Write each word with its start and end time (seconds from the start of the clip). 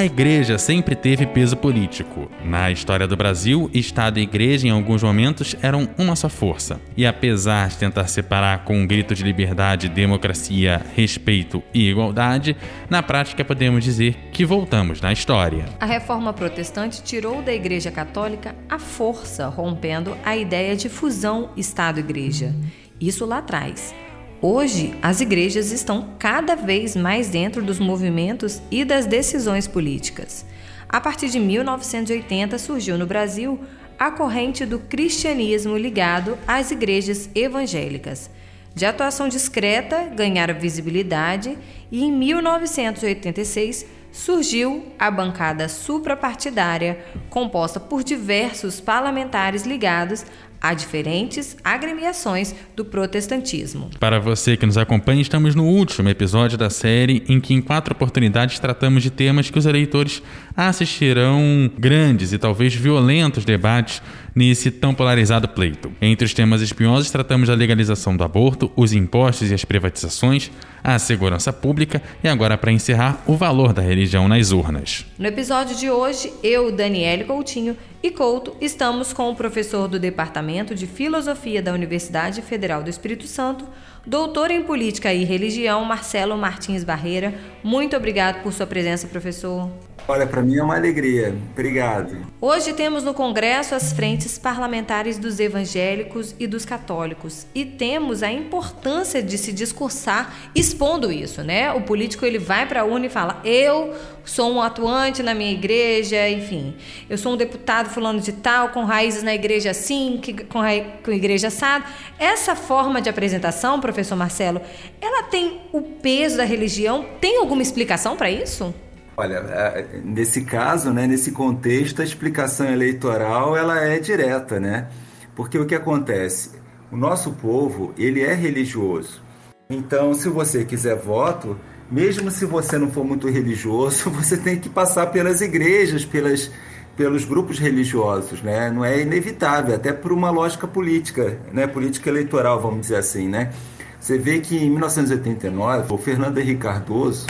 A 0.00 0.04
igreja 0.06 0.56
sempre 0.56 0.96
teve 0.96 1.26
peso 1.26 1.54
político. 1.58 2.30
Na 2.42 2.70
história 2.70 3.06
do 3.06 3.18
Brasil, 3.18 3.70
Estado 3.74 4.18
e 4.18 4.22
igreja 4.22 4.66
em 4.66 4.70
alguns 4.70 5.02
momentos 5.02 5.54
eram 5.60 5.90
uma 5.98 6.16
só 6.16 6.26
força. 6.26 6.80
E 6.96 7.04
apesar 7.04 7.68
de 7.68 7.76
tentar 7.76 8.06
separar 8.06 8.64
com 8.64 8.78
um 8.78 8.86
grito 8.86 9.14
de 9.14 9.22
liberdade, 9.22 9.90
democracia, 9.90 10.80
respeito 10.96 11.62
e 11.74 11.90
igualdade, 11.90 12.56
na 12.88 13.02
prática 13.02 13.44
podemos 13.44 13.84
dizer 13.84 14.16
que 14.32 14.42
voltamos 14.42 15.02
na 15.02 15.12
história. 15.12 15.66
A 15.78 15.84
reforma 15.84 16.32
protestante 16.32 17.02
tirou 17.02 17.42
da 17.42 17.52
Igreja 17.52 17.90
Católica 17.90 18.54
a 18.70 18.78
força, 18.78 19.48
rompendo 19.48 20.16
a 20.24 20.34
ideia 20.34 20.74
de 20.74 20.88
fusão 20.88 21.50
Estado-igreja. 21.58 22.54
Isso 22.98 23.26
lá 23.26 23.36
atrás. 23.36 23.94
Hoje, 24.42 24.94
as 25.02 25.20
igrejas 25.20 25.70
estão 25.70 26.14
cada 26.18 26.54
vez 26.56 26.96
mais 26.96 27.28
dentro 27.28 27.62
dos 27.62 27.78
movimentos 27.78 28.62
e 28.70 28.86
das 28.86 29.04
decisões 29.04 29.68
políticas. 29.68 30.46
A 30.88 30.98
partir 30.98 31.28
de 31.28 31.38
1980 31.38 32.56
surgiu 32.56 32.96
no 32.96 33.06
Brasil 33.06 33.60
a 33.98 34.10
corrente 34.10 34.64
do 34.64 34.78
cristianismo 34.78 35.76
ligado 35.76 36.38
às 36.48 36.70
igrejas 36.70 37.28
evangélicas. 37.34 38.30
De 38.74 38.86
atuação 38.86 39.28
discreta, 39.28 40.04
ganharam 40.16 40.58
visibilidade 40.58 41.58
e 41.92 42.02
em 42.02 42.10
1986 42.10 43.84
surgiu 44.10 44.86
a 44.98 45.10
bancada 45.10 45.68
suprapartidária, 45.68 47.04
composta 47.28 47.78
por 47.78 48.02
diversos 48.02 48.80
parlamentares 48.80 49.64
ligados 49.64 50.24
a 50.60 50.74
diferentes 50.74 51.56
agremiações 51.64 52.54
do 52.76 52.84
protestantismo. 52.84 53.90
Para 53.98 54.20
você 54.20 54.56
que 54.56 54.66
nos 54.66 54.76
acompanha, 54.76 55.22
estamos 55.22 55.54
no 55.54 55.64
último 55.64 56.08
episódio 56.08 56.58
da 56.58 56.68
série 56.68 57.24
em 57.28 57.40
que 57.40 57.54
em 57.54 57.62
quatro 57.62 57.94
oportunidades 57.94 58.58
tratamos 58.58 59.02
de 59.02 59.10
temas 59.10 59.48
que 59.48 59.58
os 59.58 59.66
eleitores 59.66 60.22
assistirão 60.56 61.70
grandes 61.78 62.32
e 62.32 62.38
talvez 62.38 62.74
violentos 62.74 63.44
debates 63.44 64.02
nesse 64.34 64.70
tão 64.70 64.94
polarizado 64.94 65.48
pleito. 65.48 65.92
Entre 66.00 66.24
os 66.24 66.34
temas 66.34 66.60
espinhosos, 66.60 67.10
tratamos 67.10 67.48
da 67.48 67.54
legalização 67.54 68.16
do 68.16 68.24
aborto, 68.24 68.70
os 68.76 68.92
impostos 68.92 69.50
e 69.50 69.54
as 69.54 69.64
privatizações, 69.64 70.50
a 70.82 70.98
segurança 70.98 71.52
pública 71.52 72.02
e 72.22 72.28
agora, 72.28 72.56
para 72.56 72.72
encerrar, 72.72 73.22
o 73.26 73.36
valor 73.36 73.72
da 73.72 73.82
religião 73.82 74.28
nas 74.28 74.50
urnas. 74.50 75.06
No 75.18 75.26
episódio 75.26 75.76
de 75.76 75.90
hoje, 75.90 76.32
eu, 76.42 76.72
Daniele 76.72 77.24
Coutinho 77.24 77.76
e 78.02 78.10
Couto, 78.10 78.56
estamos 78.60 79.12
com 79.12 79.30
o 79.30 79.36
professor 79.36 79.86
do 79.86 79.98
Departamento 79.98 80.74
de 80.74 80.86
Filosofia 80.86 81.62
da 81.62 81.72
Universidade 81.72 82.40
Federal 82.40 82.82
do 82.82 82.88
Espírito 82.88 83.26
Santo, 83.26 83.66
doutor 84.06 84.50
em 84.50 84.62
Política 84.62 85.12
e 85.12 85.24
Religião, 85.24 85.84
Marcelo 85.84 86.36
Martins 86.36 86.84
Barreira. 86.84 87.34
Muito 87.62 87.96
obrigado 87.96 88.42
por 88.42 88.52
sua 88.52 88.66
presença, 88.66 89.06
professor. 89.06 89.70
Olha, 90.10 90.26
para 90.26 90.42
mim 90.42 90.56
é 90.56 90.62
uma 90.62 90.74
alegria. 90.74 91.36
Obrigado. 91.52 92.16
Hoje 92.40 92.72
temos 92.72 93.04
no 93.04 93.14
Congresso 93.14 93.76
as 93.76 93.92
frentes 93.92 94.38
parlamentares 94.38 95.18
dos 95.18 95.38
evangélicos 95.38 96.34
e 96.36 96.48
dos 96.48 96.64
católicos 96.64 97.46
e 97.54 97.64
temos 97.64 98.22
a 98.22 98.32
importância 98.32 99.22
de 99.22 99.38
se 99.38 99.52
discursar 99.52 100.34
expondo 100.52 101.12
isso, 101.12 101.42
né? 101.44 101.70
O 101.72 101.82
político 101.82 102.26
ele 102.26 102.38
vai 102.38 102.66
para 102.66 102.80
a 102.80 102.84
urna 102.84 103.06
e 103.06 103.08
fala: 103.08 103.40
"Eu 103.44 103.94
sou 104.24 104.50
um 104.52 104.60
atuante 104.60 105.22
na 105.22 105.32
minha 105.32 105.52
igreja, 105.52 106.28
enfim, 106.28 106.74
eu 107.08 107.16
sou 107.16 107.34
um 107.34 107.36
deputado 107.36 107.88
fulano 107.90 108.20
de 108.20 108.32
tal 108.32 108.70
com 108.70 108.84
raízes 108.84 109.22
na 109.22 109.34
igreja 109.34 109.70
assim, 109.70 110.18
que, 110.20 110.32
com, 110.32 110.60
com 111.04 111.12
igreja 111.12 111.48
assado". 111.48 111.84
Essa 112.18 112.56
forma 112.56 113.00
de 113.00 113.08
apresentação, 113.08 113.80
professor 113.92 114.16
Marcelo, 114.16 114.60
ela 115.00 115.22
tem 115.24 115.62
o 115.72 115.82
peso 115.82 116.36
da 116.36 116.44
religião? 116.44 117.04
Tem 117.20 117.38
alguma 117.38 117.62
explicação 117.62 118.16
para 118.16 118.30
isso? 118.30 118.74
Olha, 119.16 119.86
nesse 120.02 120.44
caso, 120.44 120.92
né, 120.92 121.06
nesse 121.06 121.32
contexto, 121.32 122.00
a 122.00 122.04
explicação 122.04 122.66
eleitoral 122.70 123.56
ela 123.56 123.78
é 123.78 123.98
direta, 123.98 124.58
né? 124.58 124.88
Porque 125.34 125.58
o 125.58 125.66
que 125.66 125.74
acontece? 125.74 126.52
O 126.90 126.96
nosso 126.96 127.32
povo, 127.32 127.92
ele 127.98 128.22
é 128.22 128.34
religioso. 128.34 129.22
Então, 129.68 130.14
se 130.14 130.28
você 130.28 130.64
quiser 130.64 130.96
voto, 130.96 131.56
mesmo 131.90 132.30
se 132.30 132.44
você 132.44 132.78
não 132.78 132.90
for 132.90 133.04
muito 133.04 133.28
religioso, 133.28 134.08
você 134.10 134.36
tem 134.36 134.58
que 134.58 134.68
passar 134.68 135.06
pelas 135.08 135.40
igrejas, 135.40 136.04
pelas, 136.04 136.50
pelos 136.96 137.24
grupos 137.24 137.58
religiosos, 137.58 138.42
né? 138.42 138.70
Não 138.70 138.84
é 138.84 139.00
inevitável, 139.00 139.74
até 139.74 139.92
por 139.92 140.12
uma 140.12 140.30
lógica 140.30 140.66
política, 140.66 141.38
né? 141.52 141.66
Política 141.66 142.08
eleitoral, 142.08 142.60
vamos 142.60 142.80
dizer 142.80 142.96
assim, 142.96 143.28
né? 143.28 143.52
Você 144.00 144.16
vê 144.16 144.40
que 144.40 144.56
em 144.56 144.70
1989, 144.70 145.92
o 145.92 145.98
Fernando 145.98 146.38
Henrique 146.38 146.62
Cardoso, 146.62 147.26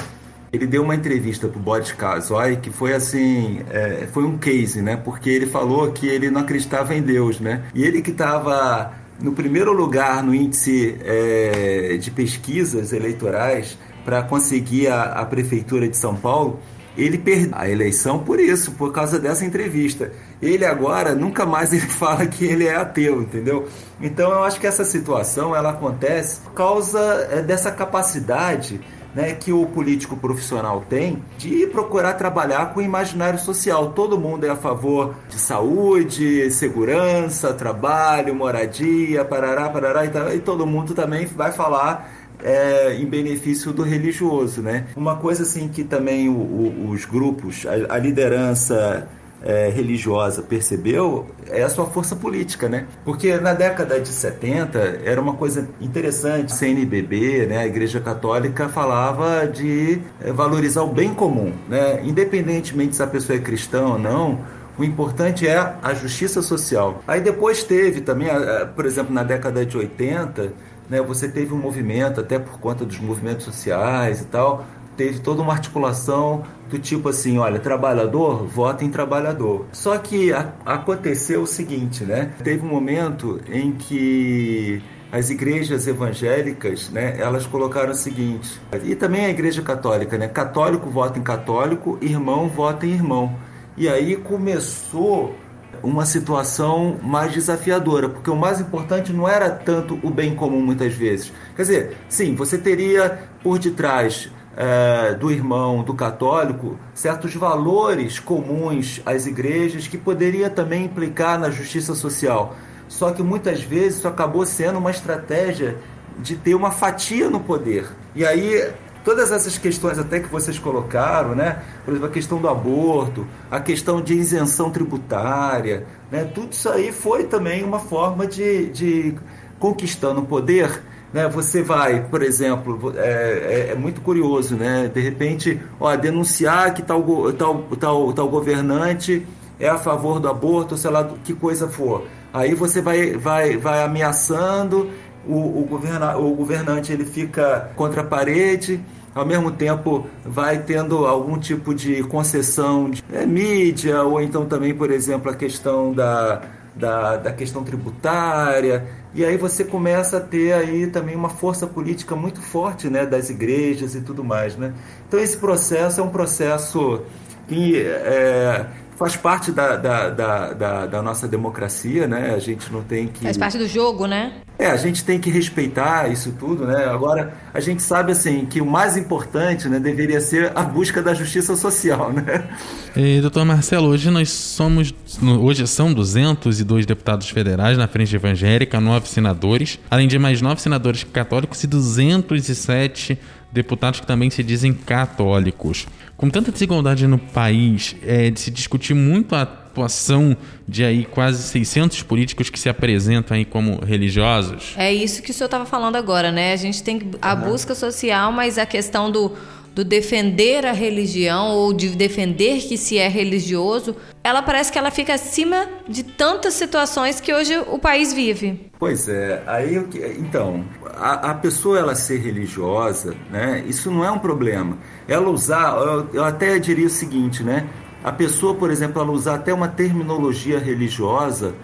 ele 0.53 0.66
deu 0.66 0.82
uma 0.82 0.94
entrevista 0.94 1.48
para 1.48 1.58
o 1.58 1.62
Boris 1.62 1.92
Casoy 1.92 2.56
que 2.56 2.70
foi 2.70 2.94
assim, 2.94 3.60
é, 3.70 4.08
foi 4.12 4.25
um 4.25 4.38
case, 4.38 4.80
né? 4.80 4.97
Porque 4.97 5.28
ele 5.28 5.47
falou 5.47 5.91
que 5.92 6.06
ele 6.06 6.30
não 6.30 6.41
acreditava 6.41 6.94
em 6.94 7.03
Deus, 7.03 7.41
né? 7.41 7.64
E 7.75 7.84
ele 7.84 8.00
que 8.00 8.10
estava 8.10 8.92
no 9.20 9.32
primeiro 9.32 9.72
lugar 9.72 10.22
no 10.22 10.34
índice 10.34 10.97
é, 11.04 11.97
de 12.00 12.10
pesquisas 12.10 12.92
eleitorais 12.92 13.76
para 14.04 14.22
conseguir 14.22 14.88
a, 14.88 15.03
a 15.04 15.25
prefeitura 15.25 15.88
de 15.88 15.97
São 15.97 16.16
Paulo, 16.16 16.60
ele 17.02 17.18
perdeu 17.18 17.50
a 17.52 17.68
eleição 17.68 18.20
por 18.20 18.38
isso, 18.38 18.72
por 18.72 18.92
causa 18.92 19.18
dessa 19.18 19.44
entrevista. 19.44 20.12
Ele 20.40 20.64
agora 20.64 21.14
nunca 21.14 21.46
mais 21.46 21.72
ele 21.72 21.86
fala 21.88 22.26
que 22.26 22.44
ele 22.44 22.66
é 22.66 22.76
ateu, 22.76 23.22
entendeu? 23.22 23.66
Então 24.00 24.30
eu 24.30 24.42
acho 24.42 24.60
que 24.60 24.66
essa 24.66 24.84
situação 24.84 25.54
ela 25.54 25.70
acontece 25.70 26.40
por 26.40 26.52
causa 26.52 27.00
é, 27.30 27.42
dessa 27.42 27.70
capacidade 27.70 28.80
né, 29.14 29.32
que 29.32 29.52
o 29.52 29.66
político 29.66 30.16
profissional 30.16 30.84
tem 30.88 31.22
de 31.36 31.66
procurar 31.66 32.14
trabalhar 32.14 32.72
com 32.72 32.80
o 32.80 32.82
imaginário 32.82 33.38
social. 33.38 33.92
Todo 33.92 34.18
mundo 34.18 34.44
é 34.44 34.50
a 34.50 34.56
favor 34.56 35.14
de 35.28 35.38
saúde, 35.38 36.50
segurança, 36.50 37.52
trabalho, 37.52 38.34
moradia, 38.34 39.24
parará, 39.24 39.68
parará, 39.68 40.04
e, 40.04 40.36
e 40.36 40.40
todo 40.40 40.66
mundo 40.66 40.94
também 40.94 41.26
vai 41.26 41.52
falar 41.52 42.19
é, 42.42 42.94
em 42.94 43.06
benefício 43.06 43.72
do 43.72 43.82
religioso, 43.82 44.62
né? 44.62 44.86
Uma 44.96 45.16
coisa 45.16 45.42
assim 45.42 45.68
que 45.68 45.84
também 45.84 46.28
o, 46.28 46.32
o, 46.32 46.90
os 46.90 47.04
grupos, 47.04 47.66
a, 47.66 47.94
a 47.94 47.98
liderança 47.98 49.08
é, 49.42 49.68
religiosa 49.68 50.42
percebeu 50.42 51.26
é 51.48 51.62
a 51.62 51.68
sua 51.68 51.86
força 51.86 52.14
política, 52.14 52.68
né? 52.68 52.86
Porque 53.04 53.36
na 53.38 53.54
década 53.54 53.98
de 54.00 54.08
70 54.08 55.00
era 55.04 55.20
uma 55.20 55.34
coisa 55.34 55.68
interessante, 55.80 56.52
CNBB, 56.52 57.46
né, 57.46 57.58
a 57.58 57.66
Igreja 57.66 58.00
Católica 58.00 58.68
falava 58.68 59.46
de 59.46 60.00
é, 60.20 60.32
valorizar 60.32 60.82
o 60.82 60.92
bem 60.92 61.14
comum, 61.14 61.52
né? 61.68 62.00
Independentemente 62.04 62.96
se 62.96 63.02
a 63.02 63.06
pessoa 63.06 63.36
é 63.36 63.40
cristã 63.40 63.86
ou 63.86 63.98
não, 63.98 64.40
o 64.78 64.84
importante 64.84 65.46
é 65.46 65.74
a 65.82 65.92
justiça 65.92 66.40
social. 66.40 67.02
Aí 67.06 67.20
depois 67.20 67.62
teve 67.62 68.00
também, 68.00 68.28
por 68.74 68.86
exemplo, 68.86 69.12
na 69.12 69.22
década 69.22 69.66
de 69.66 69.76
80, 69.76 70.52
né, 70.90 71.00
você 71.00 71.28
teve 71.28 71.54
um 71.54 71.58
movimento, 71.58 72.20
até 72.20 72.38
por 72.38 72.58
conta 72.58 72.84
dos 72.84 72.98
movimentos 72.98 73.44
sociais 73.44 74.20
e 74.20 74.24
tal, 74.24 74.66
teve 74.96 75.20
toda 75.20 75.40
uma 75.40 75.52
articulação 75.52 76.42
do 76.68 76.78
tipo 76.78 77.08
assim, 77.08 77.38
olha, 77.38 77.58
trabalhador, 77.58 78.44
vota 78.44 78.84
em 78.84 78.90
trabalhador. 78.90 79.66
Só 79.72 79.96
que 79.96 80.32
a, 80.32 80.52
aconteceu 80.66 81.42
o 81.42 81.46
seguinte, 81.46 82.04
né? 82.04 82.32
Teve 82.42 82.66
um 82.66 82.68
momento 82.68 83.40
em 83.48 83.72
que 83.72 84.82
as 85.10 85.30
igrejas 85.30 85.86
evangélicas, 85.86 86.90
né, 86.90 87.16
elas 87.18 87.46
colocaram 87.46 87.90
o 87.90 87.94
seguinte, 87.94 88.60
e 88.84 88.94
também 88.94 89.24
a 89.24 89.30
igreja 89.30 89.62
católica, 89.62 90.18
né? 90.18 90.28
Católico 90.28 90.90
vota 90.90 91.18
em 91.18 91.22
católico, 91.22 91.98
irmão 92.00 92.48
vota 92.48 92.86
em 92.86 92.90
irmão. 92.90 93.34
E 93.76 93.88
aí 93.88 94.16
começou 94.16 95.34
uma 95.82 96.04
situação 96.04 96.98
mais 97.02 97.32
desafiadora, 97.32 98.09
porque 98.09 98.30
o 98.30 98.36
mais 98.36 98.60
importante 98.60 99.12
não 99.12 99.28
era 99.28 99.50
tanto 99.50 99.98
o 100.03 100.10
bem 100.10 100.34
comum 100.34 100.60
muitas 100.60 100.94
vezes. 100.94 101.32
Quer 101.56 101.62
dizer, 101.62 101.97
sim, 102.09 102.34
você 102.34 102.59
teria 102.59 103.18
por 103.42 103.59
detrás 103.59 104.30
é, 104.56 105.15
do 105.15 105.30
irmão, 105.30 105.82
do 105.82 105.94
católico, 105.94 106.78
certos 106.94 107.34
valores 107.34 108.18
comuns 108.18 109.00
às 109.06 109.27
igrejas 109.27 109.86
que 109.86 109.97
poderia 109.97 110.50
também 110.50 110.84
implicar 110.84 111.38
na 111.38 111.50
justiça 111.50 111.94
social. 111.94 112.56
Só 112.88 113.12
que 113.12 113.22
muitas 113.22 113.62
vezes 113.62 113.98
isso 113.98 114.09
acabou 114.09 114.44
sendo 114.44 114.78
uma 114.78 114.91
estratégia 114.91 115.78
de 116.18 116.36
ter 116.36 116.54
uma 116.54 116.71
fatia 116.71 117.30
no 117.30 117.41
poder. 117.41 117.86
E 118.15 118.27
aí 118.27 118.71
todas 119.04 119.32
essas 119.32 119.58
questões 119.58 119.98
até 119.98 120.20
que 120.20 120.28
vocês 120.28 120.58
colocaram, 120.58 121.34
né? 121.34 121.62
Por 121.84 121.92
exemplo, 121.92 122.08
a 122.08 122.12
questão 122.12 122.38
do 122.38 122.48
aborto, 122.48 123.26
a 123.50 123.60
questão 123.60 124.00
de 124.00 124.14
isenção 124.14 124.70
tributária, 124.70 125.86
né? 126.10 126.24
Tudo 126.24 126.52
isso 126.52 126.68
aí 126.68 126.92
foi 126.92 127.24
também 127.24 127.64
uma 127.64 127.78
forma 127.78 128.26
de, 128.26 128.66
de 128.66 129.14
conquistando 129.58 130.20
o 130.20 130.26
poder 130.26 130.82
né, 131.12 131.28
você 131.28 131.62
vai, 131.62 132.04
por 132.04 132.22
exemplo, 132.22 132.94
é, 132.97 133.68
é, 133.68 133.72
é, 133.72 133.74
muito 133.74 134.00
curioso, 134.00 134.54
né? 134.54 134.91
De 134.92 135.00
repente, 135.00 135.60
ó, 135.78 135.94
denunciar 135.96 136.72
que 136.72 136.82
tal, 136.82 137.03
tal, 137.32 137.62
tal, 137.78 138.12
tal 138.12 138.28
governante 138.28 139.26
é 139.58 139.68
a 139.68 139.76
favor 139.76 140.20
do 140.20 140.28
aborto, 140.28 140.76
sei 140.76 140.91
lá 140.91 141.08
que 141.24 141.34
coisa 141.34 141.68
for. 141.68 142.06
Aí 142.32 142.54
você 142.54 142.80
vai, 142.80 143.16
vai, 143.16 143.56
vai 143.56 143.82
ameaçando, 143.82 144.88
o, 145.26 145.62
o, 145.62 145.66
governa, 145.68 146.16
o 146.16 146.34
governante 146.34 146.92
ele 146.92 147.04
fica 147.04 147.70
contra 147.76 148.02
a 148.02 148.04
parede, 148.04 148.80
ao 149.14 149.26
mesmo 149.26 149.50
tempo 149.50 150.06
vai 150.24 150.62
tendo 150.62 151.06
algum 151.06 151.38
tipo 151.38 151.74
de 151.74 152.02
concessão 152.04 152.90
de 152.90 153.02
é, 153.12 153.26
mídia, 153.26 154.02
ou 154.02 154.20
então 154.20 154.46
também, 154.46 154.74
por 154.74 154.90
exemplo, 154.90 155.30
a 155.30 155.34
questão 155.34 155.92
da, 155.92 156.42
da, 156.74 157.16
da 157.16 157.32
questão 157.32 157.64
tributária, 157.64 158.86
e 159.12 159.24
aí 159.24 159.36
você 159.36 159.64
começa 159.64 160.18
a 160.18 160.20
ter 160.20 160.52
aí 160.52 160.86
também 160.86 161.16
uma 161.16 161.28
força 161.28 161.66
política 161.66 162.14
muito 162.14 162.40
forte 162.40 162.88
né, 162.88 163.04
das 163.04 163.28
igrejas 163.28 163.94
e 163.94 164.00
tudo 164.00 164.22
mais. 164.22 164.56
Né? 164.56 164.72
Então 165.08 165.18
esse 165.18 165.36
processo 165.36 166.00
é 166.00 166.04
um 166.04 166.10
processo 166.10 167.02
que 167.48 167.80
é, 167.80 168.66
faz 169.00 169.16
parte 169.16 169.50
da, 169.50 169.76
da, 169.76 170.10
da, 170.10 170.52
da, 170.52 170.86
da 170.86 171.02
nossa 171.02 171.26
democracia, 171.26 172.06
né? 172.06 172.34
A 172.34 172.38
gente 172.38 172.70
não 172.70 172.82
tem 172.82 173.08
que. 173.08 173.24
Faz 173.24 173.38
parte 173.38 173.56
do 173.56 173.66
jogo, 173.66 174.06
né? 174.06 174.34
É, 174.58 174.66
a 174.66 174.76
gente 174.76 175.02
tem 175.02 175.18
que 175.18 175.30
respeitar 175.30 176.12
isso 176.12 176.34
tudo, 176.38 176.66
né? 176.66 176.84
Agora, 176.84 177.32
a 177.54 177.60
gente 177.60 177.82
sabe, 177.82 178.12
assim, 178.12 178.44
que 178.44 178.60
o 178.60 178.66
mais 178.66 178.98
importante, 178.98 179.70
né, 179.70 179.80
deveria 179.80 180.20
ser 180.20 180.52
a 180.54 180.62
busca 180.62 181.02
da 181.02 181.14
justiça 181.14 181.56
social, 181.56 182.12
né? 182.12 182.47
E, 182.94 183.22
doutor 183.22 183.42
Marcelo, 183.47 183.88
hoje 183.88 184.10
nós 184.10 184.28
somos, 184.28 184.92
hoje 185.41 185.66
são 185.66 185.94
202 185.94 186.84
deputados 186.84 187.30
federais 187.30 187.78
na 187.78 187.88
frente 187.88 188.14
evangélica, 188.14 188.78
nove 188.78 189.08
senadores, 189.08 189.78
além 189.91 190.08
de 190.08 190.18
mais 190.18 190.42
nove 190.42 190.60
senadores 190.60 191.04
católicos 191.04 191.64
e 191.64 191.66
207 191.66 193.18
deputados 193.50 194.00
que 194.00 194.06
também 194.06 194.28
se 194.28 194.42
dizem 194.42 194.72
católicos. 194.74 195.86
Com 196.20 196.28
tanta 196.28 196.52
desigualdade 196.52 197.06
no 197.06 197.18
país, 197.18 197.96
é 198.06 198.28
de 198.28 198.38
se 198.38 198.50
discutir 198.50 198.92
muito 198.92 199.34
a 199.34 199.40
atuação 199.40 200.36
de 200.68 200.84
aí 200.84 201.06
quase 201.06 201.42
600 201.42 202.02
políticos 202.02 202.50
que 202.50 202.60
se 202.60 202.68
apresentam 202.68 203.34
aí 203.34 203.46
como 203.46 203.82
religiosos. 203.82 204.74
É 204.76 204.92
isso 204.92 205.22
que 205.22 205.30
o 205.30 205.34
senhor 205.34 205.46
estava 205.46 205.64
falando 205.64 205.96
agora, 205.96 206.30
né? 206.30 206.52
A 206.52 206.56
gente 206.56 206.82
tem 206.82 207.10
a 207.22 207.34
busca 207.34 207.74
social, 207.74 208.30
mas 208.32 208.58
a 208.58 208.66
questão 208.66 209.10
do 209.10 209.32
do 209.74 209.84
defender 209.84 210.66
a 210.66 210.72
religião 210.72 211.52
ou 211.52 211.72
de 211.72 211.90
defender 211.90 212.60
que 212.60 212.76
se 212.76 212.98
é 212.98 213.08
religioso, 213.08 213.94
ela 214.22 214.42
parece 214.42 214.70
que 214.70 214.76
ela 214.76 214.90
fica 214.90 215.14
acima 215.14 215.68
de 215.88 216.02
tantas 216.02 216.54
situações 216.54 217.20
que 217.20 217.32
hoje 217.32 217.56
o 217.68 217.78
país 217.78 218.12
vive. 218.12 218.69
Pois 218.80 219.10
é, 219.10 219.42
aí 219.47 219.77
então 220.18 220.65
a, 220.97 221.32
a 221.32 221.34
pessoa 221.34 221.78
ela 221.78 221.94
ser 221.94 222.16
religiosa, 222.16 223.15
né? 223.30 223.62
Isso 223.68 223.91
não 223.91 224.03
é 224.03 224.10
um 224.10 224.18
problema. 224.18 224.78
Ela 225.06 225.28
usar, 225.28 225.77
eu, 225.77 226.09
eu 226.15 226.24
até 226.24 226.59
diria 226.59 226.86
o 226.86 226.91
seguinte, 226.91 227.42
né? 227.42 227.68
A 228.03 228.10
pessoa, 228.10 228.54
por 228.54 228.71
exemplo, 228.71 229.03
ela 229.03 229.10
usar 229.12 229.34
até 229.34 229.53
uma 229.53 229.68
terminologia 229.68 230.59
religiosa, 230.59 231.54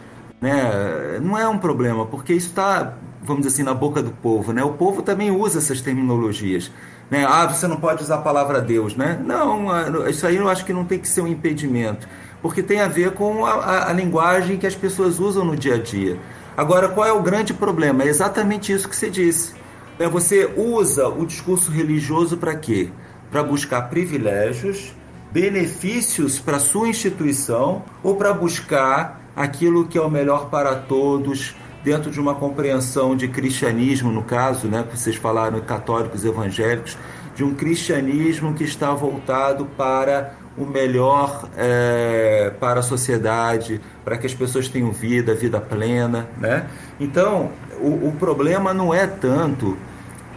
né? 0.42 1.18
Não 1.22 1.38
é 1.38 1.48
um 1.48 1.56
problema, 1.56 2.04
porque 2.04 2.34
isso 2.34 2.48
está, 2.48 2.98
vamos 3.22 3.46
dizer 3.46 3.54
assim, 3.54 3.62
na 3.62 3.72
boca 3.72 4.02
do 4.02 4.10
povo, 4.10 4.52
né? 4.52 4.62
O 4.62 4.74
povo 4.74 5.00
também 5.00 5.30
usa 5.30 5.56
essas 5.56 5.80
terminologias. 5.80 6.70
Né? 7.10 7.24
Ah, 7.24 7.46
você 7.46 7.66
não 7.66 7.76
pode 7.76 8.02
usar 8.02 8.16
a 8.16 8.18
palavra 8.18 8.60
Deus, 8.60 8.94
né? 8.94 9.18
Não, 9.24 10.06
isso 10.06 10.26
aí 10.26 10.36
eu 10.36 10.50
acho 10.50 10.66
que 10.66 10.72
não 10.72 10.84
tem 10.84 10.98
que 10.98 11.08
ser 11.08 11.22
um 11.22 11.26
impedimento, 11.26 12.06
porque 12.42 12.62
tem 12.62 12.80
a 12.80 12.88
ver 12.88 13.12
com 13.12 13.46
a, 13.46 13.52
a, 13.52 13.90
a 13.90 13.92
linguagem 13.94 14.58
que 14.58 14.66
as 14.66 14.74
pessoas 14.74 15.18
usam 15.18 15.46
no 15.46 15.56
dia 15.56 15.76
a 15.76 15.78
dia. 15.78 16.18
Agora, 16.56 16.88
qual 16.88 17.06
é 17.06 17.12
o 17.12 17.22
grande 17.22 17.52
problema? 17.52 18.02
É 18.04 18.06
exatamente 18.06 18.72
isso 18.72 18.88
que 18.88 18.96
você 18.96 19.10
disse. 19.10 19.54
É, 19.98 20.08
você 20.08 20.50
usa 20.56 21.06
o 21.08 21.26
discurso 21.26 21.70
religioso 21.70 22.36
para 22.36 22.54
quê? 22.54 22.88
Para 23.30 23.42
buscar 23.42 23.82
privilégios, 23.90 24.94
benefícios 25.30 26.38
para 26.38 26.58
sua 26.58 26.88
instituição 26.88 27.84
ou 28.02 28.14
para 28.16 28.32
buscar 28.32 29.20
aquilo 29.36 29.86
que 29.86 29.98
é 29.98 30.00
o 30.00 30.10
melhor 30.10 30.48
para 30.48 30.74
todos, 30.74 31.54
dentro 31.84 32.10
de 32.10 32.18
uma 32.18 32.34
compreensão 32.34 33.14
de 33.14 33.28
cristianismo, 33.28 34.10
no 34.10 34.22
caso, 34.22 34.66
né, 34.66 34.84
que 34.90 34.98
vocês 34.98 35.16
falaram, 35.16 35.60
católicos 35.60 36.24
evangélicos, 36.24 36.96
de 37.34 37.44
um 37.44 37.54
cristianismo 37.54 38.54
que 38.54 38.64
está 38.64 38.92
voltado 38.92 39.66
para 39.76 40.32
o 40.56 40.64
melhor 40.64 41.48
é, 41.56 42.52
para 42.58 42.80
a 42.80 42.82
sociedade, 42.82 43.80
para 44.04 44.16
que 44.16 44.26
as 44.26 44.34
pessoas 44.34 44.68
tenham 44.68 44.90
vida, 44.90 45.34
vida 45.34 45.60
plena. 45.60 46.26
Né? 46.38 46.66
Então, 46.98 47.50
o, 47.78 48.08
o 48.08 48.16
problema 48.18 48.72
não 48.72 48.92
é 48.92 49.06
tanto 49.06 49.76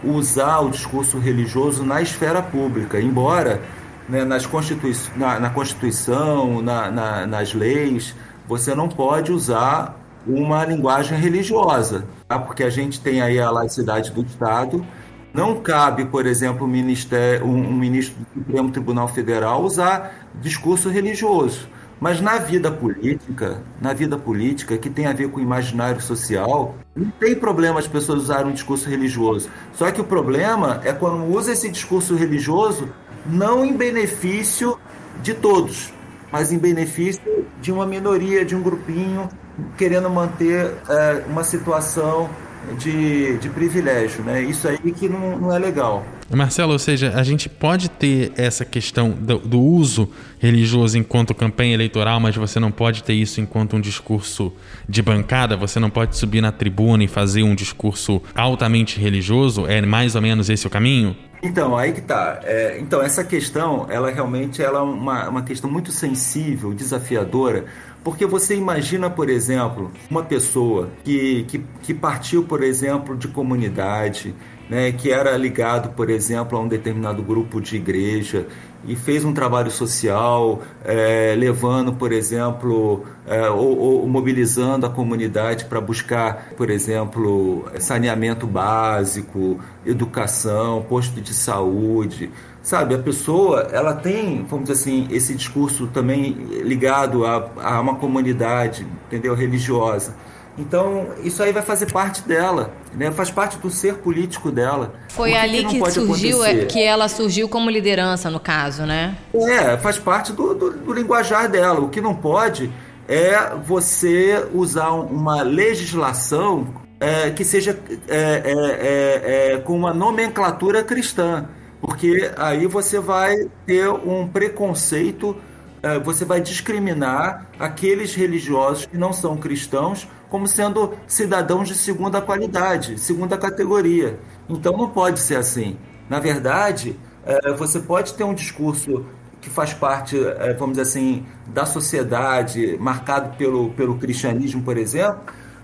usar 0.04 0.60
o 0.60 0.70
discurso 0.70 1.18
religioso 1.18 1.84
na 1.84 2.00
esfera 2.00 2.42
pública, 2.42 3.00
embora 3.00 3.60
né, 4.08 4.24
nas 4.24 4.46
Constitui 4.46 4.94
na, 5.16 5.38
na 5.38 5.50
Constituição, 5.50 6.60
na, 6.60 6.90
na, 6.90 7.26
nas 7.26 7.54
leis, 7.54 8.14
você 8.46 8.74
não 8.74 8.88
pode 8.88 9.30
usar 9.30 9.96
uma 10.26 10.64
linguagem 10.64 11.18
religiosa, 11.18 12.04
tá? 12.28 12.38
porque 12.38 12.62
a 12.62 12.70
gente 12.70 13.00
tem 13.00 13.22
aí 13.22 13.38
a 13.38 13.50
laicidade 13.50 14.10
do 14.10 14.22
Estado. 14.22 14.84
Não 15.32 15.60
cabe, 15.60 16.04
por 16.04 16.26
exemplo, 16.26 16.66
um, 16.66 16.70
ministério, 16.70 17.46
um, 17.46 17.72
ministro 17.72 18.16
do 18.34 18.40
Supremo 18.40 18.70
Tribunal 18.70 19.08
Federal 19.08 19.62
usar 19.62 20.28
discurso 20.40 20.88
religioso. 20.88 21.68
Mas 22.00 22.20
na 22.20 22.38
vida 22.38 22.72
política, 22.72 23.62
na 23.80 23.92
vida 23.92 24.16
política, 24.16 24.78
que 24.78 24.88
tem 24.88 25.06
a 25.06 25.12
ver 25.12 25.28
com 25.28 25.38
o 25.38 25.42
imaginário 25.42 26.00
social, 26.00 26.74
não 26.96 27.10
tem 27.10 27.34
problema 27.34 27.78
as 27.78 27.86
pessoas 27.86 28.22
usarem 28.22 28.46
um 28.50 28.54
discurso 28.54 28.88
religioso. 28.88 29.50
Só 29.74 29.90
que 29.90 30.00
o 30.00 30.04
problema 30.04 30.80
é 30.82 30.92
quando 30.92 31.24
usa 31.26 31.52
esse 31.52 31.68
discurso 31.68 32.16
religioso 32.16 32.88
não 33.26 33.64
em 33.64 33.76
benefício 33.76 34.78
de 35.22 35.34
todos, 35.34 35.92
mas 36.32 36.50
em 36.50 36.58
benefício 36.58 37.20
de 37.60 37.70
uma 37.70 37.84
minoria, 37.84 38.46
de 38.46 38.56
um 38.56 38.62
grupinho, 38.62 39.28
querendo 39.76 40.08
manter 40.08 40.72
é, 40.88 41.24
uma 41.28 41.44
situação 41.44 42.30
de, 42.78 43.38
de 43.38 43.48
privilégio, 43.48 44.22
né? 44.22 44.42
Isso 44.42 44.68
aí 44.68 44.78
que 44.92 45.08
não, 45.08 45.38
não 45.38 45.54
é 45.54 45.58
legal. 45.58 46.04
Marcelo, 46.34 46.72
ou 46.72 46.78
seja, 46.78 47.12
a 47.16 47.22
gente 47.24 47.48
pode 47.48 47.88
ter 47.88 48.32
essa 48.36 48.64
questão 48.64 49.10
do, 49.10 49.38
do, 49.38 49.60
uso 49.60 50.08
religioso 50.38 50.96
enquanto 50.96 51.34
campanha 51.34 51.74
eleitoral, 51.74 52.20
mas 52.20 52.36
você 52.36 52.60
não 52.60 52.70
pode 52.70 53.02
ter 53.02 53.14
isso 53.14 53.40
enquanto 53.40 53.76
um 53.76 53.80
discurso 53.80 54.52
de 54.88 55.02
bancada, 55.02 55.56
você 55.56 55.80
não 55.80 55.90
pode 55.90 56.16
subir 56.16 56.40
na 56.40 56.52
tribuna 56.52 57.02
e 57.02 57.08
fazer 57.08 57.42
um 57.42 57.54
discurso 57.54 58.22
altamente 58.34 59.00
religioso? 59.00 59.66
É 59.66 59.80
mais 59.82 60.14
ou 60.14 60.22
menos 60.22 60.48
esse 60.48 60.66
o 60.66 60.70
caminho? 60.70 61.16
Então, 61.42 61.76
aí 61.76 61.92
que 61.92 62.02
tá. 62.02 62.40
É, 62.44 62.78
então, 62.80 63.00
essa 63.00 63.24
questão, 63.24 63.86
ela 63.88 64.10
realmente 64.10 64.62
ela 64.62 64.80
é 64.80 64.82
uma, 64.82 65.28
uma 65.28 65.42
questão 65.42 65.70
muito 65.70 65.90
sensível, 65.90 66.74
desafiadora, 66.74 67.64
porque 68.02 68.26
você 68.26 68.56
imagina, 68.56 69.10
por 69.10 69.28
exemplo, 69.28 69.90
uma 70.10 70.22
pessoa 70.22 70.88
que, 71.04 71.44
que, 71.44 71.58
que 71.82 71.94
partiu, 71.94 72.44
por 72.44 72.62
exemplo, 72.62 73.16
de 73.16 73.28
comunidade, 73.28 74.34
né, 74.68 74.92
que 74.92 75.10
era 75.10 75.36
ligado, 75.36 75.90
por 75.94 76.08
exemplo, 76.08 76.56
a 76.56 76.60
um 76.60 76.68
determinado 76.68 77.22
grupo 77.22 77.60
de 77.60 77.76
igreja 77.76 78.46
e 78.84 78.96
fez 78.96 79.24
um 79.24 79.34
trabalho 79.34 79.70
social, 79.70 80.62
é, 80.84 81.34
levando, 81.36 81.92
por 81.92 82.12
exemplo, 82.12 83.04
é, 83.26 83.48
ou, 83.50 83.78
ou, 83.78 84.08
mobilizando 84.08 84.86
a 84.86 84.90
comunidade 84.90 85.66
para 85.66 85.80
buscar, 85.80 86.52
por 86.56 86.70
exemplo, 86.70 87.68
saneamento 87.78 88.46
básico, 88.46 89.60
educação, 89.84 90.82
posto 90.88 91.20
de 91.20 91.34
saúde. 91.34 92.30
Sabe, 92.62 92.94
a 92.94 92.98
pessoa, 92.98 93.68
ela 93.72 93.94
tem, 93.94 94.44
vamos 94.44 94.68
dizer 94.68 94.80
assim, 94.80 95.08
esse 95.10 95.34
discurso 95.34 95.86
também 95.86 96.32
ligado 96.62 97.24
a, 97.24 97.48
a 97.56 97.80
uma 97.80 97.94
comunidade, 97.94 98.86
entendeu, 99.06 99.34
religiosa. 99.34 100.14
Então, 100.58 101.08
isso 101.24 101.42
aí 101.42 101.52
vai 101.52 101.62
fazer 101.62 101.90
parte 101.90 102.20
dela, 102.22 102.74
né? 102.94 103.10
faz 103.10 103.30
parte 103.30 103.56
do 103.56 103.70
ser 103.70 103.94
político 103.94 104.50
dela. 104.50 104.92
Foi 105.08 105.34
ali 105.34 105.64
que, 105.64 105.80
que 105.80 105.90
surgiu, 105.90 106.44
é, 106.44 106.66
que 106.66 106.82
ela 106.82 107.08
surgiu 107.08 107.48
como 107.48 107.70
liderança, 107.70 108.28
no 108.28 108.38
caso, 108.38 108.84
né? 108.84 109.16
É, 109.32 109.78
faz 109.78 109.98
parte 109.98 110.32
do, 110.32 110.54
do, 110.54 110.70
do 110.72 110.92
linguajar 110.92 111.48
dela. 111.48 111.80
O 111.80 111.88
que 111.88 112.00
não 112.00 112.14
pode 112.14 112.70
é 113.08 113.54
você 113.64 114.46
usar 114.52 114.90
uma 114.90 115.42
legislação 115.42 116.68
é, 117.00 117.30
que 117.30 117.44
seja 117.44 117.78
é, 118.06 118.16
é, 118.16 118.52
é, 118.52 119.52
é 119.54 119.58
com 119.58 119.74
uma 119.74 119.94
nomenclatura 119.94 120.84
cristã, 120.84 121.48
porque 121.80 122.30
aí 122.36 122.66
você 122.66 122.98
vai 122.98 123.48
ter 123.64 123.88
um 123.88 124.28
preconceito, 124.28 125.36
é, 125.82 125.98
você 125.98 126.24
vai 126.24 126.40
discriminar 126.40 127.46
aqueles 127.58 128.14
religiosos 128.14 128.86
que 128.86 128.98
não 128.98 129.12
são 129.12 129.36
cristãos 129.36 130.06
como 130.28 130.46
sendo 130.46 130.94
cidadãos 131.06 131.68
de 131.68 131.74
segunda 131.74 132.20
qualidade, 132.20 132.98
segunda 133.00 133.36
categoria. 133.36 134.20
Então 134.48 134.76
não 134.76 134.90
pode 134.90 135.20
ser 135.20 135.36
assim. 135.36 135.76
Na 136.08 136.20
verdade, 136.20 136.98
é, 137.24 137.52
você 137.52 137.80
pode 137.80 138.14
ter 138.14 138.24
um 138.24 138.34
discurso 138.34 139.04
que 139.40 139.48
faz 139.48 139.72
parte, 139.72 140.18
é, 140.22 140.52
vamos 140.54 140.76
dizer 140.76 140.82
assim, 140.82 141.26
da 141.46 141.64
sociedade, 141.64 142.76
marcado 142.78 143.36
pelo, 143.36 143.70
pelo 143.70 143.96
cristianismo, 143.98 144.62
por 144.62 144.76
exemplo, 144.76 145.20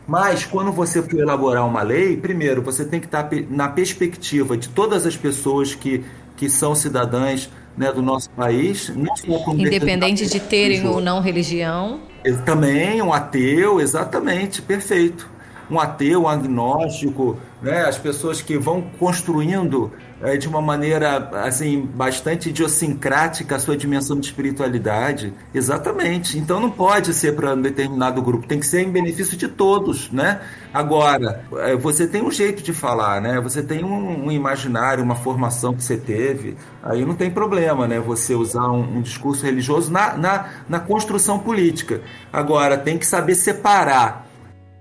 mas 0.06 0.44
quando 0.44 0.70
você 0.70 1.02
for 1.02 1.18
elaborar 1.18 1.66
uma 1.66 1.82
lei, 1.82 2.16
primeiro 2.16 2.62
você 2.62 2.84
tem 2.84 3.00
que 3.00 3.06
estar 3.06 3.28
na 3.50 3.68
perspectiva 3.68 4.56
de 4.56 4.68
todas 4.68 5.04
as 5.04 5.16
pessoas 5.16 5.75
que, 5.75 6.04
que 6.36 6.48
são 6.48 6.75
cidadãs 6.75 7.50
né, 7.76 7.92
do 7.92 8.00
nosso 8.00 8.30
país, 8.30 8.90
não 8.94 9.14
só 9.16 9.52
independente 9.52 10.26
de 10.26 10.40
terem 10.40 10.86
ou 10.86 11.00
não 11.00 11.20
religião. 11.20 12.00
Também 12.44 13.02
um 13.02 13.12
ateu, 13.12 13.80
exatamente, 13.80 14.62
perfeito. 14.62 15.28
Um 15.70 15.80
ateu, 15.80 16.22
um 16.22 16.28
agnóstico, 16.28 17.36
né, 17.60 17.84
as 17.84 17.98
pessoas 17.98 18.40
que 18.40 18.56
vão 18.56 18.82
construindo 18.98 19.92
é, 20.23 20.37
de 20.37 20.49
uma 20.49 20.62
maneira 20.62 21.30
assim 21.42 21.80
bastante 21.94 22.49
idiosincrática 22.49 23.56
a 23.56 23.58
sua 23.58 23.76
dimensão 23.76 24.18
de 24.18 24.26
espiritualidade. 24.26 25.32
Exatamente. 25.54 26.38
Então 26.38 26.58
não 26.61 26.70
pode 26.70 27.12
ser 27.12 27.35
para 27.35 27.54
um 27.54 27.61
determinado 27.61 28.23
grupo, 28.23 28.46
tem 28.46 28.58
que 28.58 28.66
ser 28.66 28.82
em 28.82 28.90
benefício 28.90 29.37
de 29.37 29.49
todos, 29.49 30.11
né? 30.11 30.40
Agora, 30.73 31.44
é, 31.58 31.76
você 31.76 32.06
tem 32.06 32.23
um 32.23 32.30
jeito 32.30 32.62
de 32.62 32.73
falar, 32.73 33.20
né? 33.20 33.40
Você 33.40 33.62
tem 33.62 33.85
um, 33.85 34.26
um 34.26 34.32
imaginário, 34.32 35.02
uma 35.02 35.16
formação 35.16 35.75
que 35.75 35.82
você 35.82 35.96
teve, 35.96 36.56
aí 36.82 37.04
não 37.04 37.14
tem 37.14 37.30
problema, 37.30 37.87
né? 37.87 37.99
Você 38.00 38.35
usar 38.35 38.68
um, 38.70 38.99
um 38.99 39.02
discurso 39.02 39.44
religioso 39.44 39.92
na, 39.92 40.16
na, 40.16 40.49
na 40.68 40.80
construção 40.80 41.38
política. 41.38 42.00
Agora, 42.32 42.76
tem 42.78 42.99
que 42.99 43.06
saber 43.06 43.35
separar 43.35 44.26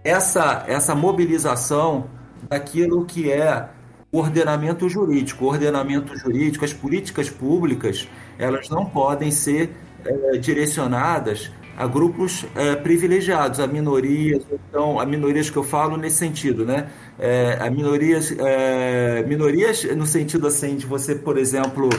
essa, 0.03 0.63
essa 0.67 0.93
mobilização 0.93 2.05
daquilo 2.49 3.05
que 3.05 3.31
é 3.31 3.69
ordenamento 4.17 4.87
jurídico. 4.89 5.45
O 5.45 5.47
ordenamento 5.47 6.17
jurídico, 6.17 6.65
as 6.65 6.73
políticas 6.73 7.29
públicas, 7.29 8.07
elas 8.37 8.69
não 8.69 8.85
podem 8.85 9.31
ser 9.31 9.71
é, 10.05 10.37
direcionadas 10.37 11.51
a 11.77 11.85
grupos 11.87 12.45
é, 12.55 12.73
privilegiados, 12.75 13.59
a 13.59 13.67
minorias, 13.67 14.45
então, 14.69 14.97
a 14.97 15.05
minorias 15.05 15.49
que 15.49 15.57
eu 15.57 15.63
falo 15.63 15.97
nesse 15.97 16.17
sentido, 16.17 16.65
né? 16.65 16.87
É, 17.19 17.57
a 17.59 17.69
minorias, 17.69 18.33
é, 18.37 19.23
minorias 19.27 19.83
no 19.95 20.05
sentido 20.05 20.47
assim 20.47 20.77
de 20.77 20.85
você, 20.85 21.15
por 21.15 21.37
exemplo, 21.37 21.89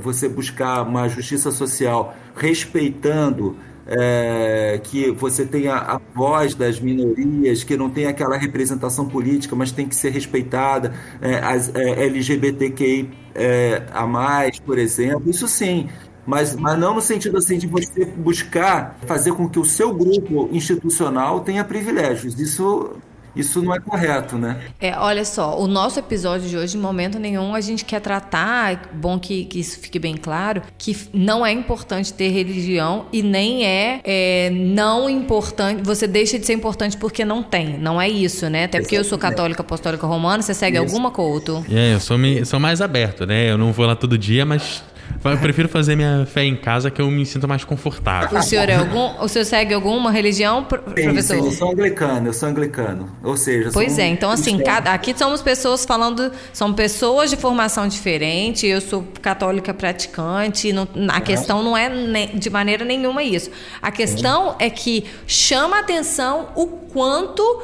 você 0.00 0.26
buscar 0.26 0.82
uma 0.82 1.06
justiça 1.06 1.50
social 1.50 2.14
respeitando 2.34 3.56
é, 3.86 4.80
que 4.82 5.10
você 5.10 5.44
tenha 5.44 5.74
a 5.74 6.00
voz 6.14 6.54
das 6.54 6.80
minorias, 6.80 7.64
que 7.64 7.76
não 7.76 7.90
tem 7.90 8.06
aquela 8.06 8.36
representação 8.36 9.08
política, 9.08 9.56
mas 9.56 9.72
tem 9.72 9.88
que 9.88 9.94
ser 9.94 10.10
respeitada, 10.10 10.94
é, 11.20 11.36
as 11.38 11.74
é, 11.74 12.04
LGBTQI 12.04 13.10
é, 13.34 13.82
a 13.92 14.06
mais, 14.06 14.58
por 14.60 14.78
exemplo, 14.78 15.28
isso 15.30 15.48
sim. 15.48 15.88
Mas, 16.24 16.54
mas 16.54 16.78
não 16.78 16.94
no 16.94 17.00
sentido 17.00 17.36
assim 17.38 17.58
de 17.58 17.66
você 17.66 18.04
buscar 18.04 18.96
fazer 19.06 19.32
com 19.32 19.48
que 19.48 19.58
o 19.58 19.64
seu 19.64 19.92
grupo 19.92 20.48
institucional 20.52 21.40
tenha 21.40 21.64
privilégios. 21.64 22.38
Isso 22.38 22.96
isso 23.34 23.62
não 23.62 23.74
é 23.74 23.80
correto, 23.80 24.36
né? 24.36 24.60
É, 24.80 24.96
olha 24.96 25.24
só, 25.24 25.58
o 25.58 25.66
nosso 25.66 25.98
episódio 25.98 26.48
de 26.48 26.56
hoje, 26.56 26.76
em 26.76 26.80
momento 26.80 27.18
nenhum, 27.18 27.54
a 27.54 27.60
gente 27.60 27.84
quer 27.84 28.00
tratar, 28.00 28.72
é 28.72 28.80
bom 28.94 29.18
que, 29.18 29.44
que 29.44 29.60
isso 29.60 29.78
fique 29.78 29.98
bem 29.98 30.16
claro, 30.16 30.62
que 30.76 30.96
não 31.12 31.44
é 31.44 31.52
importante 31.52 32.12
ter 32.12 32.28
religião 32.28 33.06
e 33.12 33.22
nem 33.22 33.64
é, 33.64 34.00
é, 34.04 34.50
não 34.50 35.08
importante, 35.08 35.82
você 35.82 36.06
deixa 36.06 36.38
de 36.38 36.46
ser 36.46 36.52
importante 36.52 36.96
porque 36.96 37.24
não 37.24 37.42
tem. 37.42 37.78
Não 37.78 38.00
é 38.00 38.08
isso, 38.08 38.48
né? 38.50 38.64
Até 38.64 38.80
porque 38.80 38.96
eu 38.96 39.04
sou 39.04 39.18
católica 39.18 39.62
apostólica 39.62 40.06
romana, 40.06 40.42
você 40.42 40.54
segue 40.54 40.76
isso. 40.76 40.84
alguma 40.84 41.10
culto? 41.10 41.64
É, 41.70 41.94
eu 41.94 42.00
sou, 42.00 42.18
me, 42.18 42.44
sou 42.44 42.60
mais 42.60 42.80
aberto, 42.80 43.26
né? 43.26 43.50
Eu 43.50 43.58
não 43.58 43.72
vou 43.72 43.86
lá 43.86 43.96
todo 43.96 44.18
dia, 44.18 44.44
mas 44.44 44.82
eu 45.30 45.38
prefiro 45.38 45.68
fazer 45.68 45.94
minha 45.94 46.26
fé 46.26 46.44
em 46.44 46.56
casa 46.56 46.90
que 46.90 47.00
eu 47.00 47.10
me 47.10 47.24
sinto 47.24 47.46
mais 47.46 47.64
confortável. 47.64 48.38
O 48.38 48.42
senhor 48.42 48.68
é 48.68 48.76
algum, 48.76 49.22
o 49.22 49.28
senhor 49.28 49.44
segue 49.44 49.74
alguma 49.74 50.10
religião, 50.10 50.64
professor? 50.64 51.36
Sim, 51.36 51.46
eu 51.46 51.52
sou 51.52 51.70
anglicano, 51.70 52.28
eu 52.28 52.32
sou 52.32 52.48
anglicano. 52.48 53.08
Ou 53.22 53.36
seja, 53.36 53.70
Pois 53.72 53.98
é, 53.98 54.06
então 54.06 54.30
assim, 54.30 54.58
cada, 54.58 54.92
aqui 54.92 55.14
somos 55.16 55.42
pessoas 55.42 55.84
falando, 55.84 56.32
são 56.52 56.72
pessoas 56.72 57.30
de 57.30 57.36
formação 57.36 57.86
diferente, 57.86 58.66
eu 58.66 58.80
sou 58.80 59.06
católica 59.20 59.72
praticante, 59.72 60.72
não, 60.72 60.88
a 61.08 61.20
questão 61.20 61.62
não 61.62 61.76
é 61.76 61.88
de 62.34 62.50
maneira 62.50 62.84
nenhuma 62.84 63.22
isso. 63.22 63.50
A 63.80 63.90
questão 63.90 64.56
é 64.58 64.68
que 64.68 65.04
chama 65.26 65.78
atenção 65.78 66.48
o 66.54 66.66
quanto 66.66 67.62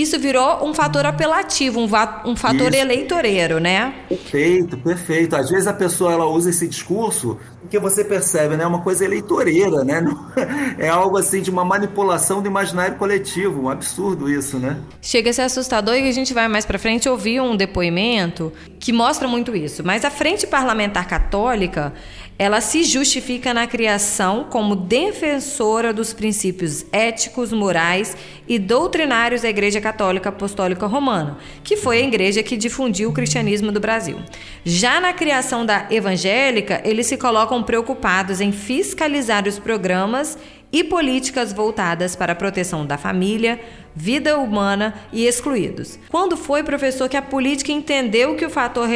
isso 0.00 0.18
virou 0.18 0.66
um 0.66 0.74
fator 0.74 1.06
apelativo, 1.06 1.80
um, 1.80 1.88
um 2.24 2.36
fator 2.36 2.72
isso. 2.72 2.82
eleitoreiro, 2.82 3.58
né? 3.58 3.94
Perfeito, 4.08 4.76
perfeito. 4.76 5.34
Às 5.34 5.50
vezes 5.50 5.66
a 5.66 5.72
pessoa 5.72 6.12
ela 6.12 6.26
usa 6.26 6.50
esse 6.50 6.68
discurso 6.68 7.38
porque 7.66 7.78
você 7.78 8.04
percebe, 8.04 8.56
né? 8.56 8.64
É 8.64 8.66
uma 8.66 8.80
coisa 8.80 9.04
eleitoreira, 9.04 9.84
né? 9.84 10.04
É 10.78 10.88
algo 10.88 11.16
assim 11.16 11.40
de 11.40 11.50
uma 11.50 11.64
manipulação 11.64 12.42
do 12.42 12.48
imaginário 12.48 12.96
coletivo. 12.96 13.62
Um 13.62 13.68
absurdo 13.68 14.30
isso, 14.30 14.58
né? 14.58 14.78
Chega 15.00 15.30
a 15.30 15.32
ser 15.32 15.42
assustador 15.42 15.94
e 15.94 16.08
a 16.08 16.12
gente 16.12 16.34
vai 16.34 16.46
mais 16.48 16.66
para 16.66 16.78
frente 16.78 17.08
ouvir 17.08 17.40
um 17.40 17.56
depoimento 17.56 18.52
que 18.78 18.92
mostra 18.92 19.26
muito 19.26 19.56
isso. 19.56 19.82
Mas 19.84 20.04
a 20.04 20.10
Frente 20.10 20.46
Parlamentar 20.46 21.08
Católica 21.08 21.92
ela 22.38 22.60
se 22.60 22.84
justifica 22.84 23.54
na 23.54 23.66
criação 23.66 24.44
como 24.50 24.76
defensora 24.76 25.92
dos 25.92 26.12
princípios 26.12 26.84
éticos, 26.92 27.52
morais 27.52 28.16
e 28.46 28.58
doutrinários 28.58 29.42
da 29.42 29.48
Igreja 29.48 29.80
Católica 29.80 30.28
Apostólica 30.28 30.86
Romana, 30.86 31.38
que 31.64 31.76
foi 31.76 31.98
a 31.98 32.06
igreja 32.06 32.42
que 32.42 32.56
difundiu 32.56 33.08
o 33.08 33.12
cristianismo 33.12 33.72
do 33.72 33.80
Brasil. 33.80 34.18
Já 34.64 35.00
na 35.00 35.12
criação 35.12 35.64
da 35.64 35.86
evangélica, 35.90 36.82
eles 36.84 37.06
se 37.06 37.16
colocam 37.16 37.62
preocupados 37.62 38.40
em 38.40 38.52
fiscalizar 38.52 39.48
os 39.48 39.58
programas 39.58 40.36
e 40.72 40.84
políticas 40.84 41.52
voltadas 41.52 42.16
para 42.16 42.32
a 42.32 42.36
proteção 42.36 42.84
da 42.84 42.98
família, 42.98 43.58
vida 43.94 44.36
humana 44.36 44.94
e 45.12 45.26
excluídos. 45.26 45.98
Quando 46.10 46.36
foi, 46.36 46.62
professor, 46.62 47.08
que 47.08 47.16
a 47.16 47.22
política 47.22 47.72
entendeu 47.72 48.34
que 48.34 48.44
o 48.44 48.50
fator 48.50 48.86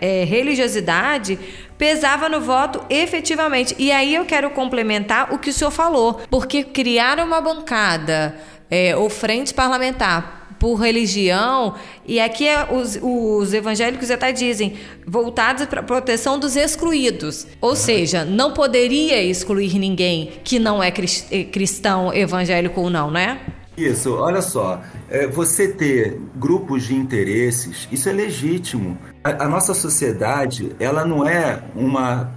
é, 0.00 0.24
religiosidade 0.24 1.38
pesava 1.80 2.28
no 2.28 2.42
voto 2.42 2.84
efetivamente? 2.90 3.74
E 3.78 3.90
aí 3.90 4.14
eu 4.14 4.26
quero 4.26 4.50
complementar 4.50 5.32
o 5.32 5.38
que 5.38 5.48
o 5.48 5.52
senhor 5.52 5.70
falou, 5.70 6.20
porque 6.30 6.62
criar 6.62 7.18
uma 7.18 7.40
bancada 7.40 8.36
é, 8.70 8.94
ou 8.94 9.08
frente 9.08 9.54
parlamentar 9.54 10.38
por 10.58 10.74
religião, 10.74 11.74
e 12.04 12.20
aqui 12.20 12.46
é 12.46 12.68
os, 12.70 12.98
os 13.00 13.54
evangélicos 13.54 14.10
até 14.10 14.30
dizem, 14.30 14.74
voltados 15.06 15.64
para 15.64 15.80
a 15.80 15.82
proteção 15.82 16.38
dos 16.38 16.54
excluídos. 16.54 17.46
Ou 17.62 17.74
seja, 17.74 18.26
não 18.26 18.52
poderia 18.52 19.22
excluir 19.22 19.78
ninguém 19.78 20.32
que 20.44 20.58
não 20.58 20.82
é 20.82 20.88
eh, 21.30 21.44
cristão, 21.44 22.12
evangélico 22.12 22.78
ou 22.78 22.90
não, 22.90 23.10
né? 23.10 23.40
Isso, 23.76 24.14
olha 24.14 24.42
só, 24.42 24.82
é, 25.08 25.26
você 25.26 25.68
ter 25.68 26.20
grupos 26.36 26.84
de 26.84 26.94
interesses, 26.94 27.88
isso 27.90 28.08
é 28.08 28.12
legítimo. 28.12 28.98
A, 29.22 29.44
a, 29.44 29.48
nossa 29.48 29.72
sociedade, 29.72 30.72
ela 30.78 31.04
não 31.04 31.26
é 31.26 31.62
uma, 31.74 32.30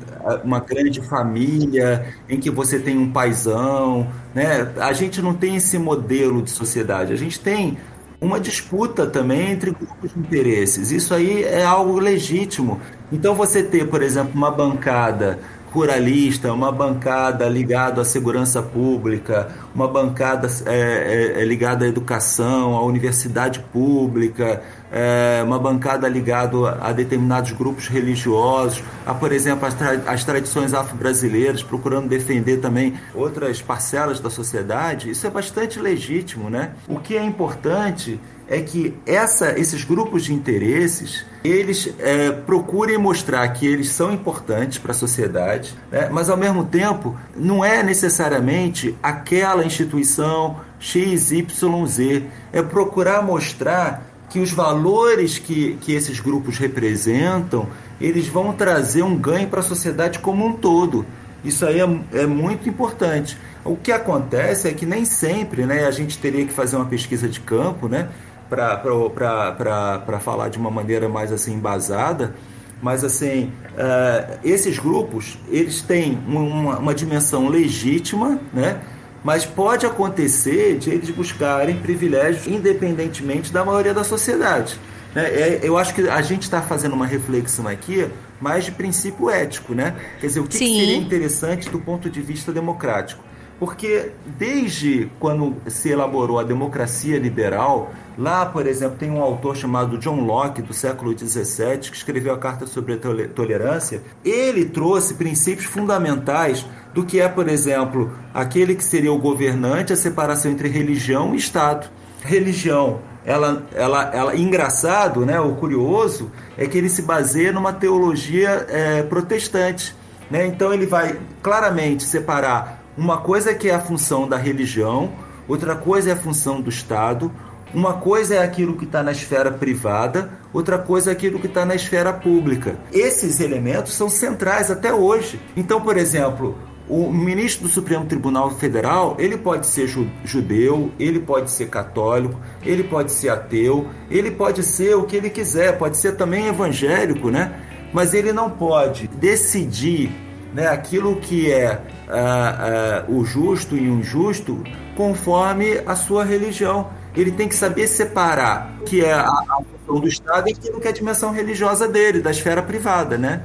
uma 0.43 0.59
grande 0.59 1.01
família 1.01 2.13
em 2.29 2.39
que 2.39 2.49
você 2.49 2.79
tem 2.79 2.97
um 2.97 3.11
paizão, 3.11 4.07
né? 4.33 4.71
A 4.77 4.93
gente 4.93 5.21
não 5.21 5.33
tem 5.33 5.55
esse 5.55 5.77
modelo 5.77 6.41
de 6.41 6.51
sociedade. 6.51 7.11
A 7.11 7.17
gente 7.17 7.39
tem 7.39 7.77
uma 8.21 8.39
disputa 8.39 9.05
também 9.05 9.51
entre 9.51 9.71
grupos 9.71 10.13
de 10.13 10.19
interesses. 10.19 10.91
Isso 10.91 11.13
aí 11.13 11.43
é 11.43 11.63
algo 11.63 11.99
legítimo. 11.99 12.79
Então 13.11 13.35
você 13.35 13.61
ter, 13.61 13.87
por 13.89 14.01
exemplo, 14.01 14.31
uma 14.33 14.49
bancada 14.49 15.39
ruralista, 15.74 16.53
uma 16.53 16.72
bancada 16.72 17.50
ligada 17.50 18.01
à 18.01 18.06
segurança 18.06 18.62
pública, 18.62 19.50
uma 19.74 19.88
bancada 19.88 20.48
é, 20.68 21.34
é, 21.38 21.42
é 21.42 21.46
ligada 21.46 21.84
à 21.84 21.88
educação, 21.88 22.75
à 22.75 22.86
universidade 22.86 23.60
pública, 23.60 24.62
é, 24.92 25.42
uma 25.44 25.58
bancada 25.58 26.08
ligada 26.08 26.77
a 26.80 26.92
determinados 26.92 27.51
grupos 27.53 27.88
religiosos, 27.88 28.84
a, 29.03 29.15
por 29.15 29.32
exemplo, 29.32 29.65
as, 29.65 29.74
tra 29.74 30.00
as 30.06 30.24
tradições 30.24 30.75
afro-brasileiras, 30.75 31.63
procurando 31.63 32.08
defender 32.08 32.58
também 32.58 32.94
outras 33.15 33.60
parcelas 33.60 34.20
da 34.20 34.30
sociedade, 34.30 35.10
isso 35.10 35.25
é 35.25 35.30
bastante 35.32 35.80
legítimo, 35.80 36.51
né? 36.51 36.74
O 36.88 37.00
que 37.00 37.18
é 37.18 37.24
importante 37.24 38.20
é 38.47 38.62
que 38.62 38.93
essa, 39.05 39.57
esses 39.57 39.83
grupos 39.83 40.25
de 40.25 40.33
interesses 40.33 41.25
eles 41.43 41.93
é, 42.00 42.31
procurem 42.31 42.97
mostrar 42.97 43.47
que 43.50 43.65
eles 43.65 43.89
são 43.89 44.13
importantes 44.13 44.77
para 44.77 44.91
a 44.91 44.95
sociedade, 44.95 45.75
né? 45.91 46.09
mas 46.12 46.29
ao 46.29 46.38
mesmo 46.38 46.63
tempo 46.63 47.17
não 47.35 47.63
é 47.63 47.83
necessariamente 47.83 48.95
aquela 49.03 49.65
instituição 49.65 50.62
XYZ, 50.79 52.23
é 52.51 52.62
procurar 52.62 53.21
mostrar 53.21 54.13
que 54.29 54.39
os 54.39 54.51
valores 54.51 55.38
que, 55.38 55.77
que 55.81 55.93
esses 55.93 56.19
grupos 56.19 56.57
representam, 56.57 57.67
eles 58.01 58.27
vão 58.27 58.51
trazer 58.53 59.03
um 59.03 59.15
ganho 59.15 59.47
para 59.47 59.59
a 59.59 59.63
sociedade 59.63 60.19
como 60.19 60.45
um 60.45 60.53
todo. 60.53 61.05
Isso 61.43 61.65
aí 61.65 61.79
é, 61.79 62.00
é 62.13 62.25
muito 62.25 62.67
importante. 62.67 63.38
O 63.63 63.75
que 63.75 63.91
acontece 63.91 64.67
é 64.67 64.73
que 64.73 64.85
nem 64.85 65.05
sempre, 65.05 65.65
né, 65.65 65.85
a 65.85 65.91
gente 65.91 66.17
teria 66.17 66.45
que 66.45 66.53
fazer 66.53 66.77
uma 66.77 66.85
pesquisa 66.85 67.27
de 67.27 67.39
campo, 67.41 67.88
né, 67.88 68.09
para 68.53 70.19
falar 70.19 70.50
de 70.50 70.57
uma 70.57 70.69
maneira 70.69 71.10
mais 71.10 71.31
assim 71.31 71.53
embasada, 71.53 72.36
mas 72.81 73.03
assim 73.03 73.51
uh, 73.74 74.39
esses 74.43 74.77
grupos 74.77 75.38
eles 75.50 75.81
têm 75.81 76.19
uma, 76.27 76.77
uma, 76.79 76.93
dimensão 76.93 77.48
legítima, 77.48 78.39
né? 78.53 78.81
Mas 79.24 79.45
pode 79.45 79.86
acontecer 79.86 80.77
de 80.77 80.89
eles 80.89 81.10
buscarem 81.10 81.77
privilégios 81.77 82.45
independentemente 82.45 83.53
da 83.53 83.63
maioria 83.63 83.93
da 83.93 84.03
sociedade. 84.03 84.77
Né? 85.15 85.24
É, 85.27 85.60
eu 85.63 85.77
acho 85.77 85.93
que 85.93 86.10
a 86.10 86.22
gente 86.22 86.41
está 86.43 86.62
fazendo 86.62 86.93
uma 86.93 87.05
reflexão 87.05 87.67
aqui 87.67 88.10
mas 88.43 88.65
de 88.65 88.72
princípio 88.72 89.29
ético, 89.29 89.74
né? 89.74 89.95
Quer 90.19 90.27
dizer, 90.27 90.41
o 90.41 90.43
que, 90.43 90.57
que 90.57 90.65
seria 90.65 90.98
interessante 90.98 91.69
do 91.69 91.79
ponto 91.79 92.10
de 92.10 92.22
vista 92.22 92.51
democrático? 92.51 93.24
Porque 93.60 94.12
desde 94.25 95.10
quando 95.19 95.55
se 95.67 95.89
elaborou 95.89 96.39
a 96.39 96.43
democracia 96.43 97.17
liberal, 97.17 97.91
lá, 98.17 98.45
por 98.45 98.67
exemplo, 98.67 98.98
tem 98.98 99.10
um 99.10 99.22
autor 99.22 99.55
chamado 99.55 99.98
John 99.98 100.22
Locke, 100.22 100.62
do 100.62 100.74
século 100.74 101.17
XVII, 101.17 101.77
que 101.89 101.95
escreveu 101.95 102.33
a 102.33 102.38
Carta 102.38 102.67
sobre 102.67 102.93
a 102.93 102.98
Tolerância. 103.33 104.01
Ele 104.24 104.65
trouxe 104.65 105.13
princípios 105.13 105.65
fundamentais 105.65 106.65
do 106.93 107.05
que 107.05 107.19
é, 107.19 107.27
por 107.27 107.48
exemplo, 107.48 108.12
aquele 108.33 108.75
que 108.75 108.83
seria 108.83 109.12
o 109.12 109.17
governante, 109.17 109.93
a 109.93 109.95
separação 109.95 110.51
entre 110.51 110.67
religião 110.67 111.33
e 111.33 111.38
Estado. 111.38 111.88
Religião, 112.22 113.00
ela, 113.25 113.63
ela, 113.74 114.12
ela, 114.13 114.36
engraçado, 114.36 115.25
né? 115.25 115.39
O 115.39 115.55
curioso 115.55 116.31
é 116.57 116.67
que 116.67 116.77
ele 116.77 116.89
se 116.89 117.01
baseia 117.01 117.51
numa 117.51 117.74
teologia 117.74 118.65
é, 118.69 119.03
protestante, 119.03 119.95
né? 120.29 120.45
Então 120.45 120.74
ele 120.74 120.86
vai 120.86 121.17
claramente 121.41 122.03
separar 122.03 122.82
uma 122.97 123.17
coisa 123.17 123.51
é 123.51 123.53
que 123.53 123.69
é 123.69 123.75
a 123.75 123.79
função 123.79 124.27
da 124.27 124.38
religião, 124.38 125.12
outra 125.47 125.75
coisa 125.75 126.12
é 126.12 126.13
a 126.13 126.17
função 126.17 126.62
do 126.62 126.69
Estado, 126.69 127.31
uma 127.73 127.93
coisa 127.93 128.35
é 128.35 128.43
aquilo 128.43 128.77
que 128.77 128.85
está 128.85 129.01
na 129.01 129.12
esfera 129.12 129.51
privada, 129.51 130.29
outra 130.53 130.77
coisa 130.77 131.09
é 131.09 131.13
aquilo 131.13 131.39
que 131.39 131.47
está 131.47 131.65
na 131.65 131.73
esfera 131.73 132.13
pública. 132.13 132.77
Esses 132.91 133.39
elementos 133.39 133.95
são 133.95 134.12
centrais 134.12 134.69
até 134.69 134.93
hoje. 134.93 135.41
Então, 135.57 135.81
por 135.81 135.97
exemplo, 135.97 136.55
o 136.88 137.12
ministro 137.12 137.63
do 137.63 137.73
Supremo 137.73 138.05
Tribunal 138.05 138.51
Federal, 138.51 139.15
ele 139.17 139.38
pode 139.38 139.65
ser 139.65 139.88
judeu, 140.23 140.91
ele 141.00 141.19
pode 141.19 141.50
ser 141.50 141.69
católico, 141.69 142.39
ele 142.62 142.83
pode 142.83 143.12
ser 143.12 143.29
ateu, 143.29 143.88
ele 144.12 144.29
pode 144.29 144.62
ser 144.62 144.95
o 144.95 145.03
que 145.03 145.15
ele 145.15 145.31
quiser, 145.31 145.77
pode 145.77 145.97
ser 145.97 146.15
também 146.15 146.45
evangélico, 146.47 147.31
né? 147.31 147.59
Mas 147.91 148.13
ele 148.13 148.31
não 148.31 148.51
pode 148.51 149.07
decidir 149.07 150.12
né, 150.53 150.67
aquilo 150.67 151.15
que 151.17 151.51
é 151.51 151.81
uh, 152.07 153.12
uh, 153.12 153.19
o 153.19 153.25
justo 153.25 153.75
e 153.75 153.89
o 153.89 154.00
injusto 154.00 154.63
conforme 154.95 155.81
a 155.86 155.95
sua 155.95 156.24
religião. 156.24 156.89
Ele 157.15 157.31
tem 157.31 157.48
que 157.48 157.55
saber 157.55 157.88
separar 157.88 158.75
o 158.81 158.83
que 158.86 159.03
é 159.03 159.13
a, 159.13 159.27
a 159.27 159.62
função 159.63 160.00
do 160.00 160.07
Estado 160.07 160.50
e 160.50 160.53
aquilo 160.53 160.79
que 160.79 160.88
é 160.88 160.91
a 160.91 160.93
dimensão 160.93 161.31
religiosa 161.31 161.88
dele, 161.88 162.22
da 162.22 162.31
esfera 162.31 162.62
privada, 162.62 163.17
né? 163.17 163.43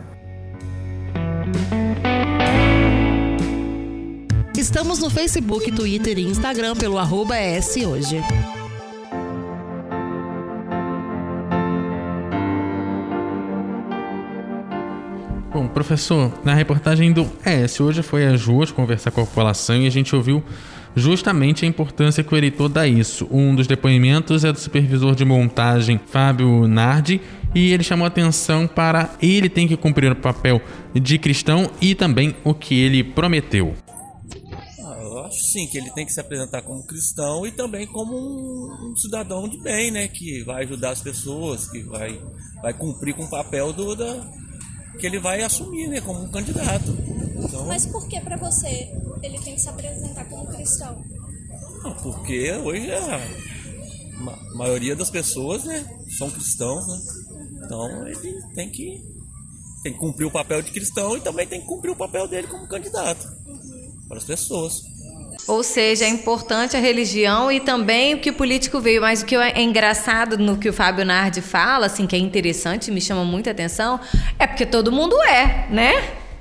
Estamos 4.56 4.98
no 4.98 5.08
Facebook, 5.08 5.70
Twitter 5.72 6.18
e 6.18 6.22
Instagram 6.28 6.74
pelo 6.74 6.98
arroba 6.98 7.36
hoje. 7.86 8.20
Professor, 15.74 16.32
na 16.44 16.54
reportagem 16.54 17.12
do 17.12 17.30
ES, 17.44 17.80
hoje 17.80 18.02
foi 18.02 18.26
às 18.26 18.44
ruas 18.44 18.70
conversar 18.70 19.10
com 19.10 19.20
a 19.20 19.26
população 19.26 19.76
e 19.76 19.86
a 19.86 19.90
gente 19.90 20.14
ouviu 20.14 20.42
justamente 20.96 21.64
a 21.64 21.68
importância 21.68 22.24
que 22.24 22.34
o 22.34 22.36
eleitor 22.36 22.68
dá 22.68 22.86
isso. 22.86 23.28
Um 23.30 23.54
dos 23.54 23.66
depoimentos 23.66 24.44
é 24.44 24.52
do 24.52 24.58
supervisor 24.58 25.14
de 25.14 25.24
montagem 25.24 26.00
Fábio 26.06 26.66
Nardi 26.66 27.20
e 27.54 27.72
ele 27.72 27.84
chamou 27.84 28.06
atenção 28.06 28.66
para 28.66 29.16
ele 29.22 29.48
tem 29.48 29.68
que 29.68 29.76
cumprir 29.76 30.10
o 30.10 30.16
papel 30.16 30.60
de 30.94 31.18
cristão 31.18 31.70
e 31.80 31.94
também 31.94 32.34
o 32.44 32.52
que 32.54 32.78
ele 32.78 33.04
prometeu. 33.04 33.74
Ah, 34.84 34.98
eu 35.00 35.18
acho 35.20 35.38
sim 35.52 35.66
que 35.68 35.78
ele 35.78 35.90
tem 35.90 36.04
que 36.04 36.12
se 36.12 36.20
apresentar 36.20 36.62
como 36.62 36.86
cristão 36.86 37.46
e 37.46 37.52
também 37.52 37.86
como 37.86 38.16
um, 38.16 38.90
um 38.90 38.96
cidadão 38.96 39.48
de 39.48 39.62
bem, 39.62 39.90
né, 39.90 40.08
que 40.08 40.42
vai 40.44 40.64
ajudar 40.64 40.90
as 40.90 41.02
pessoas, 41.02 41.70
que 41.70 41.82
vai, 41.82 42.20
vai 42.62 42.74
cumprir 42.74 43.14
com 43.14 43.24
o 43.24 43.30
papel 43.30 43.72
do, 43.72 43.94
da, 43.94 44.26
que 44.98 45.06
ele 45.06 45.18
vai 45.18 45.42
assumir, 45.42 45.88
né, 45.88 46.00
como 46.00 46.22
um 46.22 46.28
candidato. 46.28 46.96
Então, 47.38 47.66
Mas 47.66 47.86
por 47.86 48.08
que 48.08 48.20
para 48.20 48.36
você 48.36 48.90
ele 49.22 49.38
tem 49.38 49.54
que 49.54 49.60
se 49.60 49.68
apresentar 49.68 50.24
como 50.24 50.46
cristão? 50.46 51.02
porque 52.02 52.52
hoje 52.52 52.90
a 52.92 53.20
maioria 54.56 54.96
das 54.96 55.10
pessoas, 55.10 55.64
né, 55.64 55.86
são 56.18 56.30
cristãos, 56.30 56.86
né? 56.86 56.98
Então 57.64 58.06
ele 58.06 58.42
tem 58.54 58.70
que 58.70 59.00
tem 59.82 59.92
que 59.92 59.98
cumprir 59.98 60.26
o 60.26 60.30
papel 60.30 60.60
de 60.60 60.72
cristão 60.72 61.16
e 61.16 61.20
também 61.20 61.46
tem 61.46 61.60
que 61.60 61.66
cumprir 61.66 61.90
o 61.90 61.96
papel 61.96 62.26
dele 62.26 62.48
como 62.48 62.66
candidato 62.66 63.26
uhum. 63.46 64.06
para 64.08 64.18
as 64.18 64.24
pessoas. 64.24 64.82
Ou 65.48 65.62
seja, 65.62 66.04
é 66.04 66.08
importante 66.08 66.76
a 66.76 66.80
religião 66.80 67.50
e 67.50 67.58
também 67.58 68.14
o 68.14 68.20
que 68.20 68.28
o 68.28 68.34
político 68.34 68.80
veio. 68.80 69.00
Mas 69.00 69.22
o 69.22 69.26
que 69.26 69.34
é 69.34 69.62
engraçado 69.62 70.36
no 70.36 70.58
que 70.58 70.68
o 70.68 70.72
Fábio 70.74 71.06
Nardi 71.06 71.40
fala, 71.40 71.86
assim, 71.86 72.06
que 72.06 72.14
é 72.14 72.18
interessante, 72.18 72.90
me 72.90 73.00
chama 73.00 73.24
muita 73.24 73.50
atenção, 73.50 73.98
é 74.38 74.46
porque 74.46 74.66
todo 74.66 74.92
mundo 74.92 75.16
é, 75.22 75.66
né? 75.70 75.92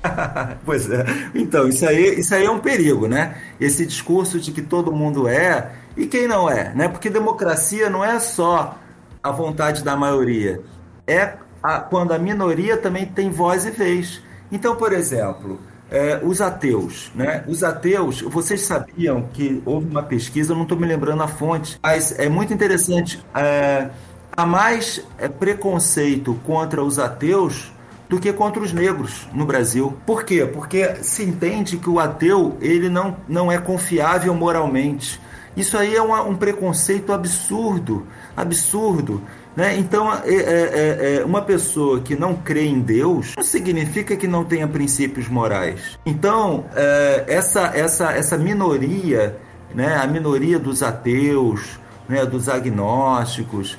pois 0.64 0.90
é. 0.90 1.06
Então, 1.34 1.66
isso 1.68 1.86
aí, 1.88 2.20
isso 2.20 2.34
aí 2.34 2.44
é 2.44 2.50
um 2.50 2.60
perigo, 2.60 3.08
né? 3.08 3.36
Esse 3.58 3.86
discurso 3.86 4.38
de 4.38 4.52
que 4.52 4.60
todo 4.60 4.92
mundo 4.92 5.26
é 5.26 5.72
e 5.96 6.06
quem 6.06 6.28
não 6.28 6.48
é, 6.48 6.74
né? 6.74 6.86
Porque 6.86 7.08
democracia 7.08 7.88
não 7.88 8.04
é 8.04 8.20
só 8.20 8.78
a 9.22 9.30
vontade 9.30 9.82
da 9.82 9.96
maioria, 9.96 10.60
é 11.06 11.34
a, 11.62 11.80
quando 11.80 12.12
a 12.12 12.18
minoria 12.18 12.76
também 12.76 13.06
tem 13.06 13.30
voz 13.30 13.64
e 13.64 13.70
vez. 13.70 14.22
Então, 14.52 14.76
por 14.76 14.92
exemplo, 14.92 15.58
é, 15.90 16.20
os 16.22 16.40
ateus, 16.40 17.10
né? 17.14 17.44
Os 17.46 17.64
ateus, 17.64 18.20
vocês 18.22 18.62
sabiam 18.62 19.22
que 19.32 19.62
houve 19.64 19.88
uma 19.88 20.02
pesquisa, 20.02 20.54
não 20.54 20.62
estou 20.62 20.78
me 20.78 20.86
lembrando 20.86 21.22
a 21.22 21.28
fonte, 21.28 21.78
mas 21.82 22.18
é 22.18 22.28
muito 22.28 22.52
interessante. 22.52 23.22
É, 23.34 23.88
há 24.36 24.46
mais 24.46 25.04
é, 25.18 25.28
preconceito 25.28 26.38
contra 26.44 26.82
os 26.82 26.98
ateus 26.98 27.72
do 28.08 28.18
que 28.18 28.32
contra 28.32 28.62
os 28.62 28.72
negros 28.72 29.28
no 29.32 29.44
Brasil. 29.44 29.96
Por 30.06 30.24
quê? 30.24 30.46
Porque 30.46 30.96
se 31.02 31.22
entende 31.22 31.76
que 31.76 31.90
o 31.90 31.98
ateu 32.00 32.56
ele 32.60 32.88
não, 32.88 33.16
não 33.28 33.52
é 33.52 33.58
confiável 33.58 34.34
moralmente. 34.34 35.20
Isso 35.56 35.76
aí 35.76 35.94
é 35.94 36.00
uma, 36.00 36.22
um 36.22 36.36
preconceito 36.36 37.12
absurdo, 37.12 38.06
absurdo. 38.36 39.22
Né? 39.58 39.76
Então, 39.76 40.14
é, 40.14 40.20
é, 40.28 40.36
é, 40.36 41.16
é, 41.16 41.24
uma 41.24 41.42
pessoa 41.42 41.98
que 41.98 42.14
não 42.14 42.36
crê 42.36 42.66
em 42.66 42.78
Deus 42.78 43.34
não 43.36 43.42
significa 43.42 44.16
que 44.16 44.28
não 44.28 44.44
tenha 44.44 44.68
princípios 44.68 45.26
morais. 45.26 45.98
Então, 46.06 46.66
é, 46.76 47.24
essa, 47.26 47.62
essa, 47.74 48.12
essa 48.12 48.38
minoria, 48.38 49.36
né? 49.74 49.96
a 49.96 50.06
minoria 50.06 50.60
dos 50.60 50.80
ateus, 50.80 51.76
né? 52.08 52.24
dos 52.24 52.48
agnósticos, 52.48 53.76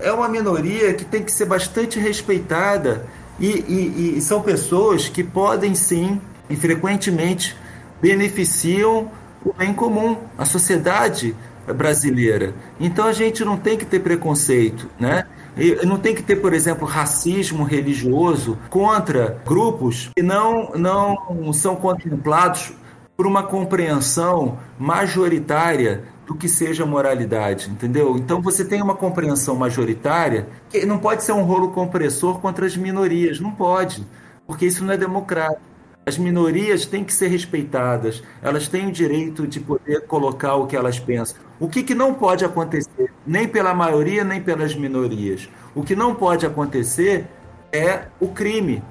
é 0.00 0.10
uma 0.10 0.28
minoria 0.28 0.92
que 0.92 1.04
tem 1.04 1.22
que 1.22 1.30
ser 1.30 1.44
bastante 1.44 2.00
respeitada 2.00 3.06
e, 3.38 3.46
e, 3.46 4.14
e 4.18 4.20
são 4.20 4.42
pessoas 4.42 5.08
que 5.08 5.22
podem 5.22 5.76
sim 5.76 6.20
e 6.50 6.56
frequentemente 6.56 7.56
beneficiam 8.00 9.08
o 9.44 9.52
bem 9.52 9.72
comum, 9.72 10.16
a 10.36 10.44
sociedade 10.44 11.36
brasileira. 11.66 12.54
Então 12.80 13.06
a 13.06 13.12
gente 13.12 13.44
não 13.44 13.56
tem 13.56 13.76
que 13.76 13.84
ter 13.84 14.00
preconceito, 14.00 14.88
né? 14.98 15.26
E 15.56 15.84
não 15.84 15.98
tem 15.98 16.14
que 16.14 16.22
ter, 16.22 16.36
por 16.36 16.54
exemplo, 16.54 16.86
racismo 16.86 17.62
religioso 17.62 18.58
contra 18.70 19.40
grupos 19.44 20.10
que 20.16 20.22
não, 20.22 20.70
não 20.74 21.52
são 21.52 21.76
contemplados 21.76 22.72
por 23.16 23.26
uma 23.26 23.42
compreensão 23.42 24.58
majoritária 24.78 26.04
do 26.26 26.34
que 26.34 26.48
seja 26.48 26.86
moralidade, 26.86 27.68
entendeu? 27.70 28.16
Então 28.16 28.40
você 28.40 28.64
tem 28.64 28.80
uma 28.80 28.94
compreensão 28.94 29.54
majoritária 29.54 30.48
que 30.70 30.86
não 30.86 30.98
pode 30.98 31.22
ser 31.22 31.32
um 31.32 31.42
rolo 31.42 31.72
compressor 31.72 32.40
contra 32.40 32.64
as 32.64 32.76
minorias, 32.76 33.38
não 33.38 33.50
pode, 33.50 34.06
porque 34.46 34.66
isso 34.66 34.84
não 34.84 34.94
é 34.94 34.96
democrático. 34.96 35.71
As 36.04 36.18
minorias 36.18 36.84
têm 36.84 37.04
que 37.04 37.14
ser 37.14 37.28
respeitadas, 37.28 38.24
elas 38.42 38.66
têm 38.66 38.88
o 38.88 38.92
direito 38.92 39.46
de 39.46 39.60
poder 39.60 40.04
colocar 40.06 40.56
o 40.56 40.66
que 40.66 40.76
elas 40.76 40.98
pensam. 40.98 41.36
O 41.60 41.68
que, 41.68 41.84
que 41.84 41.94
não 41.94 42.12
pode 42.12 42.44
acontecer, 42.44 43.12
nem 43.24 43.46
pela 43.46 43.72
maioria, 43.72 44.24
nem 44.24 44.42
pelas 44.42 44.74
minorias? 44.74 45.48
O 45.76 45.84
que 45.84 45.94
não 45.94 46.12
pode 46.12 46.44
acontecer 46.44 47.26
é 47.70 48.06
o 48.18 48.28
crime. 48.28 48.82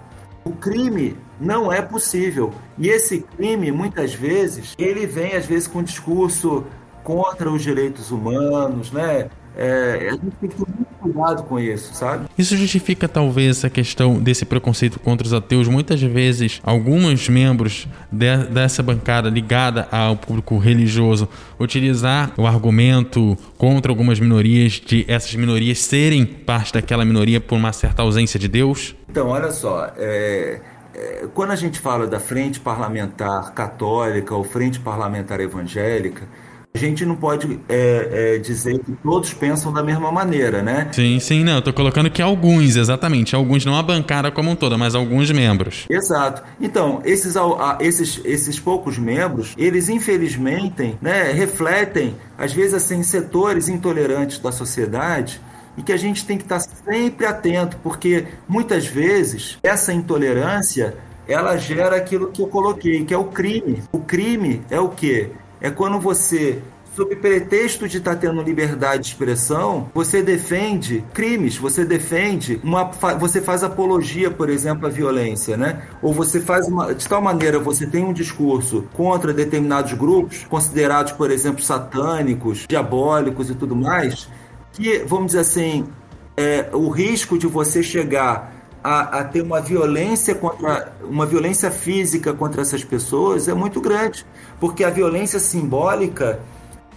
O 0.45 0.51
crime 0.51 1.17
não 1.37 1.71
é 1.71 1.81
possível. 1.81 2.53
E 2.77 2.87
esse 2.87 3.19
crime, 3.35 3.73
muitas 3.73 4.13
vezes, 4.13 4.73
ele 4.77 5.05
vem, 5.05 5.35
às 5.35 5.45
vezes, 5.45 5.67
com 5.67 5.83
discurso 5.83 6.65
contra 7.03 7.51
os 7.51 7.61
direitos 7.61 8.09
humanos, 8.09 8.89
né? 8.89 9.29
É, 9.63 10.07
a 10.09 10.11
gente 10.13 10.31
tem 10.41 10.49
que 10.49 10.55
ter 10.55 10.65
muito 10.65 10.87
cuidado 10.99 11.43
com 11.43 11.59
isso, 11.59 11.93
sabe? 11.93 12.25
Isso 12.35 12.57
justifica 12.57 13.07
talvez 13.07 13.57
essa 13.57 13.69
questão 13.69 14.19
desse 14.19 14.43
preconceito 14.43 14.99
contra 14.99 15.27
os 15.27 15.33
ateus. 15.33 15.67
Muitas 15.67 16.01
vezes, 16.01 16.59
alguns 16.63 17.29
membros 17.29 17.87
de, 18.11 18.37
dessa 18.45 18.81
bancada 18.81 19.29
ligada 19.29 19.87
ao 19.91 20.15
público 20.15 20.57
religioso 20.57 21.29
utilizar 21.59 22.31
o 22.37 22.47
argumento 22.47 23.37
contra 23.55 23.91
algumas 23.91 24.19
minorias 24.19 24.81
de 24.83 25.05
essas 25.07 25.35
minorias 25.35 25.77
serem 25.77 26.25
parte 26.25 26.73
daquela 26.73 27.05
minoria 27.05 27.39
por 27.39 27.55
uma 27.55 27.71
certa 27.71 28.01
ausência 28.01 28.39
de 28.39 28.47
Deus. 28.47 28.95
Então, 29.11 29.27
olha 29.27 29.51
só, 29.51 29.91
é, 29.95 30.59
é, 30.95 31.27
quando 31.35 31.51
a 31.51 31.55
gente 31.55 31.79
fala 31.79 32.07
da 32.07 32.19
frente 32.19 32.59
parlamentar 32.59 33.53
católica 33.53 34.33
ou 34.33 34.43
frente 34.43 34.79
parlamentar 34.79 35.39
evangélica 35.39 36.27
a 36.73 36.77
gente 36.77 37.05
não 37.05 37.15
pode 37.15 37.59
é, 37.67 38.35
é, 38.35 38.37
dizer 38.37 38.79
que 38.79 38.93
todos 39.03 39.33
pensam 39.33 39.73
da 39.73 39.83
mesma 39.83 40.11
maneira, 40.11 40.61
né? 40.61 40.87
Sim, 40.93 41.19
sim, 41.19 41.43
não. 41.43 41.55
Eu 41.55 41.61
tô 41.61 41.73
colocando 41.73 42.09
que 42.09 42.21
alguns, 42.21 42.77
exatamente. 42.77 43.35
Alguns, 43.35 43.65
não 43.65 43.75
a 43.75 43.83
bancada 43.83 44.31
como 44.31 44.51
um 44.51 44.55
todo, 44.55 44.77
mas 44.79 44.95
alguns 44.95 45.29
membros. 45.31 45.85
Exato. 45.89 46.43
Então, 46.61 47.01
esses, 47.03 47.35
esses, 47.81 48.21
esses 48.23 48.59
poucos 48.59 48.97
membros, 48.97 49.53
eles 49.57 49.89
infelizmente 49.89 50.97
né, 51.01 51.31
refletem, 51.33 52.15
às 52.37 52.53
vezes, 52.53 52.73
assim, 52.73 53.03
setores 53.03 53.67
intolerantes 53.67 54.39
da 54.39 54.51
sociedade 54.51 55.41
e 55.77 55.81
que 55.81 55.91
a 55.91 55.97
gente 55.97 56.25
tem 56.25 56.37
que 56.37 56.43
estar 56.43 56.59
sempre 56.59 57.25
atento, 57.25 57.77
porque 57.83 58.25
muitas 58.47 58.85
vezes 58.85 59.57
essa 59.61 59.93
intolerância 59.93 60.95
ela 61.27 61.55
gera 61.57 61.95
aquilo 61.95 62.31
que 62.31 62.41
eu 62.41 62.47
coloquei, 62.47 63.05
que 63.05 63.13
é 63.13 63.17
o 63.17 63.25
crime. 63.25 63.83
O 63.91 63.99
crime 63.99 64.61
é 64.69 64.79
o 64.79 64.89
quê? 64.89 65.29
É 65.61 65.69
quando 65.69 65.99
você 65.99 66.61
sob 66.95 67.15
pretexto 67.15 67.87
de 67.87 67.97
estar 67.97 68.15
tá 68.15 68.21
tendo 68.21 68.41
liberdade 68.41 69.03
de 69.03 69.09
expressão, 69.09 69.89
você 69.93 70.21
defende 70.21 71.03
crimes, 71.13 71.57
você 71.57 71.85
defende 71.85 72.59
uma, 72.63 72.83
você 73.17 73.39
faz 73.41 73.63
apologia, 73.63 74.29
por 74.29 74.49
exemplo, 74.49 74.87
à 74.87 74.89
violência, 74.89 75.55
né? 75.55 75.83
Ou 76.01 76.13
você 76.13 76.41
faz 76.41 76.67
uma, 76.67 76.93
de 76.93 77.07
tal 77.07 77.21
maneira 77.21 77.59
você 77.59 77.87
tem 77.87 78.03
um 78.03 78.11
discurso 78.11 78.85
contra 78.93 79.33
determinados 79.33 79.93
grupos 79.93 80.45
considerados, 80.49 81.13
por 81.13 81.31
exemplo, 81.31 81.63
satânicos, 81.63 82.65
diabólicos 82.67 83.49
e 83.49 83.55
tudo 83.55 83.75
mais, 83.75 84.27
que 84.73 84.99
vamos 85.05 85.27
dizer 85.27 85.39
assim, 85.39 85.87
é, 86.35 86.69
o 86.73 86.89
risco 86.89 87.37
de 87.37 87.47
você 87.47 87.81
chegar 87.81 88.60
a, 88.83 89.19
a, 89.19 89.23
ter 89.23 89.41
uma 89.41 89.61
violência 89.61 90.33
contra 90.35 90.93
uma 91.03 91.25
violência 91.25 91.69
física 91.69 92.33
contra 92.33 92.61
essas 92.61 92.83
pessoas 92.83 93.47
é 93.47 93.53
muito 93.53 93.79
grande, 93.79 94.25
porque 94.59 94.83
a 94.83 94.89
violência 94.89 95.39
simbólica 95.39 96.39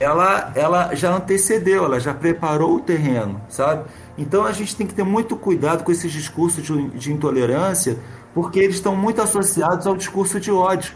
ela, 0.01 0.53
ela 0.55 0.94
já 0.94 1.14
antecedeu, 1.14 1.85
ela 1.85 2.01
já 2.01 2.12
preparou 2.12 2.77
o 2.77 2.81
terreno, 2.81 3.40
sabe? 3.49 3.85
Então 4.18 4.44
a 4.44 4.53
gente 4.53 4.75
tem 4.75 4.87
que 4.87 4.94
ter 4.94 5.05
muito 5.05 5.37
cuidado 5.37 5.85
com 5.85 5.92
esses 5.92 6.11
discursos 6.11 6.62
de, 6.64 6.90
de 6.90 7.12
intolerância, 7.12 7.99
porque 8.33 8.59
eles 8.59 8.77
estão 8.77 8.97
muito 8.97 9.23
associados 9.23 9.87
ao 9.87 9.97
discurso 9.97 10.40
de 10.40 10.51
ódio. 10.51 10.94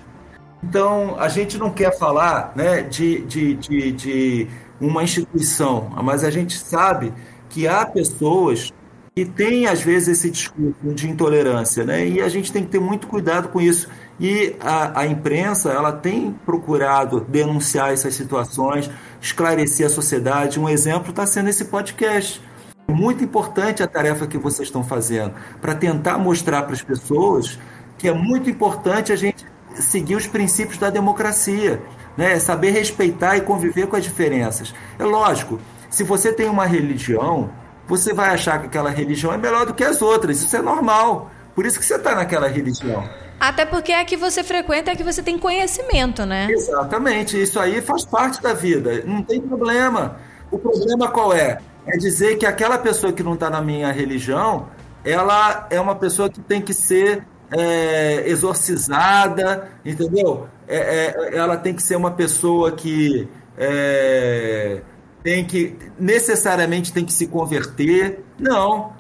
Então 0.63 1.17
a 1.19 1.29
gente 1.29 1.57
não 1.59 1.71
quer 1.71 1.97
falar 1.97 2.53
né, 2.57 2.83
de, 2.83 3.21
de, 3.23 3.55
de, 3.55 3.93
de 3.93 4.49
uma 4.81 5.03
instituição, 5.03 5.91
mas 6.03 6.25
a 6.25 6.31
gente 6.31 6.59
sabe 6.59 7.13
que 7.49 7.67
há 7.67 7.87
pessoas 7.87 8.73
que 9.19 9.25
tem 9.25 9.67
às 9.67 9.83
vezes 9.83 10.09
esse 10.09 10.31
discurso 10.31 10.95
de 10.95 11.11
intolerância, 11.11 11.83
né? 11.83 12.07
E 12.07 12.23
a 12.23 12.29
gente 12.29 12.53
tem 12.53 12.63
que 12.63 12.71
ter 12.71 12.79
muito 12.79 13.09
cuidado 13.09 13.49
com 13.49 13.61
isso. 13.61 13.89
E 14.21 14.55
a, 14.61 15.01
a 15.01 15.07
imprensa 15.09 15.71
ela 15.71 15.91
tem 15.91 16.33
procurado 16.47 17.27
denunciar 17.29 17.93
essas 17.93 18.15
situações, 18.15 18.89
esclarecer 19.21 19.87
a 19.87 19.89
sociedade. 19.89 20.61
Um 20.61 20.69
exemplo 20.69 21.11
está 21.11 21.27
sendo 21.27 21.49
esse 21.49 21.65
podcast. 21.65 22.41
Muito 22.89 23.25
importante 23.25 23.83
a 23.83 23.89
tarefa 23.89 24.25
que 24.25 24.39
vocês 24.39 24.69
estão 24.69 24.85
fazendo 24.85 25.35
para 25.61 25.75
tentar 25.75 26.17
mostrar 26.17 26.63
para 26.63 26.75
as 26.75 26.83
pessoas 26.83 27.59
que 27.99 28.07
é 28.07 28.15
muito 28.15 28.49
importante 28.49 29.13
a 29.13 29.17
gente 29.17 29.45
seguir 29.81 30.15
os 30.15 30.29
princípios 30.29 30.79
da 30.79 30.91
democracia, 30.91 31.83
né? 32.17 32.39
Saber 32.39 32.71
respeitar 32.71 33.37
e 33.37 33.41
conviver 33.41 33.89
com 33.89 33.97
as 33.97 34.05
diferenças. 34.05 34.73
É 34.97 35.03
lógico, 35.03 35.59
se 35.91 36.05
você 36.05 36.33
tem 36.33 36.49
uma 36.49 36.67
religião 36.67 37.51
você 37.89 38.13
vai 38.13 38.29
achar 38.29 38.61
que 38.61 38.67
aquela 38.67 38.91
religião 38.91 39.33
é 39.33 39.39
melhor 39.39 39.65
do 39.65 39.73
que 39.73 39.83
as 39.83 40.03
outras. 40.03 40.43
Isso 40.43 40.55
é 40.55 40.63
normal. 40.63 41.31
Por 41.55 41.65
isso 41.65 41.79
que 41.79 41.85
você 41.85 41.97
está 41.97 42.15
naquela 42.15 42.47
religião. 42.47 43.03
Até 43.41 43.65
porque 43.65 43.93
é 43.93 44.01
a 44.01 44.05
que 44.05 44.17
você 44.17 44.45
frequenta 44.45 44.91
é 44.91 44.95
a 44.95 44.97
que 44.97 45.03
você 45.03 45.23
tem 45.23 45.39
conhecimento, 45.39 46.27
né? 46.27 46.49
Exatamente. 46.51 47.41
Isso 47.41 47.59
aí 47.59 47.81
faz 47.81 48.05
parte 48.05 48.43
da 48.43 48.53
vida. 48.53 49.03
Não 49.07 49.23
tem 49.23 49.41
problema. 49.41 50.17
O 50.51 50.59
problema 50.59 51.09
qual 51.09 51.33
é? 51.33 51.59
É 51.87 51.97
dizer 51.97 52.37
que 52.37 52.45
aquela 52.45 52.77
pessoa 52.77 53.13
que 53.13 53.23
não 53.23 53.35
está 53.35 53.49
na 53.49 53.63
minha 53.63 53.91
religião, 53.91 54.69
ela 55.05 55.67
é 55.71 55.81
uma 55.81 55.95
pessoa 55.95 56.29
que 56.29 56.41
tem 56.41 56.61
que 56.61 56.75
ser 56.75 57.25
é, 57.51 58.25
exorcizada, 58.29 59.69
entendeu? 59.85 60.47
É, 60.67 60.77
é, 60.77 61.37
ela 61.37 61.57
tem 61.57 61.75
que 61.75 61.83
ser 61.83 61.97
uma 61.97 62.11
pessoa 62.11 62.73
que 62.73 63.27
é, 63.57 64.83
tem 65.23 65.45
que 65.45 65.77
necessariamente 65.99 66.93
tem 66.93 67.05
que 67.05 67.13
se 67.13 67.27
converter. 67.27 68.25
Não. 68.39 68.93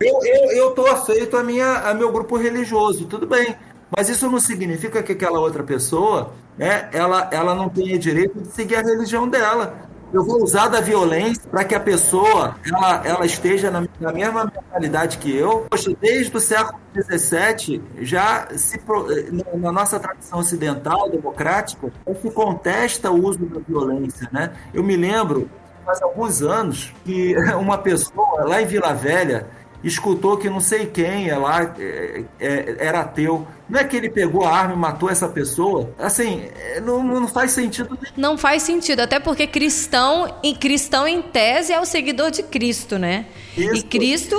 Eu 0.00 0.18
eu 0.24 0.52
eu 0.52 0.70
tô 0.72 0.86
afeito 0.86 1.36
a 1.36 1.42
minha 1.42 1.78
a 1.78 1.94
meu 1.94 2.12
grupo 2.12 2.36
religioso, 2.36 3.06
tudo 3.06 3.26
bem. 3.26 3.56
Mas 3.96 4.08
isso 4.08 4.28
não 4.28 4.40
significa 4.40 5.02
que 5.02 5.12
aquela 5.12 5.38
outra 5.38 5.62
pessoa, 5.62 6.32
né, 6.58 6.88
ela 6.92 7.28
ela 7.32 7.54
não 7.54 7.68
tenha 7.68 7.98
direito 7.98 8.40
de 8.40 8.48
seguir 8.48 8.76
a 8.76 8.82
religião 8.82 9.28
dela. 9.28 9.92
Eu 10.12 10.24
vou 10.24 10.44
usar 10.44 10.68
da 10.68 10.80
violência 10.80 11.42
para 11.50 11.64
que 11.64 11.74
a 11.74 11.80
pessoa 11.80 12.54
ela, 12.64 13.02
ela 13.04 13.26
esteja 13.26 13.68
na, 13.68 13.84
na, 13.98 14.12
mesma 14.12 14.44
mentalidade 14.44 15.18
que 15.18 15.36
eu. 15.36 15.66
Poxa, 15.68 15.90
desde 16.00 16.36
o 16.36 16.38
século 16.38 16.78
XVII, 16.94 17.82
já 18.00 18.46
se, 18.56 18.80
na 19.54 19.72
nossa 19.72 19.98
tradição 19.98 20.38
ocidental, 20.38 21.10
democrática, 21.10 21.92
se 22.22 22.30
contesta 22.30 23.10
o 23.10 23.26
uso 23.26 23.44
da 23.44 23.58
violência. 23.58 24.28
Né? 24.30 24.52
Eu 24.72 24.84
me 24.84 24.96
lembro 24.96 25.50
faz 25.84 26.02
alguns 26.02 26.42
anos 26.42 26.92
que 27.04 27.36
uma 27.58 27.78
pessoa 27.78 28.44
lá 28.44 28.60
em 28.62 28.66
Vila 28.66 28.94
Velha 28.94 29.46
escutou 29.84 30.38
que 30.38 30.48
não 30.48 30.60
sei 30.60 30.86
quem 30.86 31.28
é 31.28 31.36
lá 31.36 31.74
é, 31.78 32.24
é, 32.40 32.76
era 32.78 33.00
ateu. 33.00 33.46
Não 33.68 33.78
é 33.78 33.84
que 33.84 33.96
ele 33.96 34.08
pegou 34.08 34.44
a 34.44 34.50
arma 34.50 34.74
e 34.74 34.76
matou 34.76 35.10
essa 35.10 35.28
pessoa? 35.28 35.90
Assim, 35.98 36.48
é, 36.56 36.80
não, 36.80 37.04
não 37.04 37.28
faz 37.28 37.52
sentido. 37.52 37.98
Não 38.16 38.38
faz 38.38 38.62
sentido, 38.62 39.00
até 39.00 39.20
porque 39.20 39.46
cristão, 39.46 40.34
e 40.42 40.54
cristão 40.54 41.06
em 41.06 41.20
tese 41.20 41.72
é 41.72 41.80
o 41.80 41.84
seguidor 41.84 42.30
de 42.30 42.42
Cristo, 42.42 42.98
né? 42.98 43.26
Isso. 43.56 43.74
E 43.74 43.82
Cristo 43.82 44.36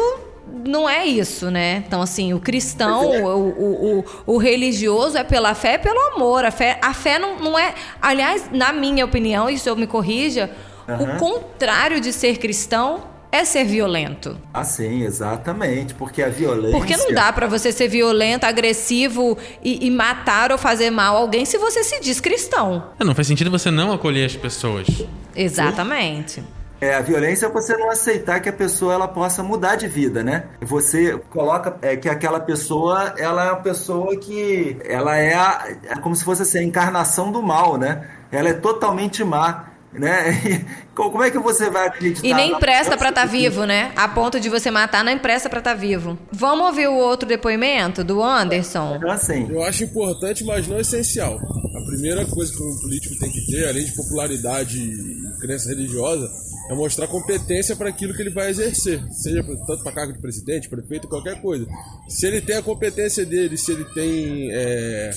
não 0.65 0.89
é 0.89 1.05
isso, 1.05 1.51
né? 1.51 1.83
Então, 1.85 2.01
assim, 2.01 2.33
o 2.33 2.39
cristão, 2.39 3.13
é. 3.13 3.21
o, 3.21 3.27
o, 3.27 3.99
o, 3.99 4.05
o, 4.25 4.37
religioso 4.37 5.17
é 5.17 5.23
pela 5.23 5.53
fé 5.53 5.75
e 5.75 5.79
pelo 5.79 5.99
amor. 6.13 6.43
A 6.43 6.51
fé, 6.51 6.79
a 6.81 6.93
fé 6.93 7.19
não, 7.19 7.39
não 7.39 7.59
é. 7.59 7.73
Aliás, 8.01 8.49
na 8.51 8.71
minha 8.71 9.05
opinião, 9.05 9.49
e 9.49 9.57
se 9.57 9.69
eu 9.69 9.75
me 9.75 9.85
corrija, 9.87 10.49
Uhum. 10.87 11.15
O 11.15 11.17
contrário 11.17 11.99
de 11.99 12.13
ser 12.13 12.37
cristão 12.37 13.03
é 13.31 13.43
ser 13.43 13.65
violento. 13.65 14.37
Ah, 14.53 14.63
sim, 14.63 15.03
exatamente. 15.03 15.93
Porque 15.93 16.23
a 16.23 16.29
violência. 16.29 16.77
Porque 16.77 16.95
não 16.95 17.13
dá 17.13 17.33
para 17.33 17.47
você 17.47 17.71
ser 17.71 17.89
violento, 17.89 18.45
agressivo 18.45 19.37
e, 19.61 19.85
e, 19.85 19.91
matar 19.91 20.51
ou 20.51 20.57
fazer 20.57 20.89
mal 20.89 21.17
a 21.17 21.19
alguém 21.19 21.43
se 21.43 21.57
você 21.57 21.83
se 21.83 21.99
diz 21.99 22.21
cristão. 22.21 22.91
É, 22.97 23.03
não 23.03 23.13
faz 23.13 23.27
sentido 23.27 23.51
você 23.51 23.69
não 23.69 23.91
acolher 23.91 24.25
as 24.25 24.35
pessoas. 24.35 24.87
Exatamente. 25.35 26.35
Sim. 26.35 26.47
É, 26.79 26.93
a 26.93 27.01
violência 27.01 27.45
é 27.45 27.49
você 27.49 27.75
não 27.77 27.89
aceitar 27.89 28.39
que 28.39 28.49
a 28.49 28.53
pessoa 28.53 28.93
ela 28.93 29.07
possa 29.07 29.41
mudar 29.41 29.75
de 29.75 29.87
vida, 29.87 30.23
né? 30.23 30.45
Você 30.61 31.17
coloca 31.29 31.77
é, 31.81 31.95
que 31.95 32.07
aquela 32.07 32.39
pessoa 32.39 33.15
ela 33.17 33.45
é 33.45 33.51
uma 33.51 33.61
pessoa 33.61 34.15
que 34.17 34.77
ela 34.83 35.15
é, 35.15 35.33
a, 35.33 35.67
é 35.83 35.95
como 35.95 36.15
se 36.15 36.23
fosse 36.23 36.43
assim, 36.43 36.59
a 36.59 36.63
encarnação 36.63 37.31
do 37.31 37.41
mal, 37.41 37.77
né? 37.77 38.07
Ela 38.31 38.49
é 38.49 38.53
totalmente 38.53 39.23
má 39.23 39.74
né? 39.93 40.65
Como 40.95 41.21
é 41.21 41.29
que 41.29 41.37
você 41.37 41.69
vai 41.69 41.87
acreditar? 41.87 42.25
E 42.25 42.33
nem 42.33 42.57
presta 42.57 42.97
para 42.97 43.09
estar 43.09 43.21
tá 43.21 43.27
vivo, 43.27 43.65
né? 43.65 43.91
A 43.95 44.07
ponto 44.07 44.39
de 44.39 44.49
você 44.49 44.71
matar, 44.71 45.03
não 45.03 45.11
empresta 45.11 45.49
para 45.49 45.59
estar 45.59 45.73
tá 45.73 45.77
vivo. 45.77 46.17
Vamos 46.31 46.67
ouvir 46.67 46.87
o 46.87 46.95
outro 46.95 47.27
depoimento 47.27 48.03
do 48.03 48.23
Anderson? 48.23 48.95
Então, 48.95 49.11
assim. 49.11 49.47
Eu 49.49 49.63
acho 49.63 49.83
importante, 49.83 50.43
mas 50.43 50.67
não 50.67 50.79
essencial. 50.79 51.35
A 51.35 51.85
primeira 51.87 52.25
coisa 52.25 52.51
que 52.51 52.63
um 52.63 52.77
político 52.81 53.15
tem 53.19 53.31
que 53.31 53.45
ter, 53.47 53.67
além 53.67 53.85
de 53.85 53.95
popularidade 53.95 54.79
e 54.79 55.39
crença 55.41 55.69
religiosa, 55.69 56.29
é 56.69 56.73
mostrar 56.73 57.07
competência 57.07 57.75
para 57.75 57.89
aquilo 57.89 58.13
que 58.13 58.21
ele 58.21 58.31
vai 58.31 58.49
exercer, 58.49 59.03
seja 59.11 59.43
tanto 59.43 59.83
para 59.83 59.91
cargo 59.91 60.13
de 60.13 60.19
presidente, 60.19 60.69
prefeito, 60.69 61.07
qualquer 61.07 61.39
coisa. 61.41 61.65
Se 62.09 62.25
ele 62.25 62.41
tem 62.41 62.57
a 62.57 62.61
competência 62.61 63.25
dele, 63.25 63.57
se 63.57 63.71
ele 63.71 63.85
tem 63.93 64.49
é, 64.51 65.11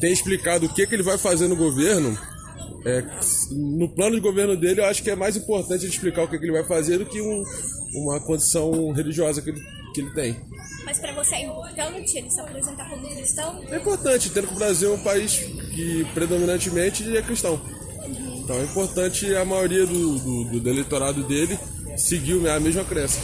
tem 0.00 0.12
explicado 0.12 0.66
o 0.66 0.68
que, 0.68 0.86
que 0.86 0.94
ele 0.94 1.02
vai 1.02 1.18
fazer 1.18 1.48
no 1.48 1.56
governo, 1.56 2.16
é, 2.84 3.04
no 3.52 3.88
plano 3.88 4.16
de 4.16 4.20
governo 4.20 4.56
dele, 4.56 4.80
eu 4.80 4.86
acho 4.86 5.02
que 5.02 5.10
é 5.10 5.16
mais 5.16 5.36
importante 5.36 5.84
ele 5.84 5.92
explicar 5.92 6.24
o 6.24 6.28
que, 6.28 6.38
que 6.38 6.44
ele 6.44 6.52
vai 6.52 6.64
fazer 6.64 6.98
do 6.98 7.06
que 7.06 7.20
um, 7.20 7.44
uma 7.94 8.20
condição 8.20 8.92
religiosa 8.92 9.42
que 9.42 9.50
ele, 9.50 9.60
que 9.94 10.00
ele 10.00 10.10
tem. 10.10 10.36
Mas 10.84 10.98
para 10.98 11.12
você 11.12 11.36
é 11.36 11.42
importante 11.42 12.18
ele 12.18 12.30
se 12.30 12.40
apresentar 12.40 12.88
como 12.88 13.08
cristão? 13.08 13.62
É 13.70 13.76
importante, 13.76 14.30
tendo 14.30 14.48
que 14.48 14.54
o 14.54 14.58
Brasil 14.58 14.92
é 14.92 14.94
um 14.94 15.02
país 15.02 15.36
que 15.74 16.04
predominantemente 16.14 17.16
é 17.16 17.22
cristão. 17.22 17.60
Então 18.42 18.56
é 18.56 18.64
importante 18.64 19.34
a 19.34 19.44
maioria 19.44 19.86
do, 19.86 20.18
do, 20.18 20.60
do 20.60 20.68
eleitorado 20.68 21.22
dele 21.24 21.58
seguir 21.96 22.48
a 22.48 22.58
mesma 22.58 22.84
crença. 22.84 23.20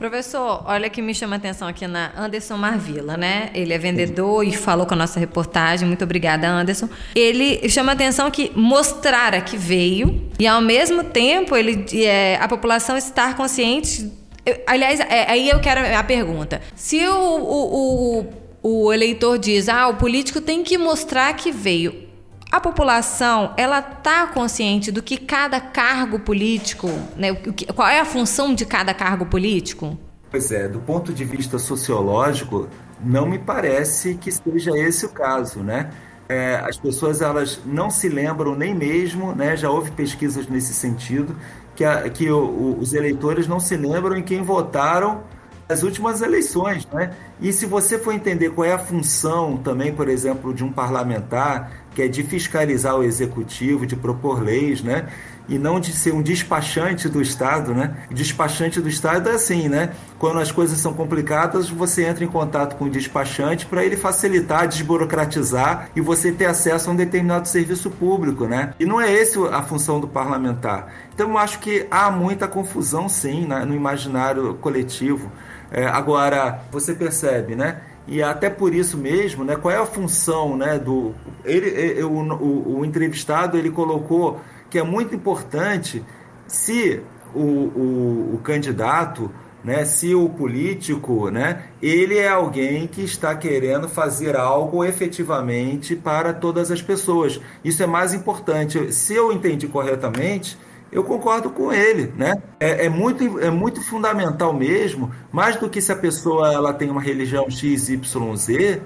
Professor, 0.00 0.62
olha 0.64 0.88
que 0.88 1.02
me 1.02 1.14
chama 1.14 1.36
a 1.36 1.36
atenção 1.36 1.68
aqui 1.68 1.86
na 1.86 2.10
Anderson 2.16 2.56
Marvila, 2.56 3.18
né? 3.18 3.50
Ele 3.52 3.74
é 3.74 3.76
vendedor 3.76 4.42
e 4.42 4.50
falou 4.50 4.86
com 4.86 4.94
a 4.94 4.96
nossa 4.96 5.20
reportagem. 5.20 5.86
Muito 5.86 6.02
obrigada, 6.02 6.48
Anderson. 6.48 6.88
Ele 7.14 7.68
chama 7.68 7.92
a 7.92 7.94
atenção 7.94 8.30
que 8.30 8.50
mostrar 8.56 9.38
que 9.44 9.58
veio 9.58 10.26
e 10.38 10.46
ao 10.46 10.62
mesmo 10.62 11.04
tempo 11.04 11.54
ele 11.54 11.84
é, 12.02 12.38
a 12.40 12.48
população 12.48 12.96
estar 12.96 13.36
consciente. 13.36 14.10
Eu, 14.46 14.58
aliás, 14.66 15.00
é, 15.00 15.30
aí 15.30 15.50
eu 15.50 15.60
quero 15.60 15.94
a 15.94 16.02
pergunta: 16.02 16.62
se 16.74 17.06
o, 17.06 17.14
o, 17.14 18.24
o, 18.62 18.86
o 18.86 18.92
eleitor 18.94 19.38
diz, 19.38 19.68
ah, 19.68 19.86
o 19.88 19.96
político 19.96 20.40
tem 20.40 20.64
que 20.64 20.78
mostrar 20.78 21.30
que 21.34 21.52
veio, 21.52 22.08
a 22.50 22.60
população 22.60 23.54
ela 23.56 23.78
está 23.78 24.26
consciente 24.26 24.90
do 24.90 25.02
que 25.02 25.16
cada 25.16 25.60
cargo 25.60 26.18
político, 26.18 26.88
né, 27.16 27.32
qual 27.74 27.88
é 27.88 28.00
a 28.00 28.04
função 28.04 28.54
de 28.54 28.66
cada 28.66 28.92
cargo 28.92 29.24
político? 29.24 29.96
Pois 30.30 30.50
é, 30.50 30.68
do 30.68 30.80
ponto 30.80 31.12
de 31.12 31.24
vista 31.24 31.58
sociológico, 31.58 32.68
não 33.02 33.26
me 33.26 33.38
parece 33.38 34.14
que 34.14 34.30
seja 34.30 34.76
esse 34.76 35.06
o 35.06 35.08
caso, 35.08 35.60
né? 35.60 35.90
É, 36.28 36.56
as 36.64 36.76
pessoas 36.76 37.20
elas 37.20 37.60
não 37.66 37.90
se 37.90 38.08
lembram 38.08 38.54
nem 38.54 38.72
mesmo, 38.72 39.34
né? 39.34 39.56
Já 39.56 39.68
houve 39.70 39.90
pesquisas 39.90 40.46
nesse 40.46 40.72
sentido 40.72 41.36
que, 41.74 41.84
a, 41.84 42.08
que 42.08 42.30
o, 42.30 42.38
o, 42.38 42.78
os 42.78 42.92
eleitores 42.92 43.48
não 43.48 43.58
se 43.58 43.76
lembram 43.76 44.16
em 44.16 44.22
quem 44.22 44.42
votaram 44.42 45.24
nas 45.68 45.82
últimas 45.82 46.20
eleições, 46.20 46.86
né? 46.92 47.12
E 47.40 47.52
se 47.52 47.64
você 47.64 47.98
for 47.98 48.12
entender 48.12 48.50
qual 48.50 48.64
é 48.64 48.72
a 48.72 48.78
função 48.78 49.56
também, 49.56 49.92
por 49.92 50.08
exemplo, 50.08 50.52
de 50.52 50.62
um 50.62 50.70
parlamentar, 50.70 51.79
que 51.94 52.02
é 52.02 52.08
de 52.08 52.22
fiscalizar 52.22 52.96
o 52.96 53.02
executivo, 53.02 53.86
de 53.86 53.96
propor 53.96 54.42
leis, 54.42 54.82
né? 54.82 55.08
E 55.48 55.58
não 55.58 55.80
de 55.80 55.92
ser 55.92 56.14
um 56.14 56.22
despachante 56.22 57.08
do 57.08 57.20
Estado, 57.20 57.74
né? 57.74 57.96
Despachante 58.10 58.80
do 58.80 58.88
Estado 58.88 59.28
é 59.28 59.32
assim, 59.32 59.68
né? 59.68 59.92
Quando 60.18 60.38
as 60.38 60.52
coisas 60.52 60.78
são 60.78 60.94
complicadas, 60.94 61.68
você 61.68 62.04
entra 62.04 62.24
em 62.24 62.28
contato 62.28 62.76
com 62.76 62.84
o 62.84 62.90
despachante 62.90 63.66
para 63.66 63.84
ele 63.84 63.96
facilitar, 63.96 64.68
desburocratizar 64.68 65.90
e 65.96 66.00
você 66.00 66.30
ter 66.30 66.46
acesso 66.46 66.88
a 66.88 66.92
um 66.92 66.96
determinado 66.96 67.48
serviço 67.48 67.90
público, 67.90 68.46
né? 68.46 68.74
E 68.78 68.84
não 68.84 69.00
é 69.00 69.12
esse 69.12 69.38
a 69.50 69.62
função 69.62 69.98
do 69.98 70.06
parlamentar. 70.06 70.92
Então, 71.12 71.30
eu 71.30 71.38
acho 71.38 71.58
que 71.58 71.86
há 71.90 72.10
muita 72.10 72.46
confusão, 72.46 73.08
sim, 73.08 73.46
né? 73.46 73.64
no 73.64 73.74
imaginário 73.74 74.54
coletivo. 74.54 75.32
É, 75.72 75.86
agora, 75.86 76.60
você 76.70 76.94
percebe, 76.94 77.56
né? 77.56 77.80
E 78.06 78.22
até 78.22 78.50
por 78.50 78.74
isso 78.74 78.96
mesmo, 78.96 79.44
né, 79.44 79.56
qual 79.56 79.72
é 79.72 79.78
a 79.78 79.86
função 79.86 80.56
né, 80.56 80.78
do. 80.78 81.14
Ele, 81.44 82.02
o, 82.02 82.10
o, 82.10 82.78
o 82.78 82.84
entrevistado 82.84 83.56
ele 83.56 83.70
colocou 83.70 84.40
que 84.68 84.78
é 84.78 84.82
muito 84.82 85.14
importante 85.14 86.04
se 86.46 87.00
o, 87.34 87.40
o, 87.40 88.34
o, 88.34 88.40
candidato, 88.42 89.30
né, 89.62 89.84
se 89.84 90.14
o 90.14 90.28
político, 90.28 91.30
né, 91.30 91.64
ele 91.82 92.16
é 92.16 92.28
alguém 92.28 92.86
que 92.86 93.02
está 93.02 93.34
querendo 93.34 93.88
fazer 93.88 94.36
algo 94.36 94.84
efetivamente 94.84 95.94
para 95.94 96.32
todas 96.32 96.70
as 96.70 96.80
pessoas. 96.80 97.40
Isso 97.64 97.82
é 97.82 97.86
mais 97.86 98.14
importante. 98.14 98.92
Se 98.92 99.14
eu 99.14 99.32
entendi 99.32 99.68
corretamente, 99.68 100.56
eu 100.92 101.04
concordo 101.04 101.50
com 101.50 101.72
ele, 101.72 102.12
né? 102.16 102.34
É, 102.58 102.86
é, 102.86 102.88
muito, 102.88 103.38
é 103.38 103.50
muito 103.50 103.80
fundamental 103.82 104.52
mesmo, 104.52 105.10
mais 105.30 105.56
do 105.56 105.68
que 105.68 105.80
se 105.80 105.92
a 105.92 105.96
pessoa 105.96 106.52
ela 106.52 106.72
tem 106.72 106.90
uma 106.90 107.00
religião 107.00 107.48
X, 107.50 107.88
Y, 107.88 108.36
Z, 108.36 108.82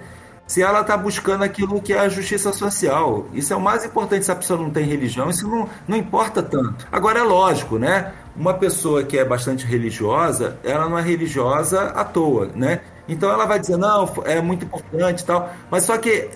se 0.47 0.63
ela 0.63 0.83
está 0.83 0.97
buscando 0.97 1.43
aquilo 1.43 1.81
que 1.81 1.93
é 1.93 1.99
a 1.99 2.09
justiça 2.09 2.53
social. 2.53 3.27
Isso 3.33 3.53
é 3.53 3.57
o 3.57 3.61
mais 3.61 3.85
importante 3.85 4.25
se 4.25 4.31
a 4.31 4.37
pessoa 4.37 4.61
não 4.61 4.71
tem 4.71 4.85
religião, 4.85 5.31
isso 5.31 5.49
não, 5.49 5.69
não 5.89 5.97
importa 5.97 6.43
tanto. 6.43 6.87
Agora 6.93 7.21
é 7.21 7.23
lógico, 7.23 7.79
né? 7.79 8.13
Uma 8.37 8.55
pessoa 8.55 9.03
que 9.03 9.17
é 9.17 9.25
bastante 9.25 9.65
religiosa, 9.65 10.59
ela 10.63 10.89
não 10.89 10.99
é 10.99 11.03
religiosa 11.03 11.85
à 11.91 12.05
toa, 12.05 12.51
né? 12.55 12.81
Então 13.09 13.31
ela 13.31 13.47
vai 13.47 13.59
dizer, 13.59 13.77
não, 13.77 14.11
é 14.25 14.41
muito 14.41 14.65
importante 14.65 15.21
e 15.21 15.25
tal. 15.25 15.51
Mas 15.71 15.85
só 15.85 15.99
que 15.99 16.31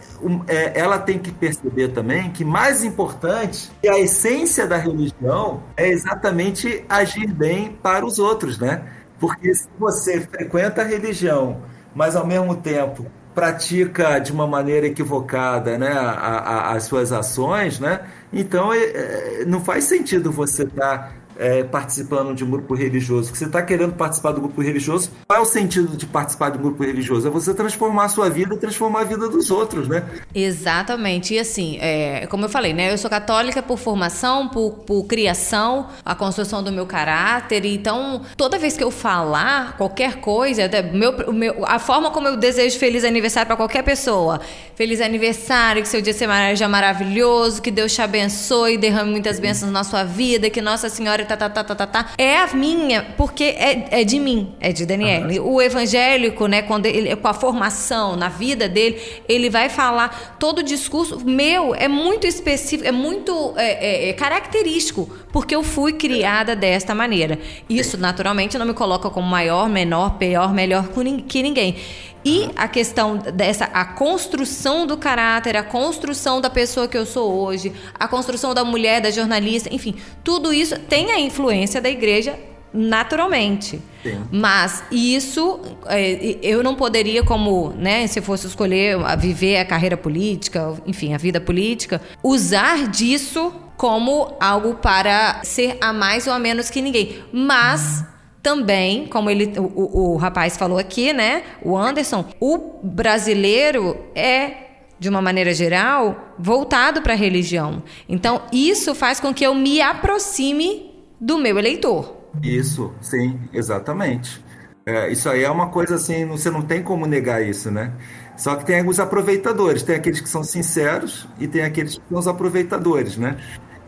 é, 0.46 0.78
ela 0.78 0.98
tem 0.98 1.18
que 1.18 1.32
perceber 1.32 1.88
também 1.88 2.30
que 2.30 2.44
mais 2.44 2.84
importante 2.84 3.70
e 3.82 3.88
a 3.88 3.98
essência 3.98 4.66
da 4.66 4.76
religião 4.76 5.62
é 5.76 5.88
exatamente 5.88 6.84
agir 6.88 7.32
bem 7.32 7.72
para 7.82 8.04
os 8.04 8.18
outros, 8.18 8.58
né? 8.58 8.82
Porque 9.18 9.54
se 9.54 9.68
você 9.78 10.20
frequenta 10.20 10.82
a 10.82 10.84
religião, 10.84 11.62
mas 11.94 12.14
ao 12.14 12.26
mesmo 12.26 12.54
tempo 12.56 13.06
pratica 13.34 14.18
de 14.18 14.32
uma 14.32 14.46
maneira 14.46 14.86
equivocada 14.86 15.78
né, 15.78 15.92
a, 15.92 16.10
a, 16.10 16.72
as 16.72 16.84
suas 16.84 17.12
ações, 17.12 17.78
né? 17.78 18.00
Então 18.32 18.72
é, 18.72 18.78
é 18.78 19.44
não 19.46 19.60
faz 19.60 19.84
sentido 19.84 20.30
você 20.32 20.64
estar 20.64 20.98
tá 20.98 21.12
é, 21.38 21.62
participando 21.62 22.34
de 22.34 22.44
um 22.44 22.50
grupo 22.50 22.74
religioso, 22.74 23.30
que 23.30 23.38
você 23.38 23.44
está 23.44 23.62
querendo 23.62 23.92
participar 23.92 24.32
do 24.32 24.40
grupo 24.40 24.60
religioso, 24.60 25.10
qual 25.26 25.38
é 25.38 25.42
o 25.42 25.44
sentido 25.44 25.96
de 25.96 26.04
participar 26.04 26.50
de 26.50 26.58
um 26.58 26.62
grupo 26.62 26.82
religioso? 26.82 27.28
É 27.28 27.30
você 27.30 27.54
transformar 27.54 28.06
a 28.06 28.08
sua 28.08 28.28
vida 28.28 28.54
e 28.54 28.58
transformar 28.58 29.02
a 29.02 29.04
vida 29.04 29.28
dos 29.28 29.50
outros, 29.50 29.88
né? 29.88 30.04
Exatamente. 30.34 31.34
E 31.34 31.38
assim, 31.38 31.78
é, 31.80 32.26
como 32.26 32.44
eu 32.44 32.48
falei, 32.48 32.72
né? 32.72 32.92
Eu 32.92 32.98
sou 32.98 33.08
católica 33.08 33.62
por 33.62 33.78
formação, 33.78 34.48
por, 34.48 34.72
por 34.84 35.04
criação, 35.04 35.88
a 36.04 36.14
construção 36.14 36.62
do 36.62 36.72
meu 36.72 36.86
caráter. 36.86 37.64
Então, 37.64 38.22
toda 38.36 38.58
vez 38.58 38.76
que 38.76 38.82
eu 38.82 38.90
falar 38.90 39.76
qualquer 39.76 40.16
coisa, 40.16 40.68
meu, 40.92 41.32
meu, 41.32 41.64
a 41.64 41.78
forma 41.78 42.10
como 42.10 42.26
eu 42.26 42.36
desejo 42.36 42.78
feliz 42.78 43.04
aniversário 43.04 43.46
para 43.46 43.56
qualquer 43.56 43.84
pessoa. 43.84 44.40
Feliz 44.74 45.00
aniversário, 45.00 45.82
que 45.82 45.88
seu 45.88 46.00
dia 46.00 46.12
seja 46.12 46.68
maravilhoso, 46.68 47.62
que 47.62 47.70
Deus 47.70 47.92
te 47.92 48.02
abençoe, 48.02 48.76
derrame 48.76 49.10
muitas 49.10 49.38
bênçãos 49.38 49.70
na 49.70 49.84
sua 49.84 50.04
vida, 50.04 50.50
que 50.50 50.60
Nossa 50.60 50.88
Senhora 50.88 51.27
tá, 51.36 51.48
tá, 51.48 51.48
tá, 51.48 51.64
tá, 51.64 51.74
tá, 51.74 51.86
tá, 51.86 52.06
é 52.16 52.36
a 52.38 52.46
minha, 52.54 53.02
porque 53.16 53.44
é, 53.44 54.00
é 54.00 54.04
de 54.04 54.18
mim, 54.18 54.54
é 54.60 54.72
de 54.72 54.86
Daniel. 54.86 55.28
Uhum. 55.28 55.54
O 55.54 55.62
evangélico, 55.62 56.46
né, 56.46 56.62
quando 56.62 56.86
ele, 56.86 57.14
com 57.16 57.28
a 57.28 57.34
formação 57.34 58.16
na 58.16 58.28
vida 58.28 58.68
dele, 58.68 59.00
ele 59.28 59.50
vai 59.50 59.68
falar 59.68 60.36
todo 60.38 60.58
o 60.58 60.62
discurso 60.62 61.20
meu 61.24 61.74
é 61.74 61.88
muito 61.88 62.26
específico, 62.26 62.88
é 62.88 62.92
muito 62.92 63.54
é, 63.56 64.06
é, 64.06 64.08
é 64.08 64.12
característico, 64.12 65.08
porque 65.32 65.54
eu 65.54 65.62
fui 65.62 65.92
criada 65.92 66.56
desta 66.56 66.94
maneira. 66.94 67.38
Isso, 67.68 67.98
naturalmente, 67.98 68.56
não 68.58 68.66
me 68.66 68.74
coloca 68.74 69.10
como 69.10 69.26
maior, 69.26 69.68
menor, 69.68 70.18
pior, 70.18 70.52
melhor 70.52 70.88
que 71.28 71.42
ninguém. 71.42 71.76
E 72.24 72.50
a 72.56 72.66
questão 72.68 73.16
dessa 73.16 73.66
a 73.66 73.84
construção 73.84 74.86
do 74.86 74.96
caráter, 74.96 75.56
a 75.56 75.62
construção 75.62 76.40
da 76.40 76.50
pessoa 76.50 76.88
que 76.88 76.96
eu 76.96 77.06
sou 77.06 77.32
hoje, 77.32 77.72
a 77.94 78.08
construção 78.08 78.52
da 78.52 78.64
mulher, 78.64 79.00
da 79.00 79.10
jornalista, 79.10 79.72
enfim, 79.72 79.94
tudo 80.24 80.52
isso 80.52 80.78
tem 80.78 81.10
a 81.12 81.20
influência 81.20 81.80
da 81.80 81.88
igreja 81.88 82.38
naturalmente. 82.72 83.80
Sim. 84.02 84.22
Mas 84.30 84.82
isso 84.90 85.60
é, 85.86 86.36
eu 86.42 86.62
não 86.62 86.74
poderia, 86.74 87.22
como, 87.22 87.70
né, 87.70 88.06
se 88.06 88.20
fosse 88.20 88.46
escolher 88.46 88.98
viver 89.18 89.58
a 89.58 89.64
carreira 89.64 89.96
política, 89.96 90.74
enfim, 90.86 91.14
a 91.14 91.18
vida 91.18 91.40
política, 91.40 92.00
usar 92.22 92.88
disso 92.88 93.52
como 93.76 94.36
algo 94.40 94.74
para 94.74 95.40
ser 95.44 95.78
a 95.80 95.92
mais 95.92 96.26
ou 96.26 96.32
a 96.32 96.38
menos 96.38 96.68
que 96.68 96.82
ninguém. 96.82 97.22
Mas 97.32 98.04
também, 98.42 99.06
como 99.06 99.28
ele, 99.30 99.52
o, 99.58 100.12
o, 100.12 100.16
rapaz 100.16 100.56
falou 100.56 100.78
aqui, 100.78 101.12
né? 101.12 101.42
O 101.62 101.76
Anderson, 101.76 102.24
o 102.40 102.80
brasileiro 102.82 103.96
é 104.14 104.68
de 104.98 105.08
uma 105.08 105.22
maneira 105.22 105.54
geral, 105.54 106.34
voltado 106.38 107.00
para 107.02 107.12
a 107.12 107.16
religião. 107.16 107.82
Então, 108.08 108.42
isso 108.52 108.94
faz 108.94 109.20
com 109.20 109.32
que 109.32 109.44
eu 109.44 109.54
me 109.54 109.80
aproxime 109.80 111.04
do 111.20 111.38
meu 111.38 111.58
eleitor. 111.58 112.16
Isso, 112.42 112.92
sim, 113.00 113.38
exatamente. 113.52 114.42
É, 114.84 115.10
isso 115.12 115.28
aí 115.28 115.44
é 115.44 115.50
uma 115.50 115.68
coisa 115.68 115.96
assim, 115.96 116.26
você 116.26 116.50
não 116.50 116.62
tem 116.62 116.82
como 116.82 117.06
negar 117.06 117.46
isso, 117.46 117.70
né? 117.70 117.92
Só 118.36 118.56
que 118.56 118.64
tem 118.64 118.78
alguns 118.78 118.98
aproveitadores, 118.98 119.82
tem 119.82 119.96
aqueles 119.96 120.20
que 120.20 120.28
são 120.28 120.42
sinceros 120.42 121.28
e 121.38 121.46
tem 121.46 121.62
aqueles 121.62 121.98
que 121.98 122.08
são 122.08 122.18
os 122.18 122.26
aproveitadores, 122.26 123.16
né? 123.16 123.36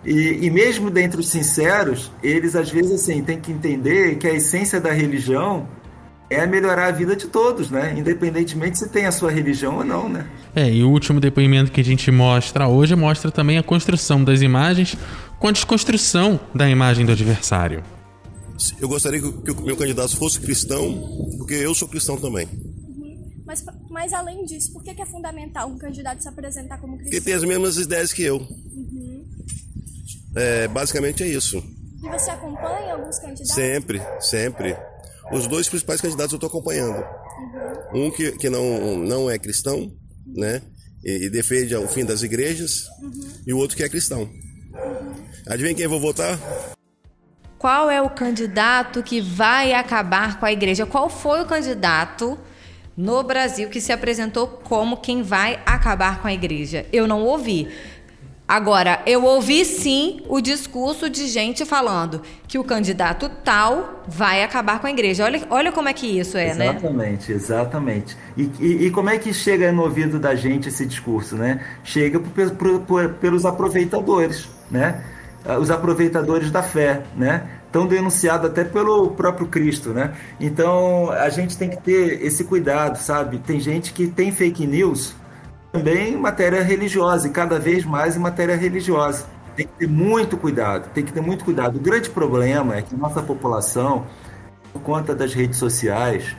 E, 0.05 0.47
e, 0.47 0.51
mesmo 0.51 0.91
dentre 0.91 1.21
os 1.21 1.29
sinceros, 1.29 2.11
eles 2.23 2.57
às 2.57 2.71
vezes 2.71 2.93
assim 2.93 3.23
têm 3.23 3.39
que 3.39 3.53
entender 3.53 4.17
que 4.17 4.27
a 4.27 4.33
essência 4.33 4.81
da 4.81 4.93
religião 4.93 5.69
é 6.31 6.47
melhorar 6.47 6.87
a 6.87 6.91
vida 6.93 7.17
de 7.17 7.27
todos, 7.27 7.71
né? 7.71 7.95
Independentemente 7.99 8.79
se 8.79 8.89
tem 8.89 9.05
a 9.05 9.13
sua 9.13 9.31
religião 9.31 9.79
ou 9.79 9.85
não, 9.85 10.09
né? 10.09 10.27
É, 10.55 10.71
e 10.71 10.83
o 10.83 10.89
último 10.89 11.21
depoimento 11.21 11.73
que 11.73 11.81
a 11.81 11.85
gente 11.85 12.11
mostra 12.11 12.69
hoje 12.69 12.95
mostra 12.95 13.31
também 13.31 13.59
a 13.59 13.63
construção 13.63 14.23
das 14.23 14.41
imagens 14.41 14.97
com 15.39 15.49
a 15.49 15.53
desconstrução 15.53 16.39
da 16.55 16.69
imagem 16.69 17.05
do 17.05 17.13
adversário. 17.13 17.83
Eu 18.81 18.89
gostaria 18.89 19.21
que 19.21 19.51
o 19.51 19.63
meu 19.63 19.77
candidato 19.77 20.17
fosse 20.17 20.41
cristão, 20.41 21.37
porque 21.39 21.55
eu 21.55 21.75
sou 21.75 21.89
cristão 21.89 22.17
também. 22.17 22.47
Mas, 23.45 23.65
mas 23.91 24.13
além 24.13 24.45
disso, 24.45 24.73
por 24.73 24.85
que 24.85 24.91
é 24.91 25.07
fundamental 25.07 25.69
um 25.69 25.77
candidato 25.77 26.23
se 26.23 26.29
apresentar 26.29 26.79
como 26.79 26.97
cristão? 26.97 27.11
Porque 27.11 27.25
tem 27.25 27.35
as 27.35 27.43
mesmas 27.43 27.77
ideias 27.79 28.13
que 28.13 28.23
eu. 28.23 28.37
Uhum. 28.37 29.00
É, 30.37 30.69
basicamente 30.69 31.23
é 31.23 31.27
isso. 31.27 31.59
E 32.03 32.09
você 32.09 32.31
acompanha 32.31 32.95
alguns 32.95 33.19
candidatos? 33.19 33.55
Sempre, 33.55 34.01
sempre. 34.21 34.77
Os 35.33 35.47
dois 35.47 35.69
principais 35.69 36.01
candidatos 36.01 36.33
eu 36.33 36.37
estou 36.37 36.49
acompanhando. 36.49 37.05
Uhum. 37.93 38.07
Um 38.07 38.11
que, 38.11 38.33
que 38.33 38.49
não, 38.49 38.99
não 38.99 39.31
é 39.31 39.39
cristão, 39.39 39.93
né? 40.27 40.63
E, 41.05 41.27
e 41.27 41.31
defende 41.31 41.75
o 41.75 41.87
fim 41.87 42.05
das 42.05 42.23
igrejas. 42.23 42.89
Uhum. 43.01 43.31
E 43.47 43.53
o 43.53 43.59
outro 43.59 43.77
que 43.77 43.83
é 43.83 43.89
cristão. 43.89 44.23
Uhum. 44.23 45.15
Adivinha 45.47 45.75
quem 45.75 45.85
eu 45.85 45.91
vou 45.91 46.01
votar? 46.01 46.39
Qual 47.59 47.91
é 47.91 48.01
o 48.01 48.09
candidato 48.09 49.03
que 49.03 49.21
vai 49.21 49.75
acabar 49.75 50.41
com 50.41 50.47
a 50.47 50.53
igreja? 50.53 50.87
Qual 50.87 51.11
foi 51.11 51.43
o 51.43 51.47
candidato 51.47 52.39
no 52.97 53.23
Brasil 53.23 53.69
que 53.69 53.81
se 53.81 53.93
apresentou 53.93 54.47
como 54.47 54.97
quem 54.97 55.23
vai 55.23 55.61
acabar 55.67 56.23
com 56.23 56.29
a 56.29 56.33
igreja? 56.33 56.87
Eu 56.91 57.07
não 57.07 57.23
ouvi. 57.23 57.69
Agora, 58.51 59.01
eu 59.07 59.23
ouvi 59.23 59.65
sim 59.65 60.23
o 60.29 60.41
discurso 60.41 61.09
de 61.09 61.29
gente 61.29 61.65
falando 61.65 62.21
que 62.49 62.59
o 62.59 62.65
candidato 62.65 63.31
tal 63.45 64.03
vai 64.09 64.43
acabar 64.43 64.81
com 64.81 64.89
a 64.89 64.91
igreja. 64.91 65.25
Olha, 65.25 65.41
olha 65.49 65.71
como 65.71 65.89
é 65.89 65.93
que 65.93 66.19
isso 66.19 66.37
é, 66.37 66.49
exatamente, 66.49 66.73
né? 66.73 66.79
Exatamente, 66.81 67.33
exatamente. 67.33 68.17
E, 68.37 68.87
e, 68.87 68.91
como 68.91 69.09
é 69.09 69.19
que 69.19 69.33
chega 69.33 69.71
no 69.71 69.83
ouvido 69.83 70.19
da 70.19 70.35
gente 70.35 70.69
esse 70.69 70.85
discurso, 70.85 71.37
né? 71.37 71.65
Chega 71.85 72.19
por, 72.19 72.51
por, 72.51 72.81
por, 72.81 73.09
pelos 73.21 73.47
aproveitadores, 73.47 74.49
né? 74.69 75.01
Os 75.61 75.71
aproveitadores 75.71 76.51
da 76.51 76.61
fé, 76.61 77.05
né? 77.15 77.49
Tão 77.71 77.87
denunciado 77.87 78.49
até 78.49 78.65
pelo 78.65 79.13
próprio 79.13 79.47
Cristo, 79.47 79.91
né? 79.91 80.13
Então 80.41 81.09
a 81.13 81.29
gente 81.29 81.57
tem 81.57 81.71
que 81.71 81.81
ter 81.81 82.21
esse 82.21 82.43
cuidado, 82.43 82.97
sabe? 82.97 83.39
Tem 83.39 83.61
gente 83.61 83.93
que 83.93 84.09
tem 84.09 84.33
fake 84.33 84.67
news 84.67 85.15
também 85.73 86.15
em 86.15 86.17
matéria 86.17 86.63
religiosa 86.63 87.29
e 87.29 87.31
cada 87.31 87.59
vez 87.59 87.85
mais 87.85 88.17
em 88.17 88.19
matéria 88.19 88.57
religiosa. 88.57 89.27
Tem 89.57 89.67
que 89.67 89.73
ter 89.73 89.89
muito 89.89 90.37
cuidado, 90.37 90.89
tem 90.95 91.05
que 91.05 91.13
ter 91.13 91.21
muito 91.21 91.45
cuidado. 91.45 91.77
O 91.77 91.81
grande 91.81 92.09
problema 92.11 92.77
é 92.77 92.83
que 92.83 92.95
nossa 92.95 93.23
população, 93.23 94.07
por 94.73 94.83
conta 94.83 95.15
das 95.15 95.35
redes 95.35 95.59
sociais, 95.59 96.37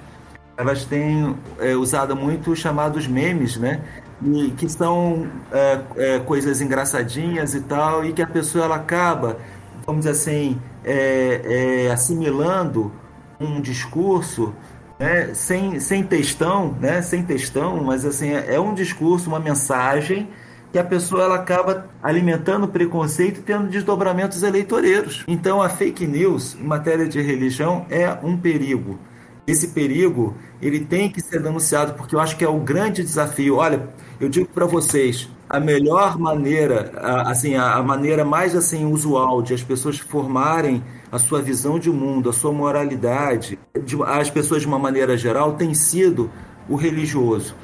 elas 0.58 0.86
têm 0.86 1.36
é, 1.60 1.76
usado 1.76 2.16
muito 2.16 2.52
os 2.52 2.60
chamados 2.60 3.08
memes, 3.08 3.58
né? 3.58 3.82
E 4.24 4.52
que 4.52 4.70
são 4.70 5.28
é, 5.52 5.80
é, 5.98 6.20
coisas 6.20 6.62
engraçadinhas 6.62 7.54
e 7.56 7.62
tal, 7.62 8.06
e 8.06 8.14
que 8.14 8.22
a 8.22 8.28
pessoa 8.28 8.66
ela 8.66 8.76
acaba, 8.76 9.38
vamos 9.86 10.06
dizer 10.06 10.12
assim, 10.12 10.62
é, 10.84 11.86
é, 11.88 11.92
assimilando 11.92 12.92
um 13.40 13.60
discurso 13.60 14.54
né, 15.02 15.34
sem, 15.34 15.80
sem 15.80 16.04
textão, 16.04 16.78
né, 16.80 17.02
sem 17.02 17.24
textão, 17.24 17.84
mas 17.84 18.06
assim, 18.06 18.30
é, 18.30 18.54
é 18.54 18.60
um 18.60 18.76
discurso, 18.76 19.28
uma 19.28 19.40
mensagem 19.40 20.30
que 20.72 20.78
a 20.78 20.84
pessoa 20.84 21.24
ela 21.24 21.36
acaba 21.36 21.88
alimentando 22.04 22.68
preconceito 22.68 23.40
e 23.40 23.42
tendo 23.42 23.68
desdobramentos 23.68 24.44
eleitoreiros. 24.44 25.24
Então 25.28 25.60
a 25.60 25.68
fake 25.68 26.06
news 26.06 26.56
em 26.56 26.64
matéria 26.64 27.08
de 27.08 27.20
religião 27.20 27.86
é 27.90 28.16
um 28.22 28.38
perigo. 28.38 29.00
Esse 29.48 29.70
perigo 29.70 30.36
ele 30.62 30.82
tem 30.82 31.10
que 31.10 31.20
ser 31.20 31.42
denunciado 31.42 31.96
porque 31.96 32.16
eu 32.16 32.20
acho 32.20 32.38
que 32.38 32.46
é 32.46 32.48
o 32.48 32.60
grande 32.60 33.04
desafio. 33.04 33.56
Olha, 33.56 33.90
eu 34.20 34.30
digo 34.30 34.48
para 34.54 34.68
vocês, 34.68 35.28
a 35.50 35.60
melhor 35.60 36.18
maneira, 36.18 36.92
assim, 37.26 37.56
a 37.56 37.82
maneira 37.82 38.24
mais 38.24 38.56
assim 38.56 38.86
usual 38.86 39.42
de 39.42 39.56
as 39.56 39.64
pessoas 39.64 39.98
formarem 39.98 40.84
a 41.12 41.20
sua 41.20 41.42
visão 41.42 41.78
de 41.78 41.90
mundo, 41.90 42.30
a 42.30 42.34
sua 42.34 42.54
moralidade, 42.54 43.60
de, 43.84 43.98
as 44.04 44.30
pessoas 44.30 44.62
de 44.62 44.68
uma 44.68 44.80
maneira 44.80 45.18
geral, 45.18 45.54
tem 45.54 45.74
sido 45.74 46.32
o 46.70 46.76
religioso. 46.76 47.56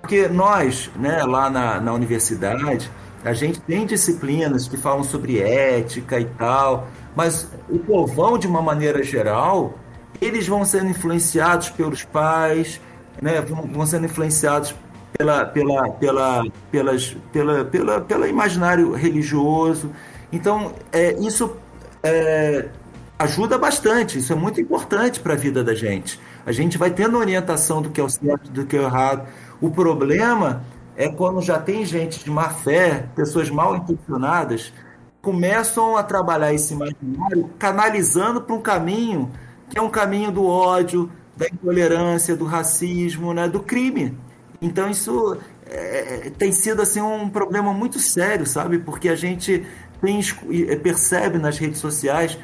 Porque 0.00 0.28
nós, 0.28 0.90
né, 0.96 1.22
lá 1.24 1.48
na, 1.48 1.80
na 1.80 1.92
universidade, 1.92 2.90
a 3.24 3.32
gente 3.32 3.60
tem 3.60 3.86
disciplinas 3.86 4.68
que 4.68 4.76
falam 4.76 5.04
sobre 5.04 5.40
ética 5.40 6.18
e 6.18 6.24
tal, 6.24 6.88
mas 7.14 7.48
o 7.68 7.78
povão, 7.78 8.36
de 8.38 8.46
uma 8.46 8.62
maneira 8.62 9.02
geral, 9.02 9.78
eles 10.20 10.46
vão 10.46 10.64
sendo 10.64 10.90
influenciados 10.90 11.70
pelos 11.70 12.04
pais, 12.04 12.80
né, 13.20 13.40
vão, 13.40 13.62
vão 13.62 13.86
sendo 13.86 14.06
influenciados 14.06 14.74
pela, 15.16 15.44
pela, 15.46 15.90
pela, 15.90 16.44
pelas, 16.70 17.16
pela, 17.32 17.64
pela, 17.64 18.00
pela 18.00 18.28
imaginário 18.28 18.92
religioso. 18.92 19.90
Então, 20.32 20.72
é, 20.92 21.14
isso 21.18 21.56
é, 22.02 22.68
ajuda 23.18 23.56
bastante, 23.56 24.18
isso 24.18 24.32
é 24.32 24.36
muito 24.36 24.60
importante 24.60 25.20
para 25.20 25.34
a 25.34 25.36
vida 25.36 25.64
da 25.64 25.74
gente. 25.74 26.20
A 26.44 26.52
gente 26.52 26.76
vai 26.76 26.90
tendo 26.90 27.18
orientação 27.18 27.80
do 27.80 27.90
que 27.90 28.00
é 28.00 28.04
o 28.04 28.08
certo, 28.08 28.50
do 28.50 28.66
que 28.66 28.76
é 28.76 28.80
o 28.80 28.84
errado. 28.84 29.26
O 29.60 29.70
problema 29.70 30.62
é 30.96 31.08
quando 31.08 31.40
já 31.40 31.58
tem 31.58 31.84
gente 31.84 32.22
de 32.22 32.30
má 32.30 32.50
fé, 32.50 33.06
pessoas 33.14 33.50
mal 33.50 33.76
intencionadas, 33.76 34.72
começam 35.22 35.96
a 35.96 36.02
trabalhar 36.02 36.52
esse 36.52 36.74
imaginário 36.74 37.50
canalizando 37.58 38.40
para 38.40 38.54
um 38.54 38.60
caminho 38.60 39.30
que 39.68 39.78
é 39.78 39.82
um 39.82 39.90
caminho 39.90 40.30
do 40.30 40.46
ódio, 40.46 41.10
da 41.36 41.46
intolerância, 41.46 42.36
do 42.36 42.44
racismo, 42.44 43.34
né, 43.34 43.48
do 43.48 43.60
crime. 43.60 44.16
Então 44.62 44.88
isso 44.88 45.36
é, 45.66 46.30
tem 46.38 46.52
sido 46.52 46.80
assim 46.80 47.00
um 47.00 47.28
problema 47.28 47.72
muito 47.72 47.98
sério, 47.98 48.46
sabe? 48.46 48.78
Porque 48.78 49.08
a 49.08 49.16
gente 49.16 49.66
tem, 50.00 50.20
percebe 50.82 51.38
nas 51.38 51.58
redes 51.58 51.80
sociais 51.80 52.38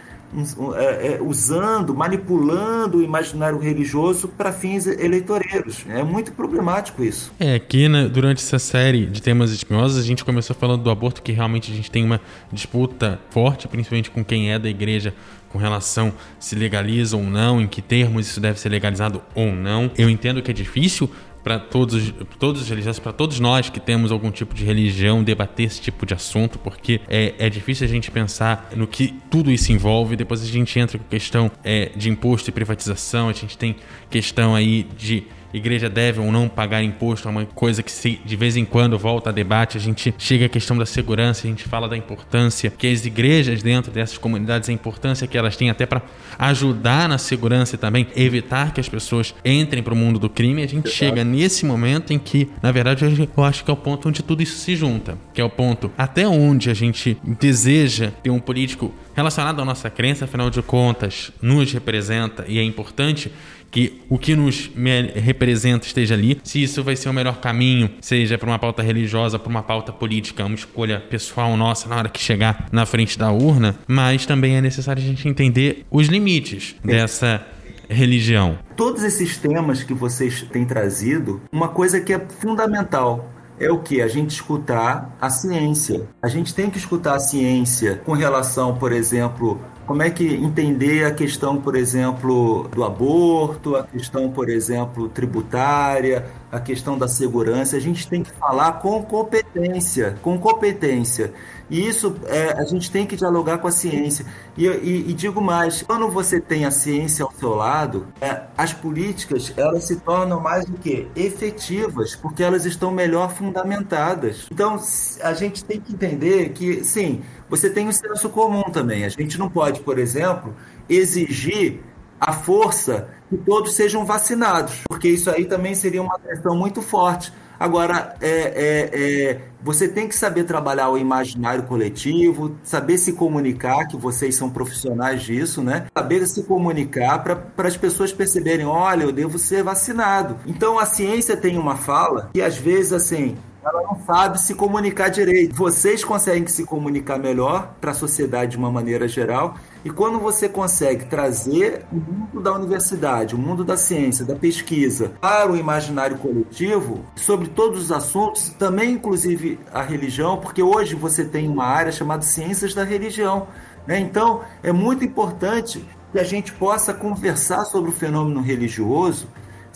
é, 0.77 1.15
é, 1.15 1.23
usando, 1.23 1.95
manipulando 1.95 2.99
o 2.99 3.03
imaginário 3.03 3.59
religioso 3.59 4.29
para 4.29 4.53
fins 4.53 4.87
eleitoreiros. 4.87 5.85
É 5.89 6.03
muito 6.03 6.33
problemático 6.33 7.05
isso. 7.05 7.33
É, 7.39 7.55
aqui 7.55 7.89
né, 7.89 8.09
durante 8.09 8.43
essa 8.43 8.59
série 8.59 9.07
de 9.07 9.21
temas 9.21 9.51
espinhosos, 9.51 9.99
a 9.99 10.07
gente 10.07 10.25
começou 10.25 10.57
falando 10.57 10.83
do 10.83 10.91
aborto, 10.91 11.23
que 11.23 11.33
realmente 11.33 11.71
a 11.71 11.75
gente 11.75 11.91
tem 11.91 12.05
uma 12.05 12.21
disputa 12.51 13.21
forte, 13.31 13.69
principalmente 13.69 14.11
com 14.11 14.25
quem 14.25 14.53
é 14.53 14.59
da 14.59 14.69
igreja, 14.69 15.15
com 15.51 15.59
relação 15.59 16.15
se 16.39 16.55
legaliza 16.55 17.17
ou 17.17 17.23
não, 17.23 17.61
em 17.61 17.67
que 17.67 17.83
termos 17.83 18.27
isso 18.27 18.41
deve 18.41 18.59
ser 18.59 18.71
legalizado 18.71 19.23
ou 19.35 19.53
não. 19.53 19.91
Eu 19.99 20.09
entendo 20.09 20.41
que 20.41 20.51
é 20.51 20.55
difícil 20.55 21.11
para 21.43 21.59
todos, 21.59 22.13
todos 22.39 22.63
os 22.63 22.69
religiosos, 22.69 22.99
para 22.99 23.13
todos 23.13 23.41
nós 23.41 23.69
que 23.69 23.81
temos 23.81 24.13
algum 24.13 24.31
tipo 24.31 24.55
de 24.55 24.65
religião, 24.65 25.23
debater 25.23 25.67
esse 25.67 25.81
tipo 25.81 26.07
de 26.07 26.15
assunto, 26.15 26.59
porque 26.59 27.01
é, 27.09 27.35
é 27.39 27.51
difícil 27.51 27.85
a 27.87 27.89
gente 27.89 28.11
pensar 28.11 28.71
no 28.77 28.87
que 28.87 29.15
tudo 29.31 29.51
isso 29.51 29.73
envolve. 29.73 30.17
Depois 30.17 30.43
a 30.43 30.47
gente 30.47 30.79
entra 30.79 30.99
com 30.99 31.05
questão 31.05 31.51
é, 31.65 31.91
de 31.97 32.09
imposto 32.09 32.51
e 32.51 32.53
privatização, 32.53 33.29
a 33.29 33.33
gente 33.33 33.59
tem 33.59 33.77
questão 34.09 34.55
aí 34.55 34.87
de 34.97 35.25
igreja 35.53 35.89
deve 35.89 36.21
ou 36.21 36.31
não 36.33 36.49
pagar 36.49 36.83
imposto, 36.83 37.29
é 37.29 37.31
uma 37.31 37.45
coisa 37.47 37.83
que 37.83 37.91
se, 37.91 38.21
de 38.25 38.37
vez 38.37 38.57
em 38.57 38.65
quando 38.65 38.99
volta 38.99 39.31
a 39.31 39.33
debate. 39.33 39.77
A 39.77 39.81
gente 39.81 40.15
chega 40.19 40.47
à 40.47 40.49
questão 40.49 40.77
da 40.77 40.87
segurança, 40.87 41.47
a 41.47 41.51
gente 41.51 41.65
fala 41.65 41.89
da 41.89 41.97
importância 41.97 42.71
que 42.71 42.87
as 42.87 43.05
igrejas 43.05 43.63
dentro 43.63 43.93
dessas 43.93 44.19
comunidades, 44.19 44.69
a 44.69 44.73
importância 44.73 45.27
que 45.27 45.37
elas 45.37 45.57
têm 45.57 45.71
até 45.71 45.87
para 45.87 46.03
ajudar 46.39 47.09
na 47.09 47.19
segurança 47.19 47.75
e 47.75 47.79
também 47.79 48.07
evitar 48.17 48.73
que 48.73 48.81
as 48.81 48.89
pessoas 48.89 49.35
entrem 49.45 49.83
para 49.83 49.95
o 49.95 49.97
mundo 49.97 50.19
do 50.19 50.29
crime. 50.29 50.63
A 50.63 50.67
gente 50.67 50.87
Exato. 50.87 50.97
chega 50.97 51.25
nesse 51.25 51.65
momento 51.65 52.13
em 52.13 52.19
que, 52.19 52.49
na 52.63 52.73
verdade, 52.73 53.05
eu 53.05 53.45
acho 53.45 53.65
que 53.65 53.71
é 53.71 53.75
o 53.75 53.77
ponto 53.77 54.09
onde 54.09 54.23
tudo 54.23 54.43
isso 54.43 54.59
se 54.59 54.75
junta, 54.77 55.19
que 55.33 55.41
é 55.41 55.45
o 55.45 55.51
ponto 55.51 55.91
até 55.97 56.27
onde 56.27 56.71
a 56.71 56.75
gente 56.75 57.17
deseja 57.23 58.11
ter 58.23 58.31
um 58.31 58.41
político 58.41 58.93
relacionado 59.15 59.61
à 59.61 59.65
nossa 59.65 59.91
crença, 59.91 60.25
afinal 60.25 60.51
de 60.51 60.63
contas, 60.63 61.33
nos 61.41 61.73
representa 61.73 62.45
e 62.49 62.59
é 62.59 62.63
importante 62.63 63.31
que 63.73 64.03
o 64.09 64.19
que 64.19 64.37
nos 64.37 64.71
representa 65.15 65.87
esteja 65.87 66.15
ali. 66.15 66.39
Se 66.45 66.63
isso 66.63 66.85
vai 66.85 66.95
ser 66.95 67.09
o 67.09 67.13
melhor 67.13 67.41
caminho, 67.41 67.91
seja 68.01 68.39
para 68.39 68.49
uma 68.49 68.59
pauta 68.59 68.83
religiosa, 68.83 69.39
para 69.39 69.49
uma 69.49 69.63
pauta 69.63 69.93
política, 69.93 70.45
uma 70.45 70.55
escolha 70.55 71.01
pessoal 71.01 71.57
nossa 71.57 71.89
na 71.89 71.97
hora 71.97 72.09
que 72.09 72.21
chegar 72.21 72.69
na 72.71 72.85
frente 72.85 73.19
da 73.19 73.33
urna, 73.33 73.75
mas 73.89 74.27
também 74.27 74.57
é 74.57 74.61
necessário 74.61 75.03
a 75.03 75.07
gente 75.07 75.27
entender 75.27 75.87
os 75.91 76.07
limites 76.07 76.77
dessa 76.85 77.45
religião. 77.89 78.59
Todos 78.77 79.03
esses 79.03 79.39
temas 79.39 79.83
que 79.83 79.95
vocês 79.95 80.43
têm 80.53 80.65
trazido, 80.67 81.41
uma 81.51 81.69
coisa 81.69 82.01
que 82.01 82.13
é 82.13 82.21
fundamental 82.41 83.33
é 83.59 83.71
o 83.71 83.79
que? 83.79 84.03
A 84.03 84.09
gente 84.09 84.31
escutar 84.31 85.17
a 85.21 85.31
ciência. 85.31 86.09
A 86.21 86.29
gente 86.29 86.55
tem 86.55 86.69
que 86.69 86.79
escutar 86.79 87.15
a 87.15 87.21
ciência 87.21 88.01
com 88.05 88.13
relação, 88.13 88.75
por 88.77 88.93
exemplo, 88.93 89.61
como 89.87 90.03
é 90.03 90.11
que 90.11 90.25
entender 90.25 91.05
a 91.05 91.11
questão, 91.13 91.61
por 91.61 91.77
exemplo, 91.77 92.69
do 92.69 92.85
aborto, 92.85 93.77
a 93.77 93.85
questão, 93.85 94.31
por 94.31 94.49
exemplo, 94.49 95.09
tributária, 95.09 96.27
a 96.51 96.61
questão 96.61 96.97
da 96.97 97.09
segurança. 97.09 97.77
A 97.77 97.81
gente 97.81 98.09
tem 98.09 98.23
que 98.23 98.31
falar 98.33 98.75
com 98.75 99.03
competência, 99.03 100.17
com 100.23 100.39
competência. 100.39 101.33
E 101.73 101.89
isso 101.89 102.15
é, 102.27 102.53
a 102.53 102.65
gente 102.65 102.91
tem 102.91 103.07
que 103.07 103.17
dialogar 103.17 103.57
com 103.57 103.67
a 103.67 103.73
ciência. 103.73 104.27
E, 104.59 104.67
e, 104.67 105.11
e, 105.11 105.15
digo 105.15 105.41
mais, 105.41 105.81
quando 105.81 106.07
você 106.11 106.39
tem 106.39 106.67
a 106.67 106.71
ciência 106.71 107.25
ao 107.25 107.33
seu 107.33 107.55
lado, 107.55 108.07
é, 108.21 108.43
as 108.59 108.75
políticas 108.75 109.55
elas 109.57 109.85
se 109.85 109.97
tornam 109.97 110.39
mais 110.39 110.67
do 110.67 110.75
que 110.75 111.09
efetivas, 111.17 112.15
porque 112.15 112.43
elas 112.43 112.67
estão 112.67 112.91
melhor 112.91 113.33
fundamentadas. 113.33 114.49
Então 114.53 114.79
a 115.23 115.33
gente 115.33 115.65
tem 115.65 115.81
que 115.81 115.95
entender 115.95 116.51
que, 116.51 116.85
sim, 116.85 117.23
você 117.49 117.71
tem 117.71 117.89
o 117.89 117.93
senso 117.93 118.29
comum 118.29 118.65
também. 118.65 119.07
A 119.07 119.09
gente 119.09 119.39
não 119.39 119.49
pode, 119.49 119.81
por 119.81 119.99
exemplo, 119.99 120.55
exigir 120.91 121.81
a 122.21 122.35
força 122.35 123.09
que 123.31 123.39
todos 123.39 123.75
sejam 123.75 124.05
vacinados, 124.05 124.83
porque 124.87 125.09
isso 125.09 125.31
aí 125.31 125.47
também 125.47 125.75
seria 125.75 126.03
uma 126.03 126.19
questão 126.19 126.55
muito 126.55 126.83
forte. 126.83 127.33
Agora, 127.63 128.17
é, 128.21 128.29
é, 128.29 128.91
é, 128.93 129.41
você 129.63 129.87
tem 129.87 130.09
que 130.09 130.17
saber 130.17 130.43
trabalhar 130.43 130.89
o 130.89 130.99
imaginário 130.99 131.63
coletivo, 131.63 132.57
saber 132.65 132.99
se 132.99 133.13
comunicar, 133.13 133.87
que 133.87 133.97
vocês 133.97 134.35
são 134.35 134.51
profissionais 134.51 135.23
disso, 135.23 135.63
né? 135.63 135.87
Saber 135.97 136.27
se 136.27 136.43
comunicar 136.43 137.23
para 137.23 137.69
as 137.69 137.77
pessoas 137.77 138.13
perceberem: 138.13 138.67
olha, 138.67 139.05
eu 139.05 139.13
devo 139.13 139.39
ser 139.39 139.63
vacinado. 139.63 140.39
Então, 140.45 140.77
a 140.77 140.85
ciência 140.85 141.37
tem 141.37 141.57
uma 141.57 141.77
fala 141.77 142.31
que 142.35 142.43
às 142.43 142.57
vezes, 142.57 142.93
assim, 142.93 143.37
ela 143.65 143.83
não 143.83 144.05
sabe 144.05 144.41
se 144.41 144.57
comunicar 144.57 145.09
direito. 145.09 145.55
Vocês 145.55 146.03
conseguem 146.05 146.49
se 146.49 146.65
comunicar 146.65 147.17
melhor 147.17 147.75
para 147.81 147.93
a 147.93 147.95
sociedade 147.95 148.53
de 148.53 148.57
uma 148.57 148.73
maneira 148.73 149.07
geral. 149.07 149.55
E 149.85 149.91
quando 149.91 150.21
você 150.21 150.49
consegue 150.49 151.07
trazer 151.07 151.85
o 151.91 151.97
mundo 151.97 152.41
da 152.41 152.53
universidade, 152.53 153.35
o 153.35 153.39
mundo 153.39 153.65
da 153.65 153.77
ciência, 153.77 154.25
da 154.25 154.37
pesquisa 154.37 155.13
para 155.21 155.51
o 155.51 155.57
imaginário 155.57 156.19
coletivo, 156.19 157.05
sobre 157.17 157.49
todos 157.49 157.83
os 157.83 157.93
assuntos, 157.93 158.51
também 158.51 158.93
inclusive 158.93 159.59
a 159.73 159.83
religião, 159.83 160.39
porque 160.39 160.63
hoje 160.63 160.95
você 160.95 161.25
tem 161.25 161.49
uma 161.49 161.65
área 161.65 161.91
chamada 161.91 162.23
ciências 162.23 162.75
da 162.75 162.85
religião. 162.85 163.49
Né? 163.85 163.99
Então, 163.99 164.43
é 164.63 164.71
muito 164.71 165.05
importante 165.05 165.85
que 166.13 166.19
a 166.19 166.25
gente 166.25 166.53
possa 166.53 166.95
conversar 166.95 167.65
sobre 167.65 167.91
o 167.91 167.93
fenômeno 167.93 168.41
religioso 168.41 169.27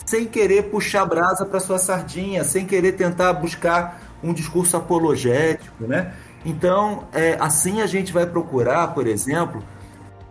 sem 0.05 0.25
querer 0.25 0.69
puxar 0.69 1.05
brasa 1.05 1.45
para 1.45 1.59
sua 1.59 1.77
sardinha, 1.77 2.43
sem 2.45 2.65
querer 2.65 2.93
tentar 2.93 3.33
buscar 3.33 4.01
um 4.23 4.33
discurso 4.33 4.77
apologético, 4.77 5.85
né? 5.85 6.13
Então, 6.45 7.03
é, 7.11 7.35
assim 7.41 7.81
a 7.81 7.85
gente 7.85 8.13
vai 8.13 8.25
procurar, 8.25 8.93
por 8.93 9.05
exemplo, 9.05 9.61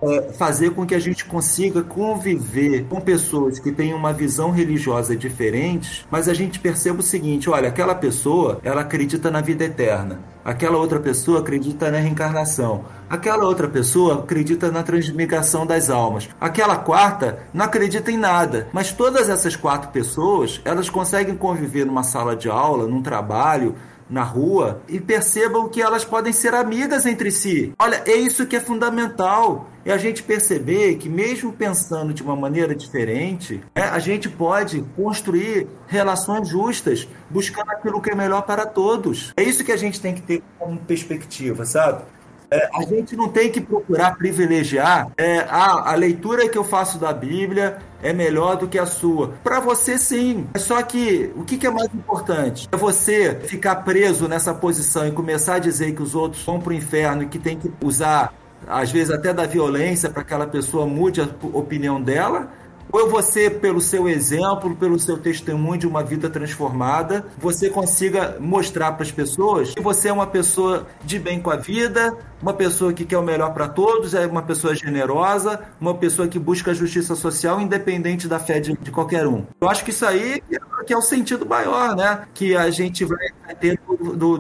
é, 0.03 0.33
fazer 0.33 0.71
com 0.71 0.87
que 0.87 0.95
a 0.95 0.99
gente 0.99 1.25
consiga 1.25 1.83
conviver 1.83 2.85
com 2.85 3.01
pessoas 3.01 3.59
que 3.59 3.73
têm 3.73 3.95
uma 3.95 4.13
visão 4.13 4.51
religiosa 4.51 5.17
diferente, 5.17 6.07
mas 6.11 6.29
a 6.29 6.35
gente 6.35 6.61
perceba 6.61 7.01
o 7.01 7.03
seguinte: 7.03 7.49
olha, 7.49 7.69
aquela 7.69 7.95
pessoa 7.95 8.61
ela 8.63 8.83
acredita 8.83 9.31
na 9.31 9.41
vida 9.41 9.65
eterna, 9.65 10.21
aquela 10.45 10.77
outra 10.77 11.01
pessoa 11.01 11.41
acredita 11.41 11.91
na 11.91 11.99
reencarnação, 11.99 12.85
aquela 13.09 13.45
outra 13.45 13.69
pessoa 13.69 14.21
acredita 14.21 14.71
na 14.71 14.83
transmigração 14.83 15.67
das 15.67 15.89
almas, 15.89 16.29
aquela 16.41 16.77
quarta 16.77 17.39
não 17.53 17.65
acredita 17.65 18.11
em 18.11 18.19
nada. 18.19 18.69
Mas 18.73 18.93
todas 18.93 19.29
essas 19.29 19.57
quatro 19.57 19.91
pessoas 19.91 20.61
elas 20.65 20.91
conseguem 20.91 21.37
conviver 21.37 21.87
numa 21.87 22.03
sala 22.03 22.37
de 22.37 22.49
aula, 22.49 22.87
num 22.87 23.03
trabalho 23.03 23.75
na 24.09 24.23
rua 24.23 24.81
e 24.89 25.01
percebam 25.01 25.69
que 25.69 25.83
elas 25.83 26.05
podem 26.05 26.33
ser 26.33 26.55
amigas 26.55 27.07
entre 27.07 27.31
si. 27.31 27.73
Olha, 27.79 28.03
é 28.07 28.15
isso 28.15 28.47
que 28.47 28.57
é 28.57 28.61
fundamental. 28.61 29.69
É 29.85 29.93
a 29.93 29.97
gente 29.97 30.23
perceber 30.23 30.97
que, 30.97 31.09
mesmo 31.09 31.53
pensando 31.53 32.13
de 32.13 32.23
uma 32.23 32.35
maneira 32.35 32.75
diferente, 32.75 33.63
é, 33.75 33.83
a 33.83 33.99
gente 33.99 34.29
pode 34.29 34.85
construir 34.97 35.69
relações 35.87 36.49
justas, 36.49 37.07
buscando 37.31 37.71
aquilo 37.71 38.01
que 38.01 38.11
é 38.11 38.15
melhor 38.15 38.43
para 38.43 38.67
todos. 38.67 39.33
É 39.37 39.45
isso 39.45 39.65
que 39.65 39.71
a 39.71 39.77
gente 39.77 40.01
tem 40.01 40.15
que 40.15 40.23
ter 40.23 40.43
como 40.59 40.77
perspectiva, 40.79 41.65
sabe? 41.65 42.03
É, 42.51 42.69
a 42.75 42.83
gente 42.83 43.17
não 43.17 43.29
tem 43.29 43.51
que 43.51 43.61
procurar 43.61 44.17
privilegiar 44.17 45.09
é, 45.17 45.41
a, 45.41 45.91
a 45.91 45.95
leitura 45.95 46.49
que 46.49 46.57
eu 46.57 46.65
faço 46.65 46.99
da 46.99 47.13
Bíblia 47.13 47.79
é 48.03 48.13
melhor 48.13 48.57
do 48.57 48.69
que 48.69 48.79
a 48.79 48.87
sua. 48.87 49.33
Para 49.43 49.59
você, 49.59 49.99
sim. 49.99 50.47
Só 50.57 50.81
que 50.83 51.33
o 51.35 51.45
que, 51.45 51.57
que 51.57 51.67
é 51.67 51.71
mais 51.71 51.93
importante? 51.93 52.69
É 52.71 52.77
você 52.77 53.35
ficar 53.35 53.77
preso 53.77 54.29
nessa 54.29 54.55
posição 54.55 55.07
e 55.09 55.13
começar 55.13 55.57
a 55.57 55.59
dizer 55.59 55.93
que 55.93 56.03
os 56.03 56.15
outros 56.15 56.43
vão 56.45 56.61
para 56.61 56.71
o 56.71 56.75
inferno 56.75 57.25
e 57.25 57.27
que 57.27 57.39
tem 57.39 57.59
que 57.59 57.73
usar, 57.83 58.33
às 58.67 58.91
vezes, 58.91 59.11
até 59.11 59.33
da 59.33 59.45
violência 59.45 60.09
para 60.09 60.23
que 60.23 60.35
aquela 60.35 60.47
pessoa 60.47 60.87
mude 60.87 61.21
a 61.21 61.29
opinião 61.53 62.01
dela 62.01 62.49
ou 62.97 63.11
você, 63.11 63.51
pelo 63.51 63.81
seu 63.81 64.09
exemplo, 64.09 64.75
pelo 64.75 64.99
seu 64.99 65.19
testemunho 65.19 65.79
de 65.79 65.87
uma 65.87 66.03
vida 66.03 66.31
transformada, 66.31 67.27
você 67.37 67.69
consiga 67.69 68.37
mostrar 68.41 68.93
para 68.93 69.03
as 69.03 69.13
pessoas 69.13 69.75
que 69.75 69.83
você 69.83 70.09
é 70.09 70.13
uma 70.13 70.27
pessoa 70.27 70.87
de 71.05 71.19
bem 71.19 71.39
com 71.41 71.51
a 71.51 71.57
vida, 71.57 72.17
uma 72.41 72.55
pessoa 72.55 72.93
que 72.93 73.05
quer 73.05 73.19
o 73.19 73.23
melhor 73.23 73.53
para 73.53 73.69
todos, 73.69 74.15
é 74.15 74.27
uma 74.27 74.43
pessoa 74.43 74.75
generosa, 74.75 75.61
uma 75.81 75.95
pessoa 75.95 76.27
que 76.27 76.39
busca 76.39 76.71
a 76.71 76.75
justiça 76.75 77.15
social 77.15 77.61
independente 77.61 78.27
da 78.27 78.39
fé 78.39 78.61
de, 78.61 78.73
de 78.75 78.91
qualquer 78.91 79.27
um. 79.27 79.45
Eu 79.61 79.69
acho 79.69 79.85
que 79.85 79.91
isso 79.91 80.07
aí 80.07 80.43
é, 80.51 80.85
que 80.85 80.93
é 80.93 80.97
o 80.97 81.03
sentido 81.03 81.45
maior, 81.45 81.95
né? 81.97 82.23
Que 82.33 82.57
a 82.57 82.71
gente 82.71 83.05
vai 83.05 83.19
ter 83.61 83.79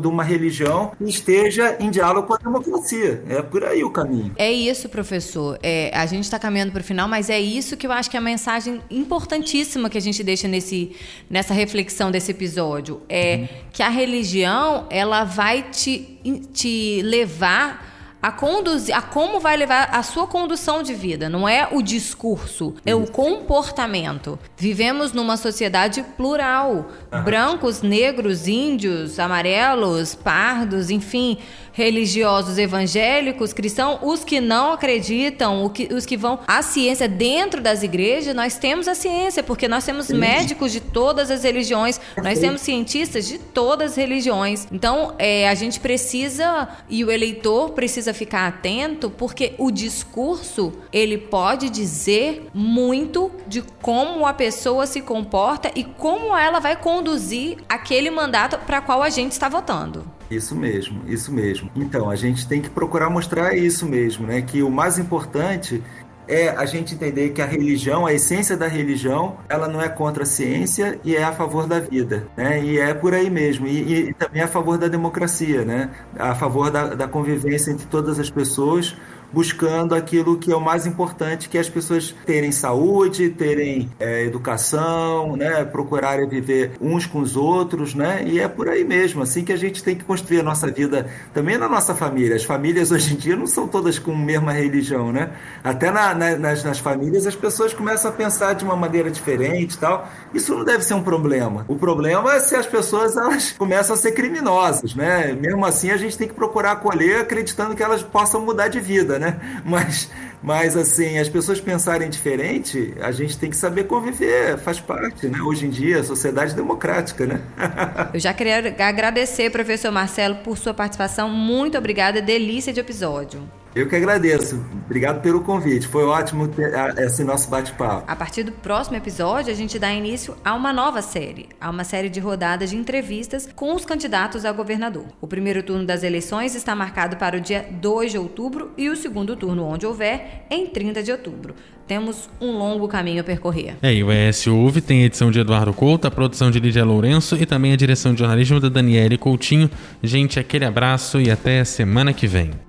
de 0.00 0.06
uma 0.06 0.22
religião 0.22 0.92
que 0.96 1.04
esteja 1.04 1.76
em 1.80 1.90
diálogo 1.90 2.28
com 2.28 2.34
a 2.34 2.38
democracia. 2.38 3.22
É 3.28 3.42
por 3.42 3.64
aí 3.64 3.82
o 3.82 3.90
caminho. 3.90 4.32
É 4.36 4.50
isso, 4.50 4.88
professor. 4.88 5.58
É, 5.62 5.90
a 5.94 6.06
gente 6.06 6.24
está 6.24 6.38
caminhando 6.38 6.72
para 6.72 6.80
o 6.80 6.84
final, 6.84 7.08
mas 7.08 7.28
é 7.30 7.40
isso 7.40 7.76
que 7.76 7.86
eu 7.86 7.92
acho 7.92 8.10
que 8.10 8.16
é 8.16 8.20
a 8.20 8.22
mensagem 8.22 8.45
importantíssima 8.90 9.90
que 9.90 9.98
a 9.98 10.00
gente 10.00 10.22
deixa 10.22 10.46
nesse, 10.46 10.94
nessa 11.28 11.54
reflexão 11.54 12.10
desse 12.10 12.30
episódio. 12.30 13.02
É 13.08 13.36
uhum. 13.36 13.48
que 13.72 13.82
a 13.82 13.88
religião 13.88 14.86
ela 14.90 15.24
vai 15.24 15.62
te, 15.62 16.18
te 16.52 17.02
levar 17.02 17.94
a 18.26 18.32
conduzir, 18.32 18.96
a 18.96 19.00
como 19.00 19.38
vai 19.38 19.56
levar 19.56 19.88
a 19.92 20.02
sua 20.02 20.26
condução 20.26 20.82
de 20.82 20.94
vida. 20.94 21.28
Não 21.28 21.48
é 21.48 21.68
o 21.70 21.80
discurso, 21.80 22.74
é 22.84 22.94
o 22.94 23.06
comportamento. 23.06 24.36
Vivemos 24.56 25.12
numa 25.12 25.36
sociedade 25.36 26.02
plural, 26.16 26.88
brancos, 27.24 27.82
negros, 27.82 28.48
índios, 28.48 29.20
amarelos, 29.20 30.14
pardos, 30.16 30.90
enfim 30.90 31.38
religiosos 31.76 32.56
evangélicos, 32.56 33.52
cristãos, 33.52 33.98
os 34.00 34.24
que 34.24 34.40
não 34.40 34.72
acreditam, 34.72 35.70
os 35.94 36.06
que 36.06 36.16
vão 36.16 36.38
à 36.46 36.62
ciência 36.62 37.06
dentro 37.06 37.60
das 37.60 37.82
igrejas, 37.82 38.34
nós 38.34 38.56
temos 38.56 38.88
a 38.88 38.94
ciência, 38.94 39.42
porque 39.42 39.68
nós 39.68 39.84
temos 39.84 40.08
médicos 40.08 40.72
de 40.72 40.80
todas 40.80 41.30
as 41.30 41.44
religiões, 41.44 42.00
nós 42.16 42.38
temos 42.38 42.62
cientistas 42.62 43.28
de 43.28 43.36
todas 43.36 43.90
as 43.90 43.96
religiões. 43.98 44.66
Então, 44.72 45.14
é, 45.18 45.46
a 45.50 45.54
gente 45.54 45.78
precisa, 45.78 46.66
e 46.88 47.04
o 47.04 47.10
eleitor 47.10 47.72
precisa 47.72 48.14
ficar 48.14 48.46
atento, 48.46 49.10
porque 49.10 49.52
o 49.58 49.70
discurso, 49.70 50.72
ele 50.90 51.18
pode 51.18 51.68
dizer 51.68 52.48
muito 52.54 53.30
de 53.46 53.60
como 53.82 54.24
a 54.24 54.32
pessoa 54.32 54.86
se 54.86 55.02
comporta 55.02 55.70
e 55.74 55.84
como 55.84 56.34
ela 56.34 56.58
vai 56.58 56.74
conduzir 56.74 57.58
aquele 57.68 58.08
mandato 58.08 58.56
para 58.60 58.80
qual 58.80 59.02
a 59.02 59.10
gente 59.10 59.32
está 59.32 59.46
votando. 59.46 60.15
Isso 60.30 60.56
mesmo, 60.56 61.02
isso 61.06 61.32
mesmo. 61.32 61.70
Então, 61.76 62.10
a 62.10 62.16
gente 62.16 62.48
tem 62.48 62.60
que 62.60 62.68
procurar 62.68 63.08
mostrar 63.08 63.56
isso 63.56 63.86
mesmo, 63.86 64.26
né? 64.26 64.42
Que 64.42 64.62
o 64.62 64.70
mais 64.70 64.98
importante 64.98 65.82
é 66.28 66.48
a 66.48 66.66
gente 66.66 66.94
entender 66.94 67.30
que 67.30 67.40
a 67.40 67.46
religião, 67.46 68.04
a 68.04 68.12
essência 68.12 68.56
da 68.56 68.66
religião, 68.66 69.36
ela 69.48 69.68
não 69.68 69.80
é 69.80 69.88
contra 69.88 70.24
a 70.24 70.26
ciência 70.26 70.98
e 71.04 71.14
é 71.14 71.22
a 71.22 71.32
favor 71.32 71.66
da 71.66 71.78
vida, 71.78 72.26
né? 72.36 72.62
E 72.62 72.78
é 72.78 72.92
por 72.92 73.14
aí 73.14 73.30
mesmo. 73.30 73.66
E, 73.66 74.08
e 74.08 74.14
também 74.14 74.42
é 74.42 74.44
a 74.44 74.48
favor 74.48 74.76
da 74.76 74.88
democracia, 74.88 75.64
né? 75.64 75.90
A 76.18 76.34
favor 76.34 76.70
da, 76.70 76.94
da 76.94 77.06
convivência 77.06 77.70
entre 77.70 77.86
todas 77.86 78.18
as 78.18 78.28
pessoas, 78.28 78.96
buscando 79.36 79.94
aquilo 79.94 80.38
que 80.38 80.50
é 80.50 80.56
o 80.56 80.60
mais 80.62 80.86
importante, 80.86 81.50
que 81.50 81.58
é 81.58 81.60
as 81.60 81.68
pessoas 81.68 82.14
terem 82.24 82.50
saúde, 82.50 83.28
terem 83.28 83.90
é, 84.00 84.24
educação, 84.24 85.36
né, 85.36 85.62
procurarem 85.62 86.26
viver 86.26 86.72
uns 86.80 87.04
com 87.04 87.18
os 87.18 87.36
outros, 87.36 87.94
né, 87.94 88.24
e 88.26 88.40
é 88.40 88.48
por 88.48 88.66
aí 88.66 88.82
mesmo, 88.82 89.22
assim 89.22 89.44
que 89.44 89.52
a 89.52 89.56
gente 89.56 89.84
tem 89.84 89.94
que 89.94 90.04
construir 90.04 90.40
a 90.40 90.42
nossa 90.42 90.70
vida, 90.70 91.10
também 91.34 91.58
na 91.58 91.68
nossa 91.68 91.94
família. 91.94 92.34
As 92.34 92.44
famílias 92.44 92.90
hoje 92.90 93.12
em 93.12 93.16
dia 93.18 93.36
não 93.36 93.46
são 93.46 93.68
todas 93.68 93.98
com 93.98 94.12
a 94.12 94.16
mesma 94.16 94.52
religião, 94.52 95.12
né? 95.12 95.30
Até 95.62 95.90
na, 95.90 96.14
na, 96.14 96.36
nas, 96.36 96.64
nas 96.64 96.78
famílias 96.78 97.26
as 97.26 97.36
pessoas 97.36 97.74
começam 97.74 98.10
a 98.10 98.14
pensar 98.14 98.54
de 98.54 98.64
uma 98.64 98.74
maneira 98.74 99.10
diferente 99.10 99.76
tal. 99.76 100.08
Isso 100.32 100.54
não 100.54 100.64
deve 100.64 100.82
ser 100.82 100.94
um 100.94 101.02
problema. 101.02 101.64
O 101.68 101.76
problema 101.76 102.34
é 102.34 102.40
se 102.40 102.54
as 102.54 102.66
pessoas 102.66 103.16
elas 103.16 103.52
começam 103.52 103.94
a 103.94 103.98
ser 103.98 104.12
criminosas, 104.12 104.94
né? 104.94 105.36
Mesmo 105.38 105.64
assim 105.66 105.90
a 105.90 105.96
gente 105.96 106.16
tem 106.16 106.26
que 106.26 106.34
procurar 106.34 106.72
acolher 106.72 107.20
acreditando 107.20 107.74
que 107.74 107.82
elas 107.82 108.02
possam 108.02 108.40
mudar 108.40 108.68
de 108.68 108.80
vida 108.80 109.18
né? 109.18 109.25
Mas, 109.64 110.10
mas 110.42 110.76
assim, 110.76 111.18
as 111.18 111.28
pessoas 111.28 111.60
pensarem 111.60 112.08
diferente, 112.08 112.94
a 113.00 113.10
gente 113.10 113.36
tem 113.36 113.50
que 113.50 113.56
saber 113.56 113.84
conviver, 113.84 114.58
faz 114.58 114.80
parte, 114.80 115.26
né? 115.26 115.38
Hoje 115.40 115.66
em 115.66 115.70
dia, 115.70 116.02
sociedade 116.04 116.54
democrática, 116.54 117.26
né? 117.26 117.40
Eu 118.14 118.20
já 118.20 118.32
queria 118.32 118.74
agradecer, 118.78 119.50
professor 119.50 119.90
Marcelo, 119.90 120.36
por 120.36 120.56
sua 120.56 120.72
participação. 120.72 121.28
Muito 121.28 121.76
obrigada, 121.76 122.20
delícia 122.20 122.72
de 122.72 122.80
episódio. 122.80 123.42
Eu 123.76 123.86
que 123.86 123.94
agradeço. 123.94 124.64
Obrigado 124.86 125.20
pelo 125.20 125.42
convite. 125.42 125.86
Foi 125.86 126.02
ótimo 126.02 126.48
ter 126.48 126.72
esse 126.96 127.22
nosso 127.22 127.50
bate-papo. 127.50 128.04
A 128.10 128.16
partir 128.16 128.42
do 128.42 128.50
próximo 128.50 128.96
episódio, 128.96 129.52
a 129.52 129.54
gente 129.54 129.78
dá 129.78 129.92
início 129.92 130.34
a 130.42 130.54
uma 130.54 130.72
nova 130.72 131.02
série, 131.02 131.50
a 131.60 131.68
uma 131.68 131.84
série 131.84 132.08
de 132.08 132.18
rodadas 132.18 132.70
de 132.70 132.76
entrevistas 132.76 133.46
com 133.54 133.74
os 133.74 133.84
candidatos 133.84 134.46
a 134.46 134.52
governador. 134.52 135.04
O 135.20 135.26
primeiro 135.26 135.62
turno 135.62 135.84
das 135.84 136.02
eleições 136.02 136.54
está 136.54 136.74
marcado 136.74 137.18
para 137.18 137.36
o 137.36 137.40
dia 137.40 137.66
2 137.70 138.12
de 138.12 138.18
outubro 138.18 138.70
e 138.78 138.88
o 138.88 138.96
segundo 138.96 139.36
turno, 139.36 139.66
onde 139.66 139.84
houver, 139.84 140.46
em 140.48 140.66
30 140.66 141.02
de 141.02 141.12
outubro. 141.12 141.54
Temos 141.86 142.30
um 142.40 142.52
longo 142.52 142.88
caminho 142.88 143.20
a 143.20 143.24
percorrer. 143.24 143.76
É, 143.82 143.92
e 143.92 144.02
o 144.02 144.10
ES 144.10 144.46
Ouve 144.46 144.80
tem 144.80 145.02
a 145.02 145.04
edição 145.04 145.30
de 145.30 145.38
Eduardo 145.38 145.74
Couto, 145.74 146.08
a 146.08 146.10
produção 146.10 146.50
de 146.50 146.58
Lídia 146.58 146.82
Lourenço 146.82 147.36
e 147.36 147.44
também 147.44 147.74
a 147.74 147.76
direção 147.76 148.14
de 148.14 148.20
jornalismo 148.20 148.58
da 148.58 148.70
Daniele 148.70 149.18
Coutinho. 149.18 149.70
Gente, 150.02 150.40
aquele 150.40 150.64
abraço 150.64 151.20
e 151.20 151.30
até 151.30 151.62
semana 151.62 152.14
que 152.14 152.26
vem. 152.26 152.65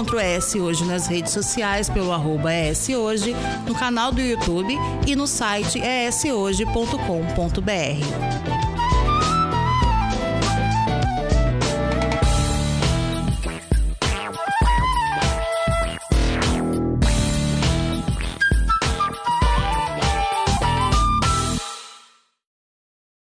Encontra 0.00 0.16
o 0.16 0.20
ES 0.20 0.54
Hoje 0.54 0.84
nas 0.84 1.06
redes 1.06 1.32
sociais 1.32 1.90
pelo 1.90 2.12
arroba 2.12 2.50
Hoje, 2.96 3.36
no 3.66 3.74
canal 3.74 4.10
do 4.10 4.20
YouTube 4.20 4.74
e 5.06 5.14
no 5.14 5.26
site 5.26 5.78
eshoje.com.br. 5.78 8.69